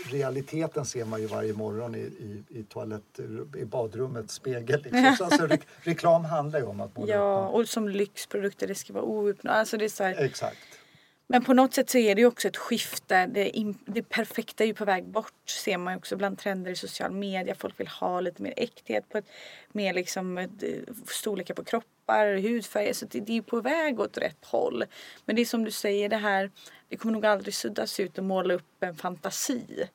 realiteten 0.09 0.85
ser 0.85 1.05
man 1.05 1.21
ju 1.21 1.27
varje 1.27 1.53
morgon 1.53 1.95
i, 1.95 1.99
i, 1.99 2.43
i 2.49 2.63
toalett, 2.63 3.19
i 3.57 3.65
badrummets 3.65 4.33
spegel. 4.33 4.83
Liksom. 4.83 5.15
Så 5.17 5.23
alltså, 5.23 5.47
re, 5.47 5.57
reklam 5.81 6.25
handlar 6.25 6.59
ju 6.59 6.65
om 6.65 6.81
att 6.81 6.97
måla 6.97 7.13
Ja, 7.13 7.47
och 7.47 7.67
som 7.67 7.89
lyxprodukter, 7.89 8.67
det 8.67 8.75
ska 8.75 8.93
vara 8.93 9.03
ouppnått. 9.03 9.53
Alltså 9.53 9.77
Exakt. 10.19 10.57
Men 11.29 11.43
på 11.43 11.53
något 11.53 11.73
sätt 11.73 11.89
så 11.89 11.97
är 11.97 12.15
det 12.15 12.21
ju 12.21 12.27
också 12.27 12.47
ett 12.47 12.57
skifte. 12.57 13.25
Det, 13.25 13.73
det 13.85 14.03
perfekta 14.03 14.63
är 14.63 14.67
ju 14.67 14.73
på 14.73 14.85
väg 14.85 15.05
bort 15.05 15.49
ser 15.49 15.77
man 15.77 15.93
ju 15.93 15.97
också 15.97 16.17
bland 16.17 16.37
trender 16.37 16.71
i 16.71 16.75
social 16.75 17.11
media. 17.11 17.55
Folk 17.55 17.79
vill 17.79 17.87
ha 17.87 18.19
lite 18.19 18.41
mer 18.41 18.53
äkthet 18.57 19.09
på 19.09 19.17
ett 19.17 19.29
mer 19.71 19.93
liksom 19.93 20.37
eh, 20.37 20.47
storlekar 21.07 21.53
på 21.53 21.63
kroppar, 21.63 22.37
hudfärg. 22.37 22.93
Så 22.93 23.05
det, 23.05 23.19
det 23.19 23.37
är 23.37 23.41
på 23.41 23.61
väg 23.61 23.99
åt 23.99 24.17
rätt 24.17 24.45
håll. 24.45 24.83
Men 25.25 25.35
det 25.35 25.41
är 25.41 25.45
som 25.45 25.63
du 25.63 25.71
säger 25.71 26.09
det 26.09 26.17
här. 26.17 26.51
Det 26.89 26.97
kommer 26.97 27.13
nog 27.13 27.25
aldrig 27.25 27.53
suddas 27.53 27.99
ut 27.99 28.17
och 28.17 28.23
måla 28.23 28.53
upp 28.53 28.83
en 28.83 28.95
fantasi 28.95 29.87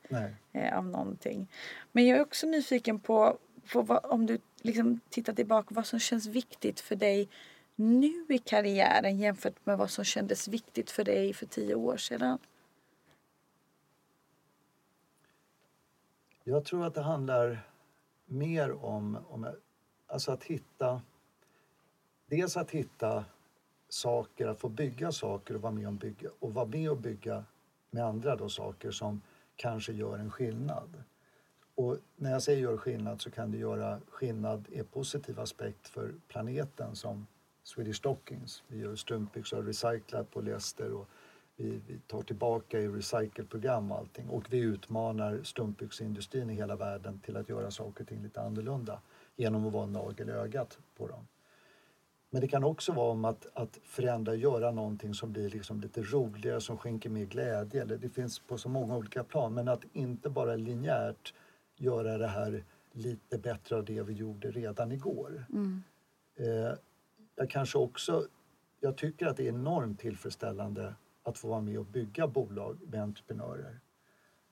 eh, 0.53 0.79
av 0.79 0.87
någonting. 0.87 1.49
Men 1.93 2.07
jag 2.07 2.19
är 2.19 2.23
också 2.23 2.47
nyfiken 2.47 3.01
på, 3.01 3.39
på 3.73 3.83
vad, 3.83 4.05
om 4.05 4.27
du 4.27 4.39
liksom 4.63 5.01
tittar 5.11 5.33
tillbaka 5.33 5.69
vad 5.71 5.87
som 5.87 5.99
känns 5.99 6.27
viktigt 6.27 6.81
för 6.81 6.97
dig 6.97 7.29
nu 7.83 8.27
i 8.29 8.39
karriären 8.39 9.19
jämfört 9.19 9.67
med 9.67 9.79
vad 9.79 9.91
som 9.91 10.05
kändes 10.05 10.49
viktigt 10.49 10.91
för 10.91 11.05
dig 11.05 11.35
för 11.35 11.47
tio 11.47 11.75
år 11.75 11.97
sedan? 11.97 12.39
Jag 16.45 16.65
tror 16.65 16.87
att 16.87 16.95
det 16.95 17.03
handlar 17.03 17.69
mer 18.27 18.85
om, 18.85 19.19
om 19.29 19.47
alltså 20.07 20.33
att 20.33 20.45
hitta... 20.45 21.03
Dels 22.27 22.57
att 22.57 22.71
hitta 22.71 23.25
saker, 23.89 24.47
att 24.47 24.61
få 24.61 24.69
bygga 24.69 25.13
saker 25.13 25.55
och 25.55 25.61
vara 25.61 25.73
med, 25.73 25.87
och 25.87 25.93
bygga, 25.93 26.31
och 26.39 26.55
vara 26.55 26.67
med 26.67 26.91
och 26.91 26.97
bygga 26.97 27.45
med 27.91 28.05
andra 28.05 28.37
då 28.37 28.49
saker 28.49 28.91
som 28.91 29.21
kanske 29.57 29.93
gör 29.93 30.19
en 30.19 30.31
skillnad. 30.31 31.03
Och 31.75 31.99
när 32.17 32.31
jag 32.31 32.43
säger 32.43 32.61
gör 32.61 32.77
skillnad 32.77 33.21
så 33.21 33.31
kan 33.31 33.51
det 33.51 33.59
göra 33.59 34.01
skillnad 34.09 34.69
i 34.71 34.83
positiv 34.83 35.41
aspekt 35.41 35.89
för 35.89 36.15
planeten 36.29 36.97
som 36.97 37.27
Swedish 37.65 37.97
Stockings. 37.97 38.63
Vi 38.69 38.79
gör 38.79 38.97
strumpbyxor 38.97 39.63
recyclat 39.63 40.31
polyester 40.31 40.93
och 40.93 41.09
vi, 41.57 41.81
vi 41.87 41.99
tar 42.07 42.23
tillbaka 42.23 42.81
i 42.81 42.89
recycleprogram 42.89 43.93
och 43.93 43.99
allting. 43.99 44.29
Och 44.29 44.53
vi 44.53 44.59
utmanar 44.59 45.41
strumpbyxindustrin 45.43 46.51
i 46.51 46.55
hela 46.55 46.77
världen 46.77 47.21
till 47.21 47.37
att 47.37 47.49
göra 47.49 47.71
saker 47.71 48.05
och 48.05 48.09
ting 48.09 48.23
lite 48.23 48.41
annorlunda 48.41 49.01
genom 49.37 49.67
att 49.67 49.73
vara 49.73 49.85
en 49.85 49.93
nagel 49.93 50.29
i 50.29 50.33
ögat 50.33 50.79
på 50.97 51.07
dem. 51.07 51.27
Men 52.31 52.41
det 52.41 52.49
kan 52.49 52.65
också 52.65 52.93
vara 52.93 53.11
om 53.11 53.25
att, 53.25 53.47
att 53.55 53.79
förändra, 53.85 54.35
göra 54.35 54.71
någonting 54.71 55.15
som 55.15 55.33
blir 55.33 55.51
liksom 55.51 55.81
lite 55.81 56.03
roligare, 56.03 56.61
som 56.61 56.79
skänker 56.79 57.11
mer 57.11 57.25
glädje. 57.25 57.83
Eller 57.83 57.97
det 57.97 58.09
finns 58.09 58.39
på 58.39 58.59
så 58.59 58.69
många 58.69 58.97
olika 58.97 59.25
plan. 59.25 59.55
Men 59.55 59.69
att 59.69 59.85
inte 59.93 60.31
bara 60.31 60.57
linjärt 60.57 61.35
göra 61.77 62.19
det 62.19 62.27
här 62.27 62.65
lite 62.93 63.39
bättre 63.39 63.77
av 63.77 63.85
det 63.85 64.03
vi 64.03 64.13
gjorde 64.13 64.51
redan 64.51 64.93
igår. 64.93 65.45
Mm. 65.53 65.83
Eh, 66.37 66.73
jag 67.37 67.51
kanske 67.51 67.79
också, 67.79 68.27
jag 68.81 68.97
tycker 68.97 69.27
att 69.27 69.37
det 69.37 69.45
är 69.45 69.49
enormt 69.49 70.01
tillfredsställande 70.01 70.95
att 71.23 71.39
få 71.39 71.49
vara 71.49 71.61
med 71.61 71.79
och 71.79 71.87
bygga 71.87 72.27
bolag 72.27 72.79
med 72.91 73.03
entreprenörer. 73.03 73.81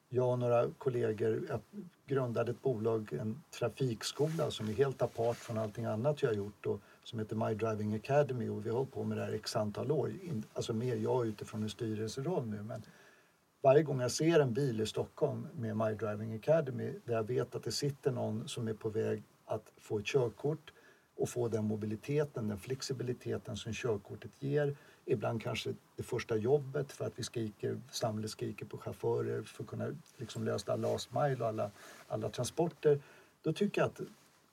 Jag 0.09 0.31
och 0.31 0.39
några 0.39 0.71
kollegor 0.79 1.61
grundade 2.07 2.51
ett 2.51 2.63
bolag, 2.63 3.13
en 3.13 3.43
trafikskola 3.51 4.51
som 4.51 4.69
är 4.69 4.73
helt 4.73 5.03
apart 5.03 5.37
från 5.37 5.59
allting 5.59 5.85
annat 5.85 6.23
jag 6.23 6.29
har 6.29 6.35
gjort 6.35 6.67
och 6.67 6.81
som 7.05 7.19
heter 7.19 7.37
My 7.37 7.55
Driving 7.55 7.95
Academy 7.95 8.49
och 8.49 8.67
vi 8.67 8.71
har 8.71 8.77
hållit 8.77 8.93
på 8.93 9.05
med 9.05 9.19
det 9.19 9.25
här 9.25 9.33
x 9.33 9.57
antal 9.57 9.93
år. 9.93 10.13
Alltså 10.55 10.73
mer 10.73 10.97
jag 10.97 11.27
utifrån 11.27 11.63
en 11.63 11.71
styrelseroll 11.71 12.47
nu 12.47 12.63
men 12.63 12.83
varje 13.63 13.83
gång 13.83 14.01
jag 14.01 14.11
ser 14.11 14.41
en 14.41 14.55
bil 14.55 14.81
i 14.81 14.87
Stockholm 14.87 15.47
med 15.57 15.77
My 15.77 15.95
Driving 15.95 16.35
Academy 16.35 16.93
där 17.05 17.15
jag 17.15 17.25
vet 17.25 17.55
att 17.55 17.63
det 17.63 17.73
sitter 17.73 18.13
någon 18.13 18.49
som 18.49 18.69
är 18.69 18.75
på 18.75 18.89
väg 18.89 19.23
att 19.45 19.73
få 19.79 19.99
ett 19.99 20.07
körkort 20.07 20.73
och 21.21 21.29
få 21.29 21.49
den 21.49 21.65
mobiliteten, 21.65 22.49
den 22.49 22.59
flexibiliteten 22.59 23.57
som 23.57 23.73
körkortet 23.73 24.31
ger. 24.43 24.77
Ibland 25.05 25.43
kanske 25.43 25.75
det 25.97 26.03
första 26.03 26.37
jobbet 26.37 26.93
för 26.93 27.05
att 27.05 27.19
vi 27.19 27.23
skriker, 27.23 27.81
samhället 27.91 28.31
skriker 28.31 28.67
på 28.67 28.79
chaufförer 28.79 29.43
för 29.43 29.63
att 29.63 29.69
kunna 29.69 29.97
liksom 30.17 30.45
lösa 30.45 30.77
last 30.77 31.13
mile 31.13 31.37
och 31.41 31.49
alla, 31.49 31.71
alla 32.09 32.29
transporter. 32.29 33.01
Då 33.43 33.53
tycker 33.53 33.81
jag 33.81 33.89
att 33.89 34.01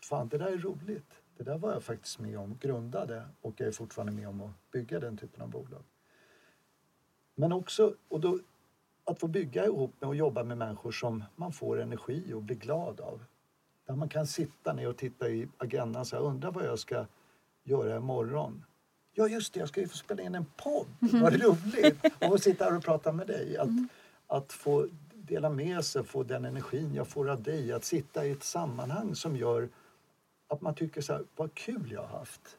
fan, 0.02 0.28
det 0.28 0.38
där 0.38 0.48
är 0.48 0.58
roligt. 0.58 1.22
Det 1.38 1.44
där 1.44 1.58
var 1.58 1.74
jag 1.74 1.84
faktiskt 1.84 2.20
med 2.20 2.40
om, 2.40 2.58
grundade 2.62 3.24
och 3.42 3.54
jag 3.58 3.68
är 3.68 3.72
fortfarande 3.72 4.14
med 4.14 4.28
om 4.28 4.42
att 4.42 4.72
bygga 4.72 5.00
den 5.00 5.18
typen 5.18 5.42
av 5.42 5.50
bolag. 5.50 5.84
Men 7.36 7.54
också 7.54 7.96
och 8.08 8.20
då, 8.20 8.40
att 9.04 9.20
få 9.20 9.28
bygga 9.28 9.66
ihop 9.66 9.94
med 10.00 10.08
och 10.08 10.16
jobba 10.16 10.44
med 10.44 10.58
människor 10.58 10.92
som 10.92 11.24
man 11.36 11.52
får 11.52 11.82
energi 11.82 12.34
och 12.34 12.44
blir 12.44 12.56
glad 12.56 13.00
av. 13.00 13.22
Där 13.88 13.96
man 13.96 14.10
kan 14.10 14.28
sitta 14.28 14.74
ner 14.74 14.90
och 14.90 14.98
titta 14.98 15.30
i 15.30 15.48
agendan 15.58 16.00
och 16.00 16.08
säga, 16.08 16.22
undrar 16.22 16.52
vad 16.52 16.66
jag 16.66 16.80
ska 16.80 17.06
göra 17.64 17.98
imorgon. 17.98 18.66
Ja 19.14 19.28
just 19.28 19.54
det, 19.54 19.60
jag 19.60 19.70
ska 19.70 19.82
ju 19.82 19.88
få 19.88 19.98
spela 19.98 20.24
in 20.24 20.36
en 20.36 20.46
podd. 20.58 20.88
Mm. 21.02 21.22
Vad 21.22 21.42
roligt! 21.42 22.06
Och 22.30 22.40
sitta 22.40 22.66
här 22.66 22.78
och 22.78 22.84
prata 22.84 23.12
med 23.12 23.28
dig. 23.28 23.58
Att, 23.58 23.68
mm. 23.68 23.90
att 24.28 24.54
få 24.54 24.88
dela 25.14 25.50
med 25.50 25.86
sig, 25.86 26.04
få 26.04 26.24
den 26.24 26.46
energin 26.46 26.94
jag 26.96 27.08
får 27.08 27.30
av 27.30 27.44
dig. 27.44 27.72
Att 27.72 27.84
sitta 27.84 28.26
i 28.26 28.32
ett 28.32 28.44
sammanhang 28.44 29.16
som 29.16 29.38
gör 29.38 29.70
att 30.48 30.62
man 30.62 30.76
tycker 30.76 31.02
så 31.02 31.14
här, 31.14 31.24
vad 31.36 31.54
kul 31.54 31.92
jag 31.92 32.02
har 32.02 32.20
haft. 32.20 32.58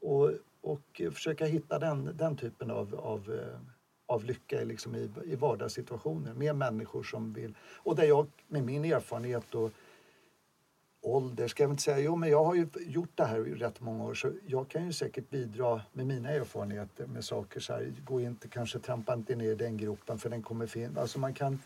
Och, 0.00 0.32
och 0.60 1.00
försöka 1.12 1.46
hitta 1.46 1.78
den, 1.78 2.16
den 2.16 2.36
typen 2.36 2.70
av, 2.70 2.94
av, 2.94 3.32
eh, 3.32 3.60
av 4.06 4.24
lycka 4.24 4.64
liksom 4.64 4.94
i, 4.94 5.10
i 5.24 5.36
vardagssituationer 5.36 6.34
med 6.34 6.56
människor 6.56 7.02
som 7.02 7.32
vill. 7.32 7.54
Och 7.76 7.96
där 7.96 8.04
jag 8.04 8.26
med 8.48 8.64
min 8.64 8.84
erfarenhet 8.84 9.54
och 9.54 9.72
ålder 11.16 11.48
ska 11.48 11.62
jag 11.62 11.72
inte 11.72 11.82
säga. 11.82 11.98
Jo, 11.98 12.16
men 12.16 12.30
jag 12.30 12.44
har 12.44 12.54
ju 12.54 12.68
gjort 12.86 13.12
det 13.14 13.24
här 13.24 13.48
i 13.48 13.54
rätt 13.54 13.80
många 13.80 14.04
år 14.04 14.14
så 14.14 14.32
jag 14.46 14.68
kan 14.68 14.86
ju 14.86 14.92
säkert 14.92 15.30
bidra 15.30 15.82
med 15.92 16.06
mina 16.06 16.30
erfarenheter 16.30 17.06
med 17.06 17.24
saker 17.24 17.60
så 17.60 17.72
här. 17.72 17.94
Gå 18.04 18.20
inte, 18.20 18.48
kanske 18.48 18.78
trampa 18.78 19.14
inte 19.14 19.36
ner 19.36 19.52
i 19.52 19.54
den 19.54 19.76
gropen 19.76 20.18
för 20.18 20.30
den 20.30 20.42
kommer 20.42 20.66
finnas. 20.66 20.98
Alltså 20.98 21.18
man 21.18 21.34
kan 21.34 21.58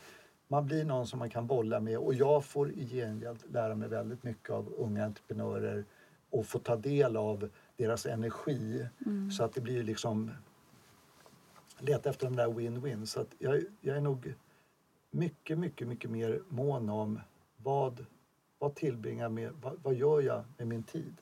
man 0.48 0.66
blir 0.66 0.84
någon 0.84 1.06
som 1.06 1.18
man 1.18 1.30
kan 1.30 1.46
bolla 1.46 1.80
med 1.80 1.98
och 1.98 2.14
jag 2.14 2.44
får 2.44 2.70
i 2.70 2.88
gengäld 2.88 3.42
lära 3.52 3.74
mig 3.74 3.88
väldigt 3.88 4.22
mycket 4.22 4.50
av 4.50 4.74
unga 4.76 5.04
entreprenörer 5.04 5.84
och 6.30 6.46
få 6.46 6.58
ta 6.58 6.76
del 6.76 7.16
av 7.16 7.48
deras 7.76 8.06
energi 8.06 8.86
mm. 9.06 9.30
så 9.30 9.44
att 9.44 9.54
det 9.54 9.60
blir 9.60 9.82
liksom 9.82 10.30
leta 11.78 12.10
efter 12.10 12.26
de 12.26 12.36
där 12.36 12.48
win-win. 12.48 13.04
Så 13.04 13.20
att 13.20 13.34
jag, 13.38 13.62
jag 13.80 13.96
är 13.96 14.00
nog 14.00 14.34
mycket, 15.10 15.58
mycket, 15.58 15.88
mycket 15.88 16.10
mer 16.10 16.42
mån 16.48 16.88
om 16.88 17.20
vad 17.56 18.06
vad 18.62 18.74
tillbringar 18.74 19.28
med, 19.28 19.52
vad, 19.62 19.78
vad, 19.82 19.94
gör 19.94 20.20
jag 20.20 20.44
med 20.58 20.66
min 20.66 20.82
tid? 20.82 21.16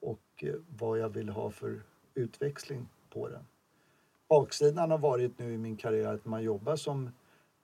Och 0.00 0.44
eh, 0.44 0.54
vad 0.78 0.98
jag 0.98 1.08
vill 1.08 1.28
ha 1.28 1.50
för 1.50 1.80
utväxling 2.14 2.88
på 3.10 3.28
den. 3.28 3.46
Baksidan 4.28 4.90
har 4.90 4.98
varit 4.98 5.38
nu 5.38 5.54
i 5.54 5.58
min 5.58 5.76
karriär 5.76 6.14
att 6.14 6.24
man 6.24 6.42
jobbar 6.42 6.76
som 6.76 7.10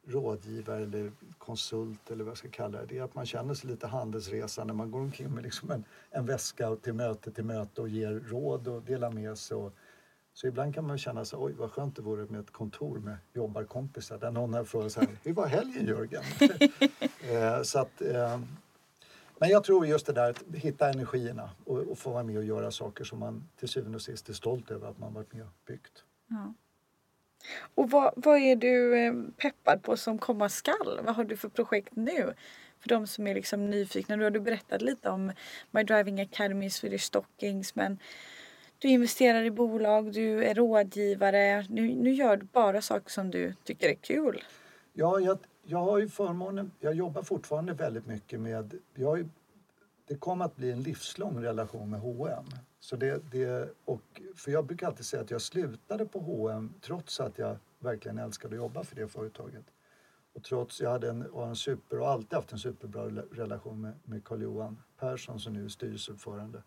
rådgivare 0.07 0.83
eller 0.83 1.13
konsult 1.39 2.11
eller 2.11 2.25
vad 2.25 2.31
jag 2.31 2.39
ska 2.39 2.49
kalla 2.49 2.79
det. 2.79 2.87
Det 2.87 2.99
är 2.99 3.03
att 3.03 3.15
man 3.15 3.27
känner 3.27 3.55
sig 3.55 3.71
lite 3.71 3.87
handelsresa 3.87 4.65
när 4.65 4.75
man 4.75 4.91
går 4.91 5.01
omkring 5.01 5.35
med 5.35 5.43
liksom 5.43 5.71
en, 5.71 5.85
en 6.11 6.27
väska 6.27 6.77
till 6.77 6.95
möte 6.95 7.33
till 7.33 7.45
möte 7.45 7.81
och 7.81 7.89
ger 7.89 8.13
råd 8.13 8.69
och 8.69 8.83
delar 8.83 9.11
med 9.11 9.39
sig. 9.39 9.57
Och, 9.57 9.73
så 10.33 10.47
ibland 10.47 10.75
kan 10.75 10.87
man 10.87 10.99
känna 10.99 11.25
sig, 11.25 11.39
oj 11.39 11.53
vad 11.53 11.71
skönt 11.71 11.97
det 11.97 12.03
vore 12.03 12.27
med 12.27 12.41
ett 12.41 12.51
kontor 12.51 12.99
med 12.99 13.17
jobbarkompisar 13.33 14.19
där 14.19 14.31
någon 14.31 14.55
har 14.55 14.65
frågat 14.65 14.93
så 14.93 15.01
här, 15.01 15.09
hur 15.23 15.33
var 15.33 15.47
helgen 15.47 15.87
Jörgen? 15.87 16.23
eh, 17.31 17.63
så 17.63 17.79
att, 17.79 18.01
eh, 18.01 18.41
men 19.43 19.51
jag 19.51 19.65
tror 19.65 19.87
just 19.87 20.07
det 20.07 20.13
där 20.13 20.31
att 20.31 20.45
hitta 20.55 20.91
energierna 20.91 21.51
och, 21.65 21.79
och, 21.79 21.99
få 21.99 22.11
vara 22.11 22.23
med 22.23 22.37
och 22.37 22.45
göra 22.45 22.71
saker 22.71 23.05
som 23.05 23.19
man 23.19 23.49
till 23.57 23.69
syvende 23.69 23.97
och 23.97 24.03
sist 24.03 24.29
är 24.29 24.33
stolt 24.33 24.71
över 24.71 24.89
att 24.89 24.99
man 24.99 25.15
varit 25.15 25.33
med 25.33 25.43
och 25.43 25.53
byggt. 25.67 26.05
Ja. 26.29 26.55
Och 27.75 27.91
vad, 27.91 28.13
vad 28.17 28.39
är 28.39 28.57
du 28.57 28.99
eh, 28.99 29.13
peppad 29.37 29.83
på 29.83 29.97
som 29.97 30.19
komma 30.19 30.49
skall? 30.49 31.01
Vad 31.03 31.15
har 31.15 31.25
du 31.25 31.37
för 31.37 31.49
projekt 31.49 31.97
nu? 31.97 32.35
För 32.79 32.89
de 32.89 33.07
som 33.07 33.27
är 33.27 33.35
liksom 33.35 33.71
nyfikna. 33.71 34.17
Nu 34.17 34.25
har 34.25 34.31
du 34.31 34.41
berättat 34.41 34.83
lite 34.83 35.11
om 35.11 35.33
My 35.71 35.83
Driving 35.83 36.21
Academy, 36.21 36.71
Swedish 36.71 37.03
Stockings 37.03 37.75
men 37.75 37.99
du 38.79 38.89
investerar 38.89 39.43
i 39.43 39.51
bolag, 39.51 40.13
du 40.13 40.45
är 40.45 40.55
rådgivare. 40.55 41.67
Nu, 41.69 41.95
nu 41.95 42.13
gör 42.13 42.37
du 42.37 42.47
bara 42.47 42.83
saker 42.83 43.11
som 43.11 43.31
du 43.31 43.55
tycker 43.65 43.89
är 43.89 43.95
kul. 43.95 44.45
Ja, 44.93 45.21
jag, 45.21 45.39
jag 45.63 45.79
har 45.79 45.99
ju 45.99 46.09
förmånen, 46.09 46.73
jag 46.81 46.95
jobbar 46.95 47.23
fortfarande 47.23 47.73
väldigt 47.73 48.07
mycket 48.07 48.41
med, 48.41 48.75
jag 48.95 49.29
det 50.07 50.19
kommer 50.19 50.45
att 50.45 50.57
bli 50.57 50.73
en 50.73 50.83
livslång 50.83 51.43
relation 51.43 51.91
med 51.91 52.01
H&M. 52.01 52.45
Så 52.81 52.97
det, 52.97 53.31
det, 53.31 53.75
och, 53.85 54.23
för 54.37 54.51
jag 54.51 54.67
brukar 54.67 54.87
alltid 54.87 55.07
säga 55.07 55.23
att 55.23 55.31
jag 55.31 55.41
slutade 55.41 56.07
på 56.07 56.19
H&M 56.19 56.75
trots 56.81 57.21
att 57.21 57.39
jag 57.39 57.57
verkligen 57.79 58.19
älskade 58.19 58.55
att 58.55 58.63
jobba 58.63 58.85
för 58.85 58.97
det 58.97 59.09
företaget. 59.09 59.65
Och 60.33 60.43
trots 60.43 60.81
jag 60.81 60.91
hade 60.91 61.11
en, 61.11 61.27
en 61.35 61.57
super, 61.57 62.01
och 62.01 62.09
alltid 62.09 62.33
haft 62.33 62.53
en 62.53 62.59
superbra 62.59 63.05
relation 63.33 63.81
med, 63.81 63.93
med 64.05 64.25
Carl-Johan 64.25 64.83
Persson 64.99 65.41
som 65.41 65.53
nu 65.53 65.65
är 65.65 65.69
styrelseordförande. 65.69 66.63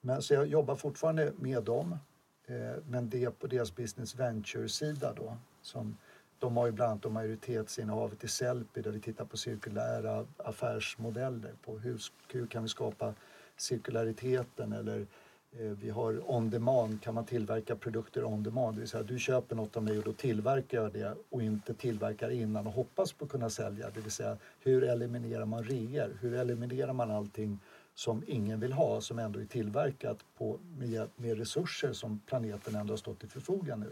Men, 0.00 0.22
så 0.22 0.34
jag 0.34 0.46
jobbar 0.46 0.76
fortfarande 0.76 1.32
med 1.38 1.62
dem, 1.62 1.98
eh, 2.46 2.82
men 2.88 3.10
det 3.10 3.24
är 3.24 3.30
på 3.30 3.46
deras 3.46 3.76
business 3.76 4.14
venture-sida 4.14 5.12
då 5.16 5.36
som 5.62 5.96
de 6.38 6.56
har 6.56 6.66
ju 6.66 6.72
bland 6.72 6.90
annat 6.90 7.12
majoritetsinnehavet 7.12 8.24
i 8.24 8.28
Sellpy 8.28 8.82
där 8.82 8.90
vi 8.90 9.00
tittar 9.00 9.24
på 9.24 9.36
cirkulära 9.36 10.26
affärsmodeller. 10.36 11.52
På 11.64 11.78
hur, 11.78 12.00
hur 12.32 12.46
kan 12.46 12.62
vi 12.62 12.68
skapa 12.68 13.14
cirkulariteten 13.56 14.72
eller 14.72 15.06
eh, 15.52 15.70
vi 15.70 15.90
har 15.90 16.30
on 16.30 16.50
demand, 16.50 17.02
kan 17.02 17.14
man 17.14 17.24
tillverka 17.24 17.76
produkter 17.76 18.24
on 18.24 18.42
demand? 18.42 18.76
Det 18.76 18.80
vill 18.80 18.88
säga 18.88 19.02
du 19.02 19.18
köper 19.18 19.56
något 19.56 19.76
av 19.76 19.82
mig 19.82 19.98
och 19.98 20.04
då 20.04 20.12
tillverkar 20.12 20.82
jag 20.82 20.92
det 20.92 21.14
och 21.30 21.42
inte 21.42 21.74
tillverkar 21.74 22.30
innan 22.30 22.66
och 22.66 22.72
hoppas 22.72 23.12
på 23.12 23.24
att 23.24 23.30
kunna 23.30 23.50
sälja. 23.50 23.90
Det 23.90 24.00
vill 24.00 24.10
säga 24.10 24.36
hur 24.60 24.84
eliminerar 24.84 25.44
man 25.44 25.64
reor? 25.64 26.18
Hur 26.20 26.34
eliminerar 26.34 26.92
man 26.92 27.10
allting 27.10 27.58
som 27.94 28.24
ingen 28.26 28.60
vill 28.60 28.72
ha 28.72 29.00
som 29.00 29.18
ändå 29.18 29.40
är 29.40 29.44
tillverkat 29.44 30.18
på, 30.38 30.58
med, 30.78 31.08
med 31.16 31.38
resurser 31.38 31.92
som 31.92 32.20
planeten 32.26 32.74
ändå 32.74 32.92
har 32.92 32.98
stått 32.98 33.20
till 33.20 33.28
förfogande. 33.28 33.86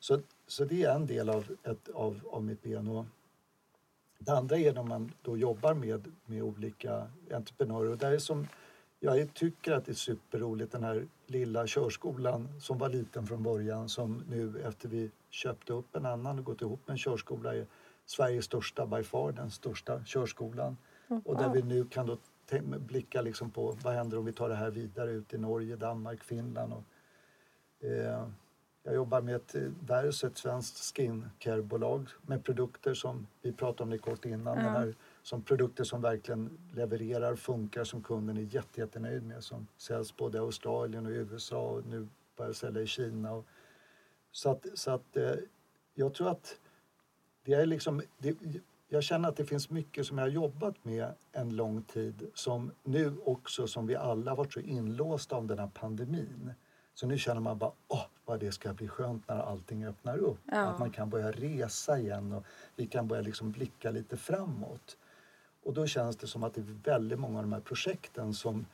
Så, 0.00 0.20
så 0.50 0.64
det 0.64 0.82
är 0.84 0.94
en 0.94 1.06
del 1.06 1.30
av, 1.30 1.56
ett, 1.62 1.88
av, 1.88 2.20
av 2.30 2.44
mitt 2.44 2.62
ben. 2.62 2.88
Och 2.88 3.04
det 4.18 4.32
andra 4.32 4.56
är 4.56 4.72
när 4.72 4.82
man 4.82 5.12
då 5.22 5.36
jobbar 5.36 5.74
med, 5.74 6.12
med 6.26 6.42
olika 6.42 7.06
entreprenörer. 7.34 7.90
Och 7.90 7.98
där 7.98 8.12
är 8.12 8.18
som, 8.18 8.46
jag 9.00 9.34
tycker 9.34 9.72
att 9.72 9.84
det 9.84 9.92
är 9.92 9.94
superroligt 9.94 10.72
den 10.72 10.84
här 10.84 11.06
lilla 11.26 11.66
körskolan 11.66 12.48
som 12.60 12.78
var 12.78 12.88
liten 12.88 13.26
från 13.26 13.42
början 13.42 13.88
som 13.88 14.24
nu 14.28 14.62
efter 14.62 14.88
vi 14.88 15.10
köpte 15.30 15.72
upp 15.72 15.96
en 15.96 16.06
annan 16.06 16.38
och 16.38 16.44
gått 16.44 16.62
ihop 16.62 16.80
med 16.86 16.94
en 16.94 16.98
körskola 16.98 17.54
är 17.54 17.66
Sveriges 18.06 18.44
största, 18.44 18.86
by 18.86 19.02
far 19.02 19.32
den 19.32 19.50
största 19.50 20.04
körskolan. 20.04 20.76
Mm. 21.08 21.22
Och 21.24 21.36
där 21.36 21.48
vi 21.48 21.62
nu 21.62 21.84
kan 21.84 22.06
då 22.06 22.16
blicka 22.78 23.22
liksom 23.22 23.50
på 23.50 23.76
vad 23.82 23.94
händer 23.94 24.18
om 24.18 24.24
vi 24.24 24.32
tar 24.32 24.48
det 24.48 24.54
här 24.54 24.70
vidare 24.70 25.10
ut 25.10 25.34
i 25.34 25.38
Norge, 25.38 25.76
Danmark, 25.76 26.24
Finland. 26.24 26.72
Och, 26.72 26.84
eh, 27.84 28.28
jag 28.82 28.94
jobbar 28.94 29.20
med 29.20 29.34
ett 29.34 29.54
Verus, 29.86 30.24
ett 30.24 30.38
svenskt 30.38 30.96
skincarebolag 30.96 32.08
med 32.22 32.44
produkter 32.44 32.94
som 32.94 33.26
vi 33.42 33.52
pratade 33.52 33.82
om 33.82 33.90
det 33.90 33.98
kort 33.98 34.24
innan. 34.24 34.58
Mm. 34.58 34.72
här, 34.72 34.94
som 35.22 35.42
produkter 35.42 35.84
som 35.84 36.02
verkligen 36.02 36.58
levererar, 36.74 37.36
funkar, 37.36 37.84
som 37.84 38.02
kunden 38.02 38.36
är 38.36 38.54
jätte, 38.54 38.80
jättenöjd 38.80 39.22
med. 39.22 39.44
Som 39.44 39.66
säljs 39.76 40.16
både 40.16 40.38
i 40.38 40.40
Australien 40.40 41.06
och 41.06 41.12
i 41.12 41.14
USA 41.14 41.60
och 41.60 41.86
nu 41.86 42.08
börjar 42.36 42.52
sälja 42.52 42.82
i 42.82 42.86
Kina. 42.86 43.32
Och, 43.32 43.46
så 44.32 44.50
att, 44.50 44.66
så 44.74 44.90
att 44.90 45.16
eh, 45.16 45.34
jag 45.94 46.14
tror 46.14 46.30
att 46.30 46.60
det 47.44 47.54
är 47.54 47.66
liksom... 47.66 48.02
Det, 48.18 48.36
jag 48.92 49.02
känner 49.02 49.28
att 49.28 49.36
det 49.36 49.44
finns 49.44 49.70
mycket 49.70 50.06
som 50.06 50.18
jag 50.18 50.24
har 50.24 50.30
jobbat 50.30 50.84
med 50.84 51.14
en 51.32 51.56
lång 51.56 51.82
tid 51.82 52.30
som 52.34 52.70
nu 52.84 53.16
också, 53.24 53.66
som 53.66 53.86
vi 53.86 53.96
alla 53.96 54.34
varit 54.34 54.52
så 54.52 54.60
inlåsta 54.60 55.36
av 55.36 55.46
den 55.46 55.58
här 55.58 55.70
pandemin. 55.74 56.52
Så 56.94 57.06
nu 57.06 57.18
känner 57.18 57.40
man 57.40 57.58
bara, 57.58 57.72
åh, 57.88 58.04
vad 58.30 58.40
det 58.40 58.52
ska 58.52 58.72
bli 58.72 58.88
skönt 58.88 59.28
när 59.28 59.38
allting 59.38 59.86
öppnar 59.86 60.18
upp. 60.18 60.38
Ja. 60.44 60.58
Att 60.58 60.78
man 60.78 60.90
kan 60.90 61.10
börja 61.10 61.30
resa 61.30 61.98
igen 61.98 62.32
och 62.32 62.44
vi 62.76 62.86
kan 62.86 63.08
börja 63.08 63.22
liksom 63.22 63.50
blicka 63.50 63.90
lite 63.90 64.16
framåt. 64.16 64.96
Och 65.62 65.74
då 65.74 65.86
känns 65.86 66.16
det 66.16 66.26
som 66.26 66.44
att 66.44 66.54
det 66.54 66.60
är 66.60 66.76
väldigt 66.84 67.18
många 67.18 67.38
av 67.38 67.44
de 67.44 67.52
här 67.52 67.60
projekten 67.60 68.34
som 68.34 68.66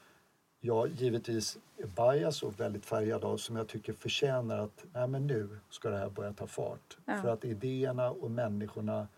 jag 0.61 0.89
givetvis 0.89 1.59
är 1.77 1.87
bias 1.87 2.43
och 2.43 2.61
väldigt 2.61 2.87
färgad 2.87 3.25
av 3.25 3.37
som 3.37 3.57
jag 3.57 3.69
tycker 3.69 3.93
förtjänar 3.93 4.59
att 4.59 4.85
nej 4.93 5.09
men 5.09 5.27
nu 5.27 5.59
ska 5.71 5.91
det 5.91 5.99
här 5.99 6.11
börja 6.11 6.33
ta 6.33 6.47
fart. 6.47 6.99
Ja. 7.05 7.23
För 7.23 7.29
att 7.29 7.45
idéerna 7.45 8.11
och 8.11 8.31
människorna 8.31 9.09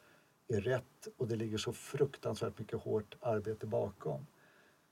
är 0.49 0.61
rätt 0.61 1.09
och 1.17 1.29
det 1.29 1.37
ligger 1.37 1.59
så 1.59 1.73
fruktansvärt 1.73 2.59
mycket 2.59 2.83
hårt 2.83 3.17
arbete 3.21 3.67
bakom. 3.67 4.27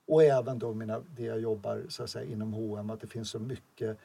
Och 0.07 0.22
även 0.22 0.59
då 0.59 0.74
mina, 0.74 1.03
det 1.16 1.22
jag 1.22 1.40
jobbar 1.40 1.84
så 1.88 2.03
att 2.03 2.11
säga, 2.11 2.30
inom 2.32 2.53
H&M 2.53 2.90
att 2.90 3.01
det 3.01 3.07
finns 3.07 3.30
så 3.30 3.38
mycket. 3.38 3.99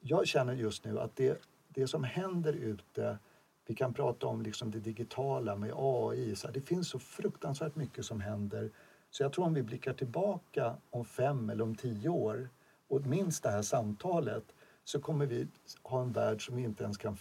Jag 0.00 0.26
känner 0.26 0.52
just 0.52 0.84
nu 0.84 1.00
att 1.00 1.16
det, 1.16 1.42
det 1.68 1.86
som 1.86 2.04
händer 2.04 2.52
ute, 2.52 3.18
vi 3.66 3.74
kan 3.74 3.94
prata 3.94 4.26
om 4.26 4.42
liksom 4.42 4.70
det 4.70 4.80
digitala 4.80 5.56
med 5.56 5.72
AI, 5.76 6.36
så 6.36 6.46
här, 6.46 6.54
det 6.54 6.60
finns 6.60 6.88
så 6.88 6.98
fruktansvärt 6.98 7.76
mycket 7.76 8.04
som 8.04 8.20
händer. 8.20 8.70
Så 9.10 9.22
jag 9.22 9.32
tror 9.32 9.44
om 9.44 9.54
vi 9.54 9.62
blickar 9.62 9.92
tillbaka 9.92 10.76
om 10.90 11.04
fem 11.04 11.50
eller 11.50 11.64
om 11.64 11.74
tio 11.74 12.08
år 12.08 12.48
och 12.88 13.06
minst 13.06 13.42
det 13.42 13.50
här 13.50 13.62
samtalet 13.62 14.44
så 14.84 15.00
kommer 15.00 15.26
vi 15.26 15.48
ha 15.82 16.02
en 16.02 16.12
värld 16.12 16.46
som 16.46 16.56
vi 16.56 16.62
inte 16.62 16.84
ens 16.84 16.96
kan 16.96 17.16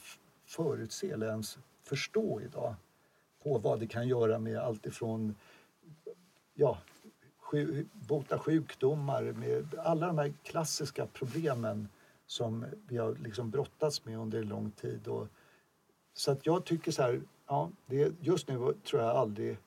förutse 0.45 1.11
eller 1.11 1.27
ens 1.27 1.57
förstå 1.83 2.41
idag 2.41 2.75
på 3.43 3.57
vad 3.57 3.79
det 3.79 3.87
kan 3.87 4.07
göra 4.07 4.39
med 4.39 4.57
allt 4.57 4.85
ifrån 4.85 5.35
ja, 6.53 6.77
bota 7.93 8.39
sjukdomar, 8.39 9.23
med 9.23 9.75
alla 9.79 10.07
de 10.07 10.17
här 10.17 10.33
klassiska 10.43 11.07
problemen 11.13 11.87
som 12.29 12.65
vi 12.87 12.97
har 12.97 13.15
liksom 13.15 13.49
brottats 13.49 14.05
med 14.05 14.17
under 14.17 14.39
en 14.39 14.47
lång 14.47 14.71
tid. 14.71 15.07
Och, 15.07 15.27
så 16.13 16.31
att 16.31 16.45
jag 16.45 16.65
tycker 16.65 16.91
så 16.91 17.01
här, 17.01 17.21
ja, 17.47 17.71
det, 17.85 18.13
just 18.21 18.47
nu 18.47 18.73
tror 18.83 19.01
jag 19.01 19.15
aldrig 19.15 19.57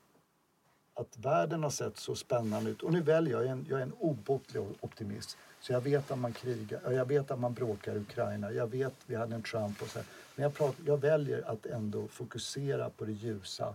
att 0.95 1.19
världen 1.19 1.63
har 1.63 1.71
sett 1.71 1.97
så 1.97 2.15
spännande 2.15 2.71
ut. 2.71 2.83
Och 2.83 2.93
nu 2.93 3.01
väljer 3.01 3.33
jag, 3.33 3.47
en, 3.47 3.67
jag 3.69 3.79
är 3.79 3.83
en 3.83 3.93
obotlig 3.93 4.63
optimist. 4.81 5.37
Så 5.61 5.73
jag 5.73 5.81
vet 5.81 6.11
att 6.11 6.19
man 6.19 6.33
krigar, 6.33 6.93
jag 6.93 7.05
vet 7.05 7.31
att 7.31 7.41
man 7.41 7.55
bråkar 7.55 7.95
i 7.95 7.99
Ukraina, 7.99 8.53
jag 8.53 8.67
vet 8.67 8.95
vi 9.07 9.15
hade 9.15 9.35
en 9.35 9.43
Trump 9.43 9.83
och 9.83 9.89
så 9.89 9.99
här. 9.99 10.07
Men 10.37 10.43
jag, 10.43 10.55
pratar, 10.55 10.85
jag 10.87 10.97
väljer 10.97 11.51
att 11.51 11.67
ändå 11.67 12.09
fokusera 12.09 12.91
på 12.91 13.05
det 13.05 13.13
ljusa 13.13 13.75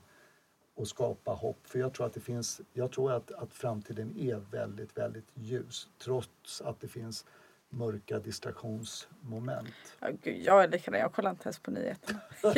och 0.76 0.88
skapa 0.88 1.32
hopp. 1.32 1.60
För 1.64 1.80
jag 1.80 1.94
tror 1.94 2.06
att 2.06 2.14
det 2.14 2.20
finns, 2.20 2.62
jag 2.74 2.92
tror 2.92 3.12
att, 3.12 3.32
att 3.32 3.54
framtiden 3.54 4.14
är 4.18 4.36
väldigt, 4.52 4.98
väldigt 4.98 5.28
ljus 5.34 5.88
trots 5.98 6.62
att 6.62 6.82
det 6.82 6.88
finns 6.88 7.26
mörka 7.70 8.20
distraktionsmoment. 8.20 9.74
Ja, 10.00 10.08
gud, 10.24 10.42
jag 10.44 10.64
är 10.64 10.68
likadan, 10.68 11.00
jag 11.00 11.14
kollar 11.14 11.32
inte 11.32 11.44
ens 11.44 11.60
på 11.60 11.72
nyheterna. 11.72 12.20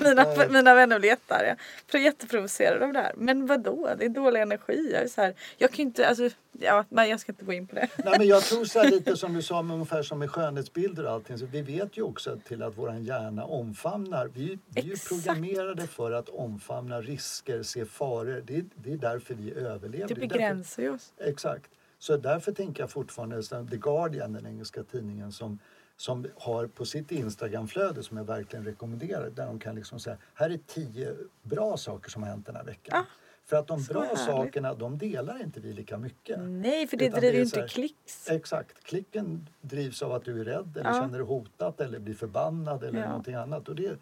mina, 0.00 0.48
mina 0.50 0.74
vänner 0.74 0.98
blir 0.98 1.08
jättearga. 1.08 1.56
Jag 1.92 2.02
jätteprovocerade 2.02 2.84
av 2.86 2.92
det 2.92 2.98
här. 2.98 3.12
Men 3.16 3.46
vadå, 3.46 3.90
det 3.98 4.04
är 4.04 4.08
dålig 4.08 4.40
energi. 4.40 4.90
Jag, 4.92 5.02
är 5.02 5.08
så 5.08 5.20
här, 5.20 5.34
jag 5.58 5.70
kan 5.70 5.80
inte, 5.80 6.08
alltså, 6.08 6.30
ja, 6.52 6.84
men 6.88 7.08
jag 7.08 7.20
ska 7.20 7.32
inte 7.32 7.44
gå 7.44 7.52
in 7.52 7.66
på 7.66 7.74
det. 7.74 7.88
Nej, 7.96 8.18
men 8.18 8.26
jag 8.26 8.42
tror 8.42 8.64
så 8.64 8.78
här, 8.78 8.90
lite 8.90 9.16
som 9.16 9.34
du 9.34 9.42
sa, 9.42 9.60
ungefär 9.60 10.02
som 10.02 10.18
med 10.18 10.30
skönhetsbilder 10.30 11.04
och 11.04 11.10
allting. 11.10 11.38
Så 11.38 11.46
vi 11.46 11.62
vet 11.62 11.96
ju 11.96 12.02
också 12.02 12.38
till 12.48 12.62
att 12.62 12.78
vår 12.78 12.94
hjärna 12.94 13.44
omfamnar. 13.44 14.30
Vi, 14.34 14.58
vi 14.68 14.80
är 14.80 14.84
ju 14.84 14.96
programmerade 14.96 15.86
för 15.86 16.12
att 16.12 16.28
omfamna 16.28 17.00
risker, 17.00 17.62
se 17.62 17.84
faror. 17.84 18.42
Det, 18.46 18.64
det 18.74 18.92
är 18.92 18.96
därför 18.96 19.34
vi 19.34 19.54
överlever. 19.54 20.08
Det 20.08 20.14
begränsar 20.14 20.82
ju 20.82 20.90
oss. 20.90 21.12
Exakt. 21.18 21.70
Så 22.02 22.16
därför 22.16 22.52
tänker 22.52 22.82
jag 22.82 22.90
fortfarande 22.90 23.42
The 23.70 23.76
Guardian, 23.76 24.32
den 24.32 24.46
engelska 24.46 24.82
tidningen 24.82 25.32
som, 25.32 25.58
som 25.96 26.26
har 26.36 26.66
på 26.66 26.84
sitt 26.84 27.12
Instagramflöde 27.12 28.02
som 28.02 28.16
jag 28.16 28.24
verkligen 28.24 28.64
rekommenderar 28.64 29.30
där 29.30 29.46
de 29.46 29.58
kan 29.58 29.74
liksom 29.74 30.00
säga 30.00 30.16
här 30.34 30.50
är 30.50 30.58
tio 30.66 31.16
bra 31.42 31.76
saker 31.76 32.10
som 32.10 32.22
har 32.22 32.30
hänt 32.30 32.46
den 32.46 32.56
här 32.56 32.64
veckan. 32.64 32.98
Ah, 32.98 33.04
för 33.44 33.56
att 33.56 33.66
de 33.66 33.82
bra 33.82 34.02
härligt. 34.02 34.18
sakerna 34.18 34.74
de 34.74 34.98
delar 34.98 35.42
inte 35.42 35.60
vi 35.60 35.72
lika 35.72 35.98
mycket. 35.98 36.38
Nej, 36.40 36.86
för 36.86 36.96
det 36.96 37.08
driver 37.08 37.36
ju 37.36 37.42
inte 37.42 37.68
klicks. 37.68 38.30
Exakt. 38.30 38.84
Klicken 38.84 39.48
drivs 39.60 40.02
av 40.02 40.12
att 40.12 40.24
du 40.24 40.40
är 40.40 40.44
rädd 40.44 40.76
eller 40.76 40.90
ah. 40.90 40.94
känner 40.94 41.18
dig 41.18 41.26
hotat 41.26 41.80
eller 41.80 41.98
blir 41.98 42.14
förbannad 42.14 42.84
eller 42.84 43.00
ja. 43.00 43.08
någonting 43.08 43.34
annat. 43.34 43.68
Och 43.68 43.74
det, 43.74 43.98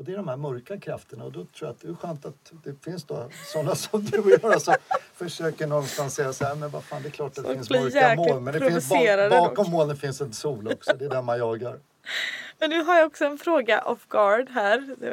och 0.00 0.06
det 0.06 0.12
är 0.12 0.16
de 0.16 0.28
här 0.28 0.36
mörka 0.36 0.80
krafterna 0.80 1.24
och 1.24 1.32
då 1.32 1.44
tror 1.44 1.68
jag 1.68 1.70
att 1.70 1.80
det 1.80 1.88
är 1.88 1.94
skönt 1.94 2.24
att 2.24 2.52
det 2.64 2.84
finns 2.84 3.04
då 3.04 3.28
sådana 3.52 3.74
som 3.74 4.04
du 4.04 4.18
och 4.18 4.30
jag 4.42 4.62
som 4.62 4.74
försöker 5.14 5.66
någonstans 5.66 6.14
säga 6.14 6.32
så 6.32 6.44
här, 6.44 6.54
men 6.54 6.70
vad 6.70 6.84
fan 6.84 7.02
det 7.02 7.08
är 7.08 7.10
klart 7.10 7.38
att 7.38 7.44
det 7.44 7.54
finns 7.54 7.70
mörka 7.70 8.14
moln 8.16 8.44
men 8.44 8.54
det 8.54 8.70
finns 8.70 8.88
bakom 9.30 9.70
molnen 9.70 9.96
finns 9.96 10.20
en 10.20 10.32
sol 10.32 10.68
också, 10.72 10.96
det 10.98 11.04
är 11.04 11.08
där 11.08 11.22
man 11.22 11.38
jagar. 11.38 11.78
Men 12.58 12.70
nu 12.70 12.82
har 12.82 12.98
jag 12.98 13.06
också 13.06 13.24
en 13.24 13.38
fråga 13.38 13.82
off 13.82 14.08
guard 14.08 14.50
här. 14.50 15.04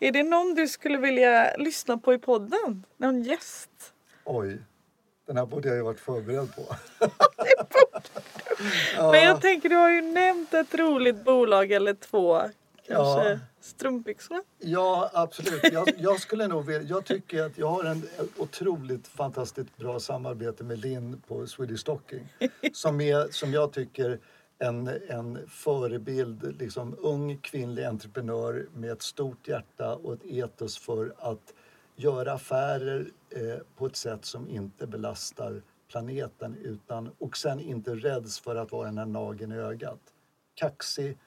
Är 0.00 0.12
det 0.12 0.22
någon 0.22 0.54
du 0.54 0.68
skulle 0.68 0.98
vilja 0.98 1.56
lyssna 1.56 1.98
på 1.98 2.14
i 2.14 2.18
podden? 2.18 2.84
Någon 2.96 3.22
gäst? 3.22 3.70
Oj, 4.24 4.58
den 5.26 5.36
här 5.36 5.46
borde 5.46 5.68
jag 5.68 5.76
ju 5.76 5.82
varit 5.82 6.00
förberedd 6.00 6.56
på. 6.56 6.76
ja. 8.96 9.12
Men 9.12 9.22
jag 9.24 9.40
tänker, 9.40 9.68
du 9.68 9.76
har 9.76 9.90
ju 9.90 10.02
nämnt 10.02 10.54
ett 10.54 10.74
roligt 10.74 11.24
bolag 11.24 11.72
eller 11.72 11.94
två. 11.94 12.40
Kanske. 12.86 13.30
Ja 13.30 13.38
strumpbyxorna? 13.60 14.42
Ja, 14.58 15.10
absolut. 15.14 15.72
Jag, 15.72 15.88
jag, 15.98 16.20
skulle 16.20 16.48
nog 16.48 16.66
vilja, 16.66 16.82
jag 16.82 17.04
tycker 17.04 17.42
att 17.42 17.58
jag 17.58 17.66
har 17.66 17.84
en 17.84 18.02
otroligt 18.36 19.08
fantastiskt 19.08 19.76
bra 19.76 20.00
samarbete 20.00 20.64
med 20.64 20.78
Linn 20.78 21.22
på 21.28 21.46
Swedish 21.46 21.80
Stocking 21.80 22.28
som, 22.72 23.00
är, 23.00 23.28
som 23.30 23.52
jag 23.52 23.72
tycker 23.72 24.18
en, 24.58 24.90
en 25.08 25.48
förebild, 25.48 26.60
liksom 26.60 26.96
ung 26.98 27.38
kvinnlig 27.38 27.84
entreprenör 27.84 28.66
med 28.74 28.90
ett 28.90 29.02
stort 29.02 29.48
hjärta 29.48 29.94
och 29.94 30.12
ett 30.12 30.24
etos 30.24 30.78
för 30.78 31.14
att 31.18 31.54
göra 31.96 32.32
affärer 32.32 33.06
eh, 33.30 33.58
på 33.76 33.86
ett 33.86 33.96
sätt 33.96 34.24
som 34.24 34.48
inte 34.48 34.86
belastar 34.86 35.62
planeten 35.88 36.56
utan, 36.62 37.10
och 37.18 37.36
sen 37.36 37.60
inte 37.60 37.94
räds 37.94 38.40
för 38.40 38.56
att 38.56 38.72
vara 38.72 38.86
den 38.86 38.98
här 38.98 39.06
nageln 39.06 39.52
i 39.52 39.56
ögat. 39.56 40.00
Kaxig, 40.54 41.18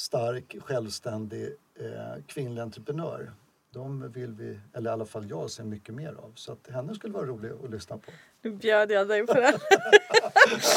stark, 0.00 0.56
självständig 0.60 1.44
eh, 1.80 2.22
kvinnlig 2.26 2.62
entreprenör. 2.62 3.32
De 3.72 4.12
vill 4.12 4.34
vi, 4.34 4.60
eller 4.74 4.90
i 4.90 4.92
alla 4.92 5.06
fall 5.06 5.30
jag, 5.30 5.50
se 5.50 5.64
mycket 5.64 5.94
mer 5.94 6.08
av. 6.08 6.32
Så 6.34 6.52
att 6.52 6.68
henne 6.74 6.94
skulle 6.94 7.12
vara 7.12 7.26
rolig 7.26 7.50
att 7.64 7.70
lyssna 7.70 7.98
på. 7.98 8.10
Nu 8.42 8.50
bjöd 8.50 8.90
jag 8.90 9.08
dig 9.08 9.26
på 9.26 9.34
det. 9.34 9.58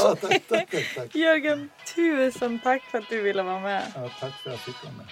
ja, 0.04 0.16
tack, 0.22 0.48
tack, 0.50 0.70
tack, 0.96 1.16
Jörgen, 1.16 1.70
tusen 1.96 2.60
tack 2.60 2.82
för 2.82 2.98
att 2.98 3.10
du 3.10 3.22
ville 3.22 3.44
vara 3.44 3.60
med. 3.60 3.92
Ja, 3.96 4.10
tack 4.20 4.34
för 4.34 4.50
att 4.50 4.56
jag 4.56 4.60
fick 4.60 4.84
vara 4.84 4.94
med. 4.94 5.08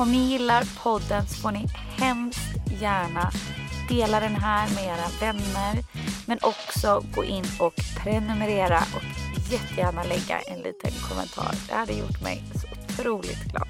Om 0.00 0.12
ni 0.12 0.18
gillar 0.18 0.82
podden 0.82 1.26
så 1.26 1.42
får 1.42 1.52
ni 1.52 1.66
hemskt 1.98 2.80
gärna 2.80 3.30
dela 3.88 4.20
den 4.20 4.34
här 4.34 4.74
med 4.74 4.84
era 4.84 5.08
vänner 5.20 5.97
Men 6.28 6.38
också 6.42 7.04
gå 7.14 7.24
in 7.24 7.44
och 7.60 7.74
prenumerera 7.96 8.80
och 8.94 9.02
jättegärna 9.52 10.02
lägga 10.02 10.40
en 10.40 10.58
liten 10.58 10.90
kommentar. 11.08 11.54
Det 11.68 11.74
hade 11.74 11.92
gjort 11.92 12.20
mig 12.20 12.44
så 12.54 12.66
otroligt 12.72 13.44
glad. 13.44 13.68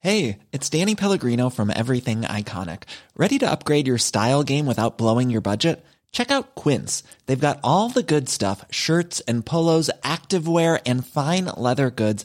Hey, 0.00 0.38
it's 0.50 0.68
Danny 0.78 0.96
Pellegrino 0.96 1.50
from 1.50 1.70
Everything 1.70 2.22
Iconic. 2.22 2.82
Ready 3.14 3.38
to 3.38 3.46
upgrade 3.50 3.86
your 3.86 3.98
style 3.98 4.42
game 4.42 4.66
without 4.66 4.98
blowing 4.98 5.30
your 5.30 5.42
budget? 5.42 5.84
Check 6.10 6.30
out 6.32 6.54
Quince. 6.54 7.04
They've 7.26 7.48
got 7.48 7.60
all 7.62 7.88
the 7.88 8.02
good 8.02 8.28
stuff 8.28 8.64
shirts 8.70 9.20
and 9.28 9.46
polos, 9.46 9.90
activewear, 10.02 10.80
and 10.84 11.06
fine 11.06 11.44
leather 11.56 11.90
goods, 11.90 12.24